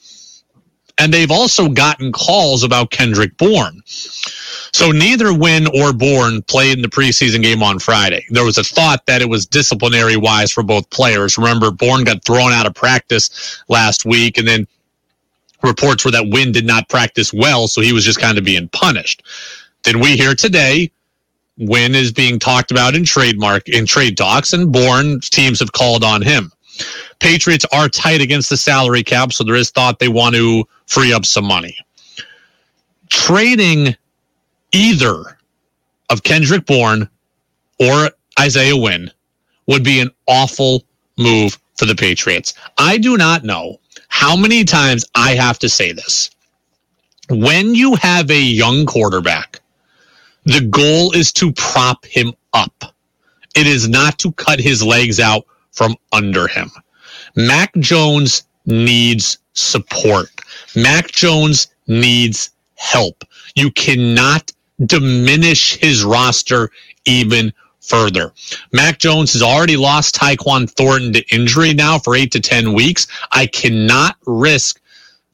and 0.98 1.12
they've 1.12 1.31
also 1.31 1.68
gotten 1.68 2.12
calls 2.12 2.62
about 2.62 2.90
Kendrick 2.90 3.36
Bourne. 3.36 3.82
So 3.86 4.90
neither 4.90 5.32
Wynn 5.32 5.66
or 5.74 5.93
Bourne 5.93 6.43
played 6.43 6.77
in 6.77 6.82
the 6.82 6.89
preseason 6.89 7.43
game 7.43 7.62
on 7.62 7.78
Friday. 7.78 8.24
There 8.31 8.44
was 8.44 8.59
a 8.59 8.64
thought 8.64 9.06
that 9.06 9.23
it 9.23 9.28
was 9.28 9.47
disciplinary 9.47 10.16
wise 10.16 10.52
for 10.52 10.62
both 10.62 10.89
players. 10.90 11.39
Remember, 11.39 11.70
Bourne 11.70 12.05
got 12.05 12.24
thrown 12.24 12.52
out 12.52 12.66
of 12.66 12.74
practice 12.74 13.62
last 13.68 14.05
week, 14.05 14.39
and 14.39 14.47
then 14.47 14.66
reports 15.62 16.05
were 16.05 16.10
that 16.10 16.28
Wynn 16.31 16.52
did 16.52 16.66
not 16.66 16.89
practice 16.89 17.32
well, 17.32 17.68
so 17.68 17.81
he 17.81 17.93
was 17.93 18.05
just 18.05 18.20
kind 18.20 18.39
of 18.39 18.44
being 18.44 18.68
punished. 18.68 19.23
Then 19.85 20.01
we 20.01 20.16
hear 20.16 20.35
today 20.35 20.90
Wynn 21.59 21.94
is 21.94 22.12
being 22.12 22.39
talked 22.39 22.70
about 22.70 22.94
in 22.94 23.05
trademark 23.05 23.68
in 23.68 23.86
trade 23.86 24.16
talks, 24.16 24.52
and 24.52 24.73
Bourne 24.73 25.20
teams 25.20 25.60
have 25.60 25.73
called 25.73 26.05
on 26.05 26.23
him. 26.23 26.52
Patriots 27.20 27.64
are 27.72 27.88
tight 27.88 28.20
against 28.20 28.51
the 28.51 28.56
salary 28.56 29.02
cap, 29.02 29.32
so 29.32 29.44
there 29.44 29.55
is 29.55 29.70
thought 29.70 29.98
they 29.98 30.09
want 30.09 30.34
to 30.34 30.64
free 30.86 31.12
up 31.12 31.24
some 31.24 31.44
money. 31.44 31.76
Trading 33.09 33.97
either 34.72 35.38
of 36.10 36.22
Kendrick 36.22 36.66
Bourne 36.66 37.09
or 37.80 38.10
Isaiah 38.38 38.76
Wynn 38.76 39.10
would 39.66 39.82
be 39.82 40.01
an 40.01 40.10
awful 40.26 40.84
move 41.18 41.59
for 41.76 41.86
the 41.86 41.94
Patriots. 41.94 42.55
I 42.78 42.98
do 42.98 43.16
not 43.16 43.44
know 43.44 43.80
how 44.09 44.36
many 44.36 44.64
times 44.64 45.05
I 45.14 45.34
have 45.34 45.59
to 45.60 45.68
say 45.68 45.93
this. 45.93 46.30
When 47.28 47.74
you 47.74 47.97
have 47.97 48.30
a 48.30 48.40
young 48.40 48.86
quarterback, 48.86 49.60
the 50.44 50.60
goal 50.60 51.12
is 51.12 51.32
to 51.34 51.52
prop 51.52 52.05
him 52.05 52.32
up. 52.52 52.94
It 53.56 53.66
is 53.66 53.88
not 53.88 54.18
to 54.20 54.32
cut 54.32 54.60
his 54.60 54.82
legs 54.82 55.18
out 55.18 55.44
from 55.72 55.97
under 56.12 56.47
him. 56.47 56.70
Mac 57.37 57.75
Jones 57.77 58.43
needs 58.65 59.39
support. 59.53 60.29
Mac 60.75 61.13
Jones 61.13 61.69
needs 61.87 62.51
help. 62.75 63.25
You 63.55 63.71
cannot 63.71 64.53
diminish 64.85 65.77
his 65.77 66.05
roster 66.05 66.71
even 67.05 67.53
further. 67.81 68.33
Mac 68.73 68.99
Jones 68.99 69.33
has 69.33 69.43
already 69.43 69.77
lost 69.77 70.17
Tyquan 70.17 70.69
Thornton 70.69 71.13
to 71.13 71.35
injury 71.35 71.73
now 71.73 71.99
for 71.99 72.17
eight 72.17 72.33
to 72.33 72.41
10 72.41 72.73
weeks. 72.73 73.07
I 73.33 73.47
cannot 73.47 74.17
risk 74.27 74.81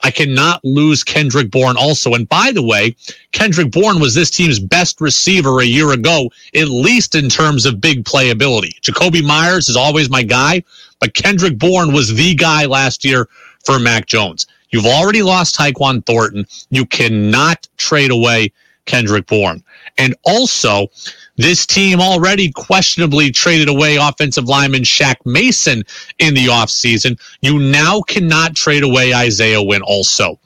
I 0.03 0.11
cannot 0.11 0.65
lose 0.65 1.05
Kendrick 1.05 1.51
Bourne 1.51 1.77
also. 1.77 2.15
And 2.15 2.29
by 2.29 2.51
the 2.53 2.63
way, 2.63 2.97
Kendrick 3.33 3.71
Bourne 3.71 4.01
was 4.01 4.15
this 4.15 4.31
team's 4.31 4.59
best 4.59 5.01
receiver 5.01 5.61
a 5.61 5.65
year 5.65 5.93
ago, 5.93 6.31
at 6.55 6.69
least 6.69 7.15
in 7.15 7.29
terms 7.29 7.67
of 7.67 7.81
big 7.81 8.05
playability. 8.05 8.81
Jakobi 8.81 9.25
Meyers 9.25 9.69
is 9.69 9.77
always 9.77 10.11
my 10.11 10.23
guy, 10.23 10.63
but 11.01 11.15
Kendrick 11.15 11.59
Bourne 11.59 11.93
was 11.93 12.15
the 12.15 12.35
guy 12.35 12.67
last 12.67 13.05
year 13.05 13.29
for 13.65 13.79
Mac 13.79 14.07
Jones. 14.07 14.47
You've 14.71 14.87
already 14.87 15.23
lost 15.23 15.57
Tyquan 15.57 16.05
Thornton. 16.05 16.47
You 16.71 16.87
cannot 16.87 17.69
trade 17.77 18.11
away 18.11 18.53
Kendrick 18.87 19.27
Bourne. 19.27 19.63
And 19.99 20.15
also, 20.25 20.89
this 21.37 21.67
team 21.67 22.01
already 22.01 22.51
questionably 22.53 23.31
traded 23.31 23.69
away 23.69 23.97
offensive 23.97 24.45
lineman 24.45 24.83
Shaq 24.83 25.17
Mason 25.25 25.83
in 26.19 26.35
the 26.35 26.47
offseason. 26.47 27.19
You 27.41 27.59
now 27.59 28.03
cannot 28.03 28.55
trade 28.55 28.83
away 28.83 29.15
Isaiah 29.15 29.63
Wynn 29.63 29.83
also. 29.83 30.39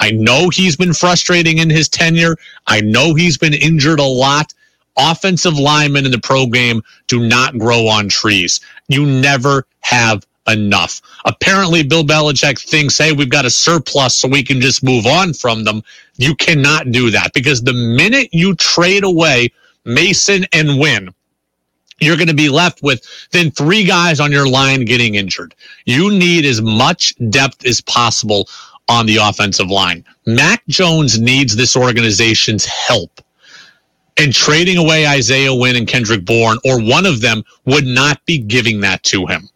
I 0.00 0.10
know 0.10 0.50
he's 0.50 0.76
been 0.76 0.92
frustrating 0.92 1.58
in 1.58 1.70
his 1.70 1.88
tenure. 1.88 2.36
I 2.66 2.80
know 2.80 3.14
he's 3.14 3.38
been 3.38 3.54
injured 3.54 4.00
a 4.00 4.04
lot. 4.04 4.52
Offensive 4.96 5.58
linemen 5.58 6.04
in 6.04 6.12
the 6.12 6.20
pro 6.20 6.46
game 6.46 6.82
do 7.06 7.26
not 7.26 7.58
grow 7.58 7.86
on 7.86 8.08
trees. 8.08 8.60
You 8.88 9.06
never 9.06 9.66
have 9.80 10.26
enough. 10.46 11.00
Apparently, 11.24 11.82
Bill 11.82 12.04
Belichick 12.04 12.60
thinks, 12.60 12.98
hey, 12.98 13.12
we've 13.12 13.30
got 13.30 13.44
a 13.44 13.50
surplus 13.50 14.16
so 14.16 14.28
we 14.28 14.42
can 14.42 14.60
just 14.60 14.82
move 14.82 15.06
on 15.06 15.32
from 15.32 15.64
them. 15.64 15.82
You 16.16 16.34
cannot 16.34 16.92
do 16.92 17.10
that 17.10 17.32
because 17.32 17.62
the 17.62 17.72
minute 17.72 18.28
you 18.32 18.54
trade 18.54 19.04
away 19.04 19.52
Mason 19.84 20.44
and 20.52 20.78
Wynn, 20.78 21.14
you're 22.00 22.16
going 22.16 22.28
to 22.28 22.34
be 22.34 22.48
left 22.48 22.82
with 22.82 23.06
then 23.30 23.50
three 23.50 23.84
guys 23.84 24.20
on 24.20 24.32
your 24.32 24.48
line 24.48 24.84
getting 24.84 25.14
injured. 25.14 25.54
You 25.84 26.10
need 26.10 26.44
as 26.44 26.60
much 26.60 27.14
depth 27.30 27.64
as 27.66 27.80
possible 27.80 28.48
on 28.88 29.06
the 29.06 29.16
offensive 29.16 29.68
line. 29.68 30.04
Mac 30.26 30.66
Jones 30.68 31.18
needs 31.20 31.56
this 31.56 31.76
organization's 31.76 32.64
help. 32.64 33.20
And 34.16 34.32
trading 34.32 34.78
away 34.78 35.06
Isaiah 35.06 35.54
Wynn 35.54 35.74
and 35.74 35.88
Kendrick 35.88 36.24
Bourne, 36.24 36.58
or 36.64 36.80
one 36.80 37.04
of 37.04 37.20
them, 37.20 37.42
would 37.64 37.84
not 37.84 38.24
be 38.26 38.38
giving 38.38 38.80
that 38.80 39.02
to 39.04 39.26
him. 39.26 39.48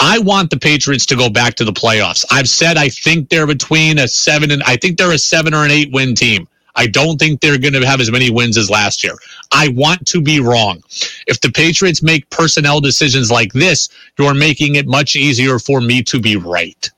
I 0.00 0.20
want 0.20 0.50
the 0.50 0.58
Patriots 0.58 1.06
to 1.08 1.16
go 1.16 1.30
back 1.30 1.56
to 1.56 1.64
the 1.66 1.72
playoffs. 1.72 2.24
I've 2.32 2.48
said 2.50 2.78
I 2.78 2.90
think 2.90 3.30
they're 3.30 3.48
between 3.48 3.98
a 3.98 4.08
seven 4.08 4.52
and 4.52 4.62
I 4.64 4.76
think 4.78 4.98
they're 4.98 5.12
a 5.12 5.18
seven 5.18 5.54
or 5.54 5.64
an 5.64 5.72
eight 5.72 5.92
win 5.92 6.16
team. 6.16 6.48
I 6.76 6.88
don't 6.88 7.18
think 7.18 7.40
they're 7.40 7.58
going 7.58 7.74
to 7.74 7.86
have 7.86 8.00
as 8.00 8.12
many 8.12 8.30
wins 8.30 8.58
as 8.58 8.70
last 8.70 9.04
year. 9.04 9.14
I 9.52 9.68
want 9.70 10.06
to 10.08 10.22
be 10.22 10.40
wrong. 10.40 10.84
If 11.26 11.40
the 11.40 11.50
Patriots 11.50 12.02
make 12.02 12.30
personnel 12.30 12.80
decisions 12.82 13.30
like 13.32 13.52
this, 13.54 13.90
you're 14.18 14.34
making 14.34 14.76
it 14.76 14.86
much 14.88 15.16
easier 15.16 15.58
for 15.58 15.80
me 15.82 16.02
to 16.04 16.20
be 16.20 16.36
right. 16.36 16.90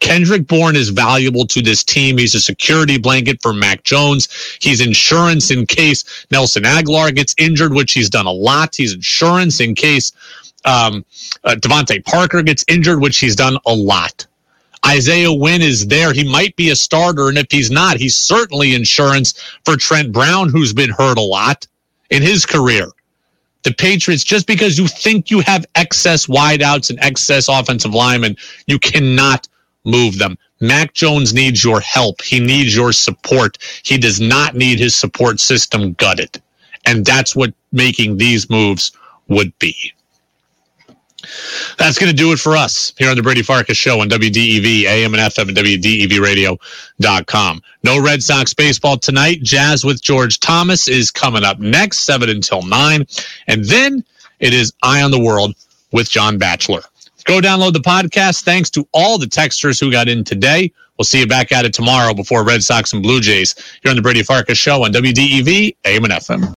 Kendrick 0.00 0.46
Bourne 0.46 0.76
is 0.76 0.90
valuable 0.90 1.46
to 1.48 1.62
this 1.62 1.84
team. 1.84 2.18
He's 2.18 2.34
a 2.34 2.40
security 2.40 2.98
blanket 2.98 3.40
for 3.42 3.54
Mac 3.54 3.84
Jones. 3.84 4.28
He's 4.60 4.80
insurance 4.80 5.50
in 5.50 5.66
case 5.66 6.26
Nelson 6.30 6.64
Agholor 6.64 7.14
gets 7.14 7.34
injured, 7.38 7.74
which 7.74 7.92
he's 7.94 8.10
done 8.10 8.26
a 8.26 8.32
lot. 8.32 8.76
He's 8.76 8.94
insurance 8.94 9.60
in 9.60 9.74
case 9.74 10.12
um, 10.64 11.04
uh, 11.44 11.56
Parker 12.04 12.42
gets 12.42 12.64
injured, 12.68 13.00
which 13.00 13.18
he's 13.18 13.36
done 13.36 13.58
a 13.66 13.74
lot. 13.74 14.26
Isaiah 14.86 15.32
Wynn 15.32 15.62
is 15.62 15.86
there. 15.86 16.12
He 16.12 16.30
might 16.30 16.54
be 16.56 16.70
a 16.70 16.76
starter, 16.76 17.28
and 17.28 17.38
if 17.38 17.46
he's 17.50 17.70
not, 17.70 17.96
he's 17.96 18.16
certainly 18.16 18.74
insurance 18.74 19.34
for 19.64 19.76
Trent 19.76 20.12
Brown, 20.12 20.48
who's 20.48 20.72
been 20.72 20.90
hurt 20.90 21.18
a 21.18 21.22
lot 21.22 21.66
in 22.10 22.22
his 22.22 22.46
career. 22.46 22.88
The 23.64 23.74
Patriots, 23.74 24.22
just 24.24 24.46
because 24.46 24.78
you 24.78 24.86
think 24.86 25.30
you 25.30 25.40
have 25.40 25.66
excess 25.74 26.26
wideouts 26.26 26.90
and 26.90 26.98
excess 27.02 27.48
offensive 27.48 27.92
linemen, 27.92 28.36
you 28.66 28.78
cannot 28.78 29.48
move 29.84 30.18
them. 30.18 30.38
Mac 30.60 30.94
Jones 30.94 31.34
needs 31.34 31.62
your 31.62 31.80
help. 31.80 32.22
He 32.22 32.40
needs 32.40 32.74
your 32.74 32.92
support. 32.92 33.58
He 33.84 33.98
does 33.98 34.20
not 34.20 34.54
need 34.54 34.78
his 34.78 34.96
support 34.96 35.40
system 35.40 35.94
gutted. 35.94 36.40
And 36.86 37.04
that's 37.04 37.34
what 37.34 37.52
making 37.72 38.16
these 38.16 38.48
moves 38.48 38.92
would 39.28 39.56
be. 39.58 39.92
That's 41.78 41.98
going 41.98 42.10
to 42.10 42.16
do 42.16 42.32
it 42.32 42.38
for 42.38 42.56
us 42.56 42.92
here 42.98 43.10
on 43.10 43.16
the 43.16 43.22
Brady 43.22 43.42
Farkas 43.42 43.76
Show 43.76 44.00
on 44.00 44.08
WDEV, 44.08 44.84
AM 44.84 45.14
and 45.14 45.22
FM, 45.22 45.48
and 45.48 45.56
WDEVradio.com. 45.56 47.62
No 47.84 48.02
Red 48.02 48.22
Sox 48.22 48.54
baseball 48.54 48.98
tonight. 48.98 49.42
Jazz 49.42 49.84
with 49.84 50.02
George 50.02 50.40
Thomas 50.40 50.88
is 50.88 51.10
coming 51.10 51.44
up 51.44 51.58
next, 51.58 52.00
7 52.00 52.28
until 52.28 52.62
9. 52.62 53.06
And 53.46 53.64
then 53.64 54.04
it 54.40 54.54
is 54.54 54.72
Eye 54.82 55.02
on 55.02 55.10
the 55.10 55.20
World 55.20 55.54
with 55.92 56.10
John 56.10 56.38
Batchelor. 56.38 56.82
Go 57.24 57.40
download 57.40 57.74
the 57.74 57.80
podcast. 57.80 58.42
Thanks 58.42 58.70
to 58.70 58.88
all 58.92 59.18
the 59.18 59.26
texters 59.26 59.78
who 59.78 59.90
got 59.90 60.08
in 60.08 60.24
today. 60.24 60.72
We'll 60.98 61.04
see 61.04 61.20
you 61.20 61.26
back 61.26 61.52
at 61.52 61.64
it 61.64 61.72
tomorrow 61.72 62.12
before 62.12 62.44
Red 62.44 62.62
Sox 62.62 62.92
and 62.92 63.02
Blue 63.02 63.20
Jays 63.20 63.54
here 63.82 63.90
on 63.90 63.96
the 63.96 64.02
Brady 64.02 64.22
Farkas 64.22 64.58
Show 64.58 64.84
on 64.84 64.92
WDEV, 64.92 65.76
AM 65.84 66.04
and 66.04 66.12
FM. 66.12 66.44